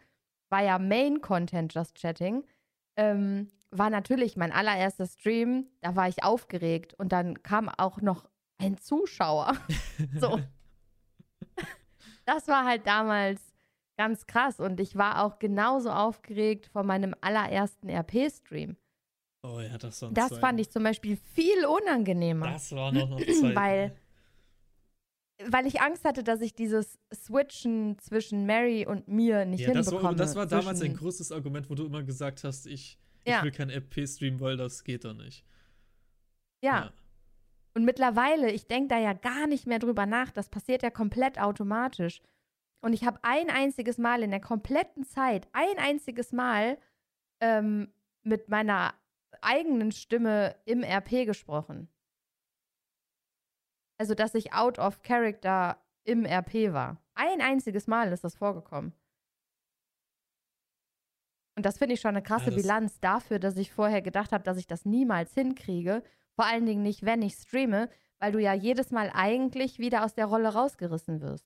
war 0.52 0.62
ja 0.62 0.78
Main-Content 0.78 1.74
Just 1.74 1.96
Chatting, 1.96 2.44
ähm, 2.96 3.48
war 3.72 3.90
natürlich 3.90 4.38
mein 4.38 4.52
allererster 4.52 5.08
Stream, 5.08 5.66
da 5.82 5.96
war 5.96 6.08
ich 6.08 6.24
aufgeregt 6.24 6.94
und 6.94 7.12
dann 7.12 7.42
kam 7.42 7.70
auch 7.70 8.02
noch 8.02 8.30
ein 8.66 8.78
Zuschauer. 8.78 9.53
so. 10.20 10.39
Das 12.26 12.47
war 12.47 12.66
halt 12.66 12.88
damals 12.88 13.41
ganz 13.97 14.26
krass 14.26 14.59
und 14.59 14.80
ich 14.80 14.95
war 14.95 15.24
auch 15.24 15.39
genauso 15.39 15.89
aufgeregt 15.91 16.68
vor 16.68 16.84
meinem 16.84 17.14
allerersten 17.22 17.89
RP-Stream. 17.89 18.78
Oh 19.43 19.59
ja, 19.59 19.78
das 19.78 20.01
war 20.01 20.11
Das 20.11 20.38
fand 20.39 20.59
ich 20.59 20.70
zum 20.72 20.84
Beispiel 20.84 21.18
viel 21.18 21.66
unangenehmer. 21.66 22.51
Das 22.53 22.72
war 22.72 22.91
noch 22.91 23.09
noch 23.09 23.20
Zeit. 23.20 23.28
weil, 23.55 23.95
weil 25.45 25.68
ich 25.68 25.82
Angst 25.82 26.05
hatte, 26.05 26.24
dass 26.24 26.39
ich 26.39 26.55
dieses 26.55 26.97
Switchen 27.14 27.99
zwischen 27.99 28.45
Mary 28.45 28.86
und 28.88 29.09
mir 29.09 29.43
nicht 29.45 29.59
ja, 29.61 29.74
das 29.74 29.88
hinbekomme. 29.88 30.03
war, 30.03 30.16
das 30.16 30.36
war 30.36 30.45
damals 30.47 30.82
ein 30.82 30.95
großes 30.95 31.32
Argument, 31.34 31.70
wo 31.70 31.76
du 31.76 31.86
immer 31.86 32.03
gesagt 32.03 32.45
hast, 32.45 32.66
ich, 32.68 32.97
ich 33.26 33.32
Ja. 33.34 33.43
will 33.43 33.51
kein 33.51 33.70
RP 33.70 34.07
streamen, 34.07 34.39
weil 34.39 34.55
das 34.55 34.84
geht 34.86 35.03
da 35.03 35.14
nicht. 35.14 35.43
Ja. 36.64 36.93
Und 37.76 37.86
mittlerweile, 37.86 38.52
ich 38.52 38.68
denke 38.68 38.90
da 38.90 39.00
ja 39.00 39.14
gar 39.14 39.48
nicht 39.48 39.66
mehr 39.66 39.80
drüber 39.80 40.06
nach. 40.06 40.32
Das 40.32 40.50
passiert 40.50 40.84
ja 40.84 40.92
komplett 40.92 41.40
automatisch. 41.40 42.22
Und 42.82 42.94
ich 42.94 43.06
habe 43.06 43.20
ein 43.24 43.50
einziges 43.50 43.98
Mal 43.98 44.24
in 44.24 44.30
der 44.30 44.42
kompletten 44.42 45.04
Zeit, 45.06 45.48
ein 45.54 45.78
einziges 45.78 46.32
Mal 46.32 46.78
ähm, 47.40 47.94
mit 48.24 48.50
meiner 48.50 48.94
eigenen 49.42 49.92
Stimme 49.92 50.56
im 50.66 50.84
RP 50.84 51.26
gesprochen. 51.26 51.90
Also, 53.98 54.16
dass 54.16 54.36
ich 54.36 54.54
out 54.54 54.80
of 54.80 55.02
character 55.02 55.82
im 56.04 56.26
RP 56.26 56.74
war. 56.74 57.02
Ein 57.16 57.42
einziges 57.42 57.88
Mal 57.88 58.12
ist 58.12 58.24
das 58.24 58.36
vorgekommen. 58.36 58.94
Und 61.56 61.66
das 61.66 61.78
finde 61.78 61.94
ich 61.94 62.02
schon 62.02 62.10
eine 62.10 62.24
krasse 62.24 62.50
Ja, 62.50 62.56
Bilanz 62.56 63.00
dafür, 63.00 63.40
dass 63.40 63.58
ich 63.58 63.72
vorher 63.72 64.02
gedacht 64.02 64.32
habe, 64.32 64.44
dass 64.44 64.58
ich 64.58 64.68
das 64.68 64.86
niemals 64.86 65.34
hinkriege. 65.34 66.04
Vor 66.36 66.46
allen 66.46 66.66
Dingen 66.66 66.84
nicht, 66.84 67.04
wenn 67.04 67.22
ich 67.22 67.34
streame, 67.34 67.90
weil 68.20 68.32
du 68.32 68.40
ja 68.40 68.54
jedes 68.54 68.92
Mal 68.92 69.12
eigentlich 69.14 69.80
wieder 69.80 70.04
aus 70.04 70.14
der 70.14 70.26
Rolle 70.26 70.50
rausgerissen 70.50 71.22
wirst. 71.22 71.46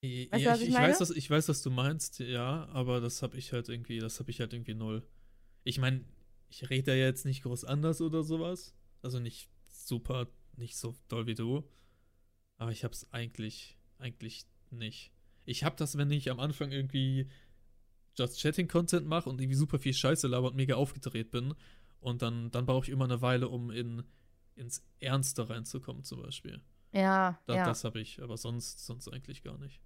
Ja, 0.00 0.30
Weißt 0.30 0.44
du, 0.44 0.50
was 0.50 0.60
ich, 0.60 0.68
ich 0.68 0.74
ich, 0.74 0.80
weiß, 0.80 1.00
was, 1.00 1.10
ich 1.10 1.30
weiß, 1.30 1.48
was 1.48 1.62
du 1.62 1.70
meinst, 1.70 2.20
ja, 2.20 2.66
aber 2.68 3.00
das 3.00 3.22
habe 3.22 3.36
ich 3.36 3.52
halt 3.52 3.68
irgendwie, 3.68 3.98
das 3.98 4.20
habe 4.20 4.30
ich 4.30 4.38
halt 4.40 4.52
irgendwie 4.52 4.74
null. 4.74 5.02
Ich 5.64 5.78
meine, 5.78 6.04
ich 6.48 6.70
rede 6.70 6.96
ja 6.96 7.06
jetzt 7.06 7.24
nicht 7.24 7.42
groß 7.42 7.64
anders 7.64 8.00
oder 8.00 8.22
sowas. 8.22 8.74
Also 9.02 9.18
nicht 9.18 9.48
super, 9.68 10.28
nicht 10.56 10.76
so 10.76 10.94
doll 11.08 11.26
wie 11.26 11.34
du. 11.34 11.68
Aber 12.56 12.70
ich 12.70 12.84
hab's 12.84 13.12
eigentlich, 13.12 13.76
eigentlich 13.98 14.46
nicht. 14.70 15.12
Ich 15.44 15.64
hab 15.64 15.76
das, 15.76 15.96
wenn 15.96 16.10
ich 16.10 16.30
am 16.30 16.40
Anfang 16.40 16.72
irgendwie 16.72 17.28
Just 18.16 18.40
Chatting 18.40 18.68
Content 18.68 19.06
mache 19.06 19.30
und 19.30 19.40
irgendwie 19.40 19.56
super 19.56 19.78
viel 19.78 19.94
Scheiße 19.94 20.26
laber 20.26 20.48
und 20.48 20.56
mega 20.56 20.74
aufgedreht 20.74 21.30
bin. 21.30 21.54
Und 22.00 22.22
dann, 22.22 22.50
dann 22.50 22.66
brauche 22.66 22.86
ich 22.86 22.90
immer 22.90 23.04
eine 23.04 23.22
Weile, 23.22 23.48
um 23.48 23.70
in, 23.70 24.04
ins 24.54 24.84
Ernste 25.00 25.48
reinzukommen, 25.48 26.04
zum 26.04 26.22
Beispiel. 26.22 26.60
Ja, 26.92 27.38
Da, 27.46 27.56
ja. 27.56 27.66
Das 27.66 27.84
habe 27.84 28.00
ich, 28.00 28.22
aber 28.22 28.36
sonst, 28.36 28.86
sonst 28.86 29.08
eigentlich 29.08 29.42
gar 29.42 29.58
nicht. 29.58 29.82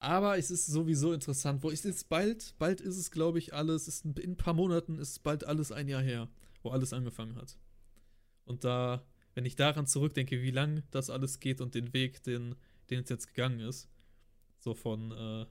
Aber 0.00 0.38
es 0.38 0.50
ist 0.50 0.66
sowieso 0.66 1.12
interessant, 1.12 1.62
wo 1.62 1.70
ist 1.70 1.84
es 1.84 2.04
bald, 2.04 2.54
bald 2.58 2.80
ist 2.80 2.96
es, 2.96 3.10
glaube 3.10 3.38
ich, 3.38 3.52
alles, 3.52 3.88
ist, 3.88 4.04
in 4.04 4.16
ein 4.16 4.36
paar 4.36 4.54
Monaten 4.54 4.98
ist 4.98 5.22
bald 5.24 5.44
alles 5.44 5.72
ein 5.72 5.88
Jahr 5.88 6.02
her, 6.02 6.28
wo 6.62 6.70
alles 6.70 6.92
angefangen 6.92 7.34
hat. 7.34 7.58
Und 8.44 8.62
da, 8.62 9.04
wenn 9.34 9.44
ich 9.44 9.56
daran 9.56 9.86
zurückdenke, 9.86 10.40
wie 10.40 10.52
lang 10.52 10.84
das 10.92 11.10
alles 11.10 11.40
geht 11.40 11.60
und 11.60 11.74
den 11.74 11.92
Weg, 11.92 12.22
den, 12.22 12.54
den 12.90 13.02
es 13.02 13.08
jetzt 13.08 13.28
gegangen 13.28 13.60
ist, 13.60 13.88
so 14.60 14.72
von, 14.72 15.10
äh, 15.10 15.46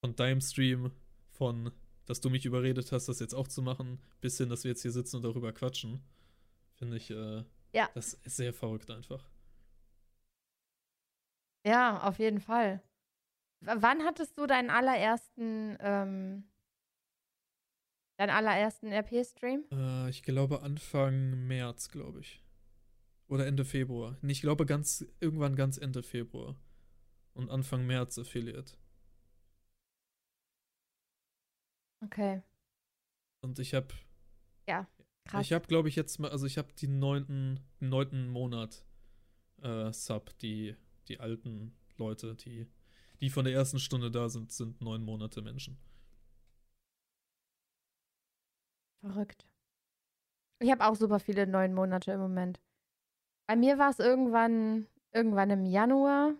von 0.00 0.16
deinem 0.16 0.40
Stream, 0.40 0.90
von, 1.30 1.72
dass 2.06 2.20
du 2.20 2.30
mich 2.30 2.44
überredet 2.46 2.92
hast, 2.92 3.06
das 3.08 3.20
jetzt 3.20 3.34
auch 3.34 3.48
zu 3.48 3.62
machen, 3.62 4.00
bis 4.20 4.36
hin, 4.38 4.48
dass 4.48 4.64
wir 4.64 4.70
jetzt 4.70 4.82
hier 4.82 4.92
sitzen 4.92 5.16
und 5.16 5.22
darüber 5.22 5.52
quatschen, 5.52 6.02
finde 6.74 6.96
ich, 6.96 7.10
äh, 7.10 7.44
Ja. 7.72 7.88
das 7.94 8.14
ist 8.14 8.36
sehr 8.36 8.52
verrückt 8.52 8.90
einfach. 8.90 9.28
Ja, 11.66 12.02
auf 12.06 12.18
jeden 12.18 12.40
Fall. 12.40 12.82
W 13.60 13.72
wann 13.76 14.02
hattest 14.04 14.36
du 14.38 14.46
deinen 14.46 14.68
allerersten, 14.68 15.76
ähm, 15.80 16.44
deinen 18.18 18.30
allerersten 18.30 18.92
RP-Stream? 18.92 19.64
Äh, 19.72 20.10
ich 20.10 20.22
glaube 20.22 20.60
Anfang 20.62 21.46
März, 21.46 21.88
glaube 21.88 22.20
ich. 22.20 22.42
Oder 23.28 23.46
Ende 23.46 23.64
Februar. 23.64 24.18
Nee, 24.20 24.32
ich 24.32 24.42
glaube 24.42 24.66
ganz, 24.66 25.06
irgendwann 25.20 25.56
ganz 25.56 25.78
Ende 25.78 26.02
Februar. 26.02 26.56
Und 27.32 27.50
Anfang 27.50 27.86
März 27.86 28.18
Affiliate. 28.18 28.74
Okay, 32.04 32.42
Und 33.42 33.58
ich 33.58 33.74
habe, 33.74 33.88
krass. 35.26 35.46
ich 35.46 35.52
habe, 35.52 35.66
glaube 35.66 35.88
ich, 35.88 35.96
jetzt 35.96 36.18
mal, 36.18 36.30
also 36.30 36.46
ich 36.46 36.58
habe 36.58 36.72
die 36.74 36.88
neunten, 36.88 37.60
neunten 37.80 38.28
Monat 38.28 38.84
äh, 39.62 39.92
Sub, 39.92 40.36
die, 40.38 40.76
die 41.08 41.20
alten 41.20 41.74
Leute, 41.96 42.34
die, 42.34 42.66
die 43.20 43.30
von 43.30 43.44
der 43.44 43.54
ersten 43.54 43.78
Stunde 43.78 44.10
da 44.10 44.28
sind, 44.28 44.52
sind 44.52 44.80
neun 44.80 45.02
Monate 45.02 45.42
Menschen. 45.42 45.78
Verrückt. 49.00 49.46
Ich 50.60 50.70
habe 50.70 50.84
auch 50.86 50.96
super 50.96 51.20
viele 51.20 51.46
neun 51.46 51.74
Monate 51.74 52.12
im 52.12 52.20
Moment. 52.20 52.60
Bei 53.46 53.56
mir 53.56 53.78
war 53.78 53.90
es 53.90 53.98
irgendwann, 53.98 54.86
irgendwann 55.12 55.50
im 55.50 55.66
Januar. 55.66 56.34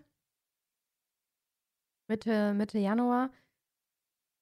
Mitte, 2.07 2.53
Mitte 2.53 2.79
Januar. 2.79 3.31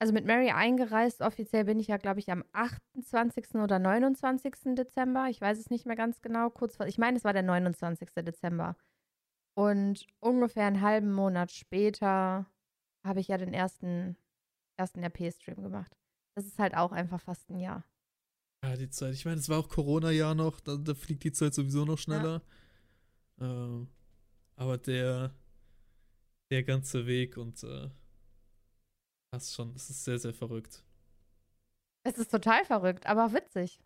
Also 0.04 0.12
mit 0.12 0.26
Mary 0.26 0.50
eingereist. 0.50 1.22
Offiziell 1.22 1.64
bin 1.64 1.80
ich 1.80 1.88
ja, 1.88 1.96
glaube 1.96 2.20
ich, 2.20 2.30
am 2.30 2.44
28. 2.52 3.56
oder 3.56 3.80
29. 3.80 4.76
Dezember. 4.76 5.28
Ich 5.30 5.40
weiß 5.40 5.58
es 5.58 5.70
nicht 5.70 5.86
mehr 5.86 5.96
ganz 5.96 6.22
genau. 6.22 6.50
Kurz 6.50 6.76
vor, 6.76 6.88
ich 6.88 6.98
meine, 6.98 7.16
es 7.16 7.24
war 7.24 7.32
der 7.32 7.42
29. 7.42 8.10
Dezember. 8.16 8.76
Und 9.54 10.06
ungefähr 10.20 10.66
einen 10.66 10.82
halben 10.82 11.14
Monat 11.14 11.54
später 11.54 12.48
habe 13.06 13.22
ich 13.22 13.30
ja 13.30 13.38
den 13.38 13.54
ersten, 13.54 14.18
ersten 14.76 15.02
RP-Stream 15.02 15.64
gemacht. 15.64 15.98
Das 16.36 16.48
ist 16.48 16.60
halt 16.60 16.76
auch 16.76 16.92
einfach 16.92 17.22
fast 17.22 17.50
ein 17.50 17.60
Jahr. 17.60 17.86
Ja, 18.62 18.76
die 18.76 18.90
Zeit. 18.90 19.14
Ich 19.14 19.24
meine, 19.24 19.40
es 19.40 19.48
war 19.48 19.60
auch 19.60 19.70
Corona-Jahr 19.70 20.36
noch, 20.36 20.60
da, 20.60 20.76
da 20.76 20.96
fliegt 20.96 21.24
die 21.24 21.32
Zeit 21.32 21.54
sowieso 21.54 21.86
noch 21.86 21.98
schneller. 21.98 22.42
Ähm, 23.40 23.88
aber 24.58 24.78
der, 24.78 25.34
der 26.52 26.64
ganze 26.64 27.06
Weg 27.06 27.38
und 27.38 27.64
äh, 27.64 27.90
das 29.34 29.46
ist 29.46 29.56
schon, 29.56 29.74
das 29.74 29.90
ist 29.90 30.04
sehr, 30.04 30.20
sehr 30.20 30.34
verrückt. 30.34 30.84
Es 32.04 32.18
ist 32.18 32.30
total 32.30 32.64
verrückt, 32.66 33.08
aber 33.08 33.34
witzig. 33.34 33.80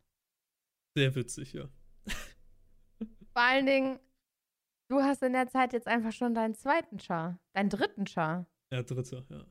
Sehr 0.95 1.15
witzig, 1.15 1.53
ja. 1.53 1.69
Vor 3.33 3.41
allen 3.41 3.65
Dingen, 3.65 3.99
du 4.89 5.01
hast 5.01 5.23
in 5.23 5.33
der 5.33 5.47
Zeit 5.47 5.71
jetzt 5.71 5.87
einfach 5.87 6.11
schon 6.11 6.35
deinen 6.35 6.53
zweiten 6.53 6.99
Char, 6.99 7.39
deinen 7.53 7.69
dritten 7.69 8.05
Char. 8.05 8.45
Ja, 8.71 8.83
dritter, 8.83 9.25
ja. 9.29 9.45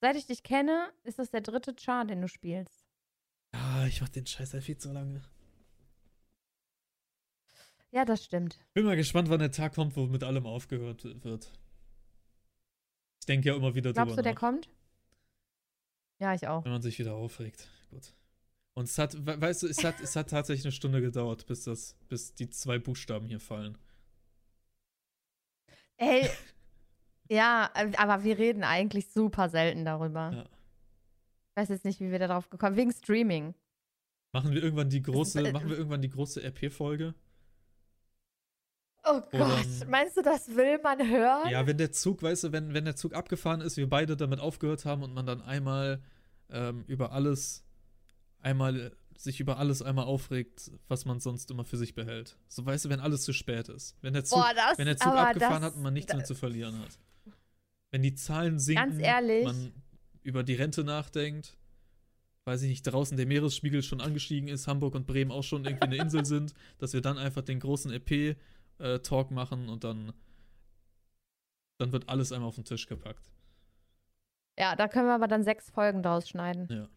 Seit 0.00 0.16
ich 0.16 0.26
dich 0.26 0.42
kenne, 0.42 0.90
ist 1.02 1.18
das 1.18 1.30
der 1.30 1.40
dritte 1.42 1.74
Char, 1.78 2.06
den 2.06 2.22
du 2.22 2.28
spielst. 2.28 2.86
Ja, 3.52 3.86
ich 3.86 4.00
mach 4.00 4.08
den 4.08 4.26
Scheiß 4.26 4.54
halt 4.54 4.64
viel 4.64 4.78
zu 4.78 4.92
lange. 4.92 5.22
Ja, 7.90 8.04
das 8.04 8.24
stimmt. 8.24 8.58
Bin 8.72 8.84
mal 8.86 8.96
gespannt, 8.96 9.28
wann 9.28 9.40
der 9.40 9.52
Tag 9.52 9.74
kommt, 9.74 9.96
wo 9.96 10.06
mit 10.06 10.22
allem 10.22 10.46
aufgehört 10.46 11.04
wird. 11.24 11.52
Ich 13.26 13.34
denke 13.34 13.48
ja 13.48 13.56
immer 13.56 13.74
wieder 13.74 13.92
Glaubst 13.92 14.12
drüber 14.12 14.22
du, 14.22 14.22
der 14.22 14.34
nach, 14.34 14.40
kommt? 14.40 14.68
Ja, 16.20 16.32
ich 16.32 16.46
auch. 16.46 16.64
wenn 16.64 16.70
man 16.70 16.80
sich 16.80 16.96
wieder 17.00 17.16
aufregt. 17.16 17.68
Gut. 17.90 18.14
Und 18.74 18.84
es 18.84 18.96
hat, 18.98 19.26
we- 19.26 19.40
weißt 19.40 19.64
du, 19.64 19.66
es 19.66 19.82
hat, 19.82 19.98
es 19.98 20.14
hat 20.14 20.30
tatsächlich 20.30 20.64
eine 20.64 20.70
Stunde 20.70 21.00
gedauert, 21.00 21.44
bis 21.46 21.64
das, 21.64 21.96
bis 22.08 22.36
die 22.36 22.48
zwei 22.50 22.78
Buchstaben 22.78 23.26
hier 23.26 23.40
fallen. 23.40 23.78
Ey, 25.96 26.30
ja, 27.28 27.68
äh, 27.74 27.90
aber 27.96 28.22
wir 28.22 28.38
reden 28.38 28.62
eigentlich 28.62 29.08
super 29.10 29.48
selten 29.48 29.84
darüber. 29.84 30.30
Ja. 30.32 30.42
Ich 30.44 31.56
weiß 31.62 31.70
jetzt 31.70 31.84
nicht, 31.84 31.98
wie 31.98 32.12
wir 32.12 32.20
da 32.20 32.28
drauf 32.28 32.48
gekommen 32.48 32.76
Wegen 32.76 32.92
Streaming. 32.92 33.54
Machen 34.32 34.52
wir 34.52 34.62
irgendwann 34.62 34.88
die 34.88 35.02
große, 35.02 35.50
machen 35.50 35.68
wir 35.68 35.76
irgendwann 35.78 36.02
die 36.02 36.10
große 36.10 36.44
RP-Folge? 36.44 37.12
Oh 39.08 39.22
Oder- 39.32 39.38
Gott, 39.38 39.88
meinst 39.88 40.16
du, 40.16 40.22
das 40.22 40.48
will 40.48 40.78
man 40.82 40.98
hören? 41.08 41.48
Ja, 41.50 41.66
wenn 41.66 41.78
der 41.78 41.92
Zug, 41.92 42.22
weißt 42.22 42.44
du, 42.44 42.52
wenn, 42.52 42.74
wenn 42.74 42.84
der 42.84 42.96
Zug 42.96 43.14
abgefahren 43.14 43.60
ist, 43.60 43.76
wir 43.76 43.88
beide 43.88 44.16
damit 44.16 44.40
aufgehört 44.40 44.84
haben 44.84 45.02
und 45.02 45.14
man 45.14 45.26
dann 45.26 45.40
einmal 45.42 46.02
ähm, 46.50 46.84
über 46.86 47.12
alles, 47.12 47.64
einmal 48.40 48.80
äh, 48.80 48.90
sich 49.16 49.40
über 49.40 49.58
alles 49.58 49.80
einmal 49.82 50.04
aufregt, 50.06 50.70
was 50.88 51.04
man 51.04 51.20
sonst 51.20 51.50
immer 51.50 51.64
für 51.64 51.76
sich 51.76 51.94
behält. 51.94 52.36
So 52.48 52.66
weißt 52.66 52.84
du, 52.84 52.88
wenn 52.88 53.00
alles 53.00 53.22
zu 53.22 53.32
spät 53.32 53.68
ist. 53.68 53.96
Wenn 54.02 54.12
der 54.14 54.24
Zug, 54.24 54.38
Boah, 54.38 54.52
das, 54.54 54.78
wenn 54.78 54.86
der 54.86 54.96
Zug 54.96 55.12
abgefahren 55.12 55.62
das, 55.62 55.70
hat 55.70 55.76
und 55.76 55.82
man 55.82 55.94
nichts 55.94 56.10
da- 56.10 56.16
mehr 56.16 56.26
zu 56.26 56.34
verlieren 56.34 56.78
hat. 56.80 56.98
wenn 57.92 58.02
die 58.02 58.14
Zahlen 58.14 58.58
sinken, 58.58 58.90
Ganz 58.90 59.02
ehrlich. 59.02 59.44
man 59.44 59.72
über 60.22 60.42
die 60.42 60.54
Rente 60.54 60.82
nachdenkt, 60.84 61.56
weiß 62.44 62.62
ich 62.62 62.68
nicht, 62.68 62.82
draußen 62.82 63.16
der 63.16 63.26
Meeresspiegel 63.26 63.82
schon 63.82 64.00
angestiegen 64.00 64.48
ist, 64.48 64.66
Hamburg 64.68 64.94
und 64.94 65.06
Bremen 65.06 65.30
auch 65.32 65.42
schon 65.42 65.64
irgendwie 65.64 65.84
eine 65.86 65.96
Insel 65.96 66.24
sind, 66.24 66.52
dass 66.78 66.92
wir 66.92 67.00
dann 67.00 67.18
einfach 67.18 67.42
den 67.42 67.58
großen 67.60 67.90
EP-Talk 68.78 69.30
machen 69.30 69.68
und 69.68 69.84
dann, 69.84 70.12
dann 71.78 71.92
wird 71.92 72.08
alles 72.08 72.32
einmal 72.32 72.48
auf 72.48 72.54
den 72.54 72.64
Tisch 72.64 72.86
gepackt. 72.86 73.30
Ja, 74.58 74.74
da 74.74 74.88
können 74.88 75.06
wir 75.06 75.14
aber 75.14 75.28
dann 75.28 75.42
sechs 75.42 75.70
Folgen 75.70 76.02
draus 76.02 76.28
schneiden. 76.28 76.68
Ja. 76.70 76.88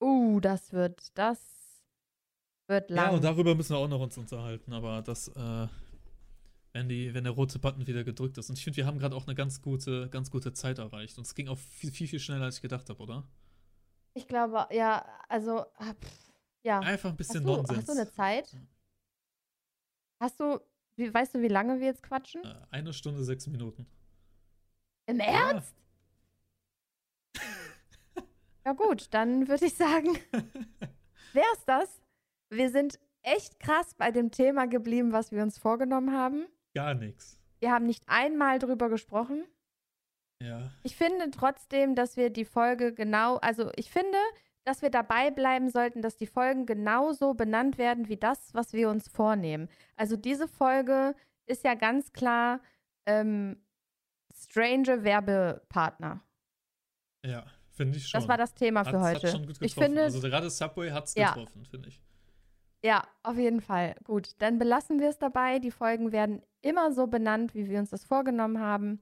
Uh, 0.00 0.40
das 0.40 0.72
wird, 0.72 1.16
das 1.16 1.38
wird 2.66 2.90
lang. 2.90 3.06
Ja, 3.06 3.10
und 3.12 3.24
darüber 3.24 3.54
müssen 3.54 3.74
wir 3.74 3.78
auch 3.78 3.88
noch 3.88 4.00
uns 4.00 4.18
unterhalten, 4.18 4.72
aber 4.72 5.02
das, 5.02 5.28
äh, 5.28 5.68
wenn, 6.72 6.88
die, 6.88 7.14
wenn 7.14 7.24
der 7.24 7.32
rote 7.32 7.58
Button 7.58 7.86
wieder 7.86 8.04
gedrückt 8.04 8.38
ist. 8.38 8.50
Und 8.50 8.58
ich 8.58 8.64
finde, 8.64 8.76
wir 8.76 8.86
haben 8.86 8.98
gerade 8.98 9.14
auch 9.14 9.26
eine 9.26 9.34
ganz 9.34 9.62
gute, 9.62 10.08
ganz 10.08 10.30
gute 10.30 10.52
Zeit 10.52 10.78
erreicht. 10.78 11.18
Und 11.18 11.26
es 11.26 11.34
ging 11.34 11.48
auch 11.48 11.58
viel, 11.58 11.90
viel, 11.92 12.08
viel 12.08 12.20
schneller, 12.20 12.44
als 12.44 12.56
ich 12.56 12.62
gedacht 12.62 12.88
habe, 12.88 13.00
oder? 13.02 13.24
ich 14.18 14.26
glaube, 14.26 14.66
ja, 14.70 15.04
also, 15.28 15.60
ah, 15.76 15.94
pff, 15.94 16.32
ja. 16.62 16.80
Einfach 16.80 17.10
ein 17.10 17.16
bisschen 17.16 17.40
hast, 17.40 17.46
du, 17.46 17.56
Nonsens. 17.56 17.78
hast 17.78 17.88
du 17.88 17.92
eine 17.92 18.10
Zeit? 18.10 18.56
Ja. 20.20 20.24
Hast 20.26 20.40
du, 20.40 20.60
wie, 20.96 21.12
weißt 21.12 21.34
du, 21.34 21.42
wie 21.42 21.48
lange 21.48 21.80
wir 21.80 21.86
jetzt 21.86 22.02
quatschen? 22.02 22.44
Äh, 22.44 22.54
Eine 22.70 22.92
Stunde, 22.92 23.22
sechs 23.24 23.46
Minuten. 23.46 23.86
Im 25.06 25.20
Ernst? 25.20 25.74
Ja 28.66 28.74
gut, 28.74 29.14
dann 29.14 29.48
würde 29.48 29.64
ich 29.64 29.74
sagen, 29.74 30.18
wär's 31.32 31.64
das. 31.64 32.02
Wir 32.50 32.70
sind 32.70 32.98
echt 33.22 33.58
krass 33.60 33.94
bei 33.94 34.10
dem 34.10 34.30
Thema 34.30 34.66
geblieben, 34.66 35.12
was 35.12 35.32
wir 35.32 35.42
uns 35.42 35.58
vorgenommen 35.58 36.12
haben. 36.12 36.46
Gar 36.74 36.92
nichts. 36.94 37.40
Wir 37.60 37.72
haben 37.72 37.86
nicht 37.86 38.04
einmal 38.06 38.58
drüber 38.58 38.90
gesprochen. 38.90 39.46
Ja. 40.42 40.70
Ich 40.82 40.96
finde 40.96 41.30
trotzdem, 41.30 41.94
dass 41.94 42.18
wir 42.18 42.28
die 42.28 42.44
Folge 42.44 42.92
genau, 42.92 43.36
also 43.36 43.72
ich 43.76 43.90
finde, 43.90 44.18
dass 44.64 44.82
wir 44.82 44.90
dabei 44.90 45.30
bleiben 45.30 45.70
sollten, 45.70 46.02
dass 46.02 46.16
die 46.16 46.26
Folgen 46.26 46.66
genauso 46.66 47.34
benannt 47.34 47.78
werden 47.78 48.08
wie 48.08 48.16
das, 48.16 48.52
was 48.54 48.72
wir 48.72 48.90
uns 48.90 49.08
vornehmen. 49.08 49.68
Also 49.96 50.16
diese 50.16 50.46
Folge 50.48 51.14
ist 51.46 51.64
ja 51.64 51.74
ganz 51.74 52.12
klar 52.12 52.60
ähm, 53.06 53.56
Strange 54.34 55.04
Werbepartner. 55.04 56.20
Ja, 57.24 57.44
finde 57.70 57.98
ich 57.98 58.06
schon. 58.08 58.20
Das 58.20 58.28
war 58.28 58.36
das 58.36 58.54
Thema 58.54 58.84
für 58.84 59.00
Hat's- 59.00 59.22
heute. 59.24 59.32
Hat 59.32 59.56
ich 59.62 59.74
finde, 59.74 60.02
also 60.02 60.20
gerade 60.20 60.50
Subway 60.50 60.90
hat's 60.90 61.14
Ja. 61.14 61.32
getroffen, 61.32 61.64
finde 61.64 61.88
ich. 61.88 62.00
ja, 62.84 63.02
auf 63.22 63.36
jeden 63.36 63.60
Fall. 63.60 63.94
Gut, 64.04 64.34
dann 64.38 64.58
belassen 64.58 65.00
wir 65.00 65.08
es 65.08 65.18
dabei. 65.18 65.58
Die 65.58 65.70
Folgen 65.70 66.12
werden 66.12 66.42
immer 66.60 66.92
so 66.92 67.06
benannt, 67.06 67.54
wie 67.54 67.68
wir 67.68 67.78
uns 67.78 67.90
das 67.90 68.04
vorgenommen 68.04 68.60
haben. 68.60 69.00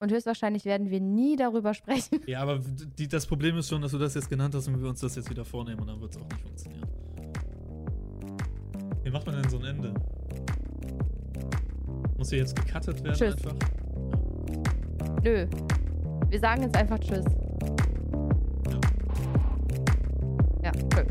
Und 0.00 0.12
höchstwahrscheinlich 0.12 0.64
werden 0.64 0.90
wir 0.90 1.00
nie 1.00 1.36
darüber 1.36 1.72
sprechen. 1.72 2.20
Ja, 2.26 2.40
aber 2.40 2.60
die, 2.98 3.08
das 3.08 3.26
Problem 3.26 3.56
ist 3.56 3.68
schon, 3.68 3.80
dass 3.80 3.92
du 3.92 3.98
das 3.98 4.14
jetzt 4.14 4.28
genannt 4.28 4.54
hast 4.54 4.68
und 4.68 4.80
wir 4.80 4.88
uns 4.88 5.00
das 5.00 5.16
jetzt 5.16 5.30
wieder 5.30 5.44
vornehmen 5.44 5.80
und 5.80 5.86
dann 5.86 6.00
wird 6.00 6.10
es 6.10 6.20
auch 6.20 6.28
nicht 6.28 6.40
funktionieren. 6.40 6.84
Wie 9.02 9.10
macht 9.10 9.26
man 9.26 9.40
denn 9.40 9.50
so 9.50 9.58
ein 9.58 9.64
Ende? 9.64 9.94
Muss 12.16 12.30
hier 12.30 12.38
jetzt 12.38 12.56
gecuttet 12.56 13.02
werden 13.04 13.16
tschüss. 13.16 13.34
einfach? 13.34 13.54
Nö. 15.22 15.46
Wir 16.28 16.40
sagen 16.40 16.62
jetzt 16.62 16.76
einfach 16.76 16.98
Tschüss. 16.98 17.24
Ja, 18.70 18.80
ja 20.64 20.72
cool. 20.96 21.06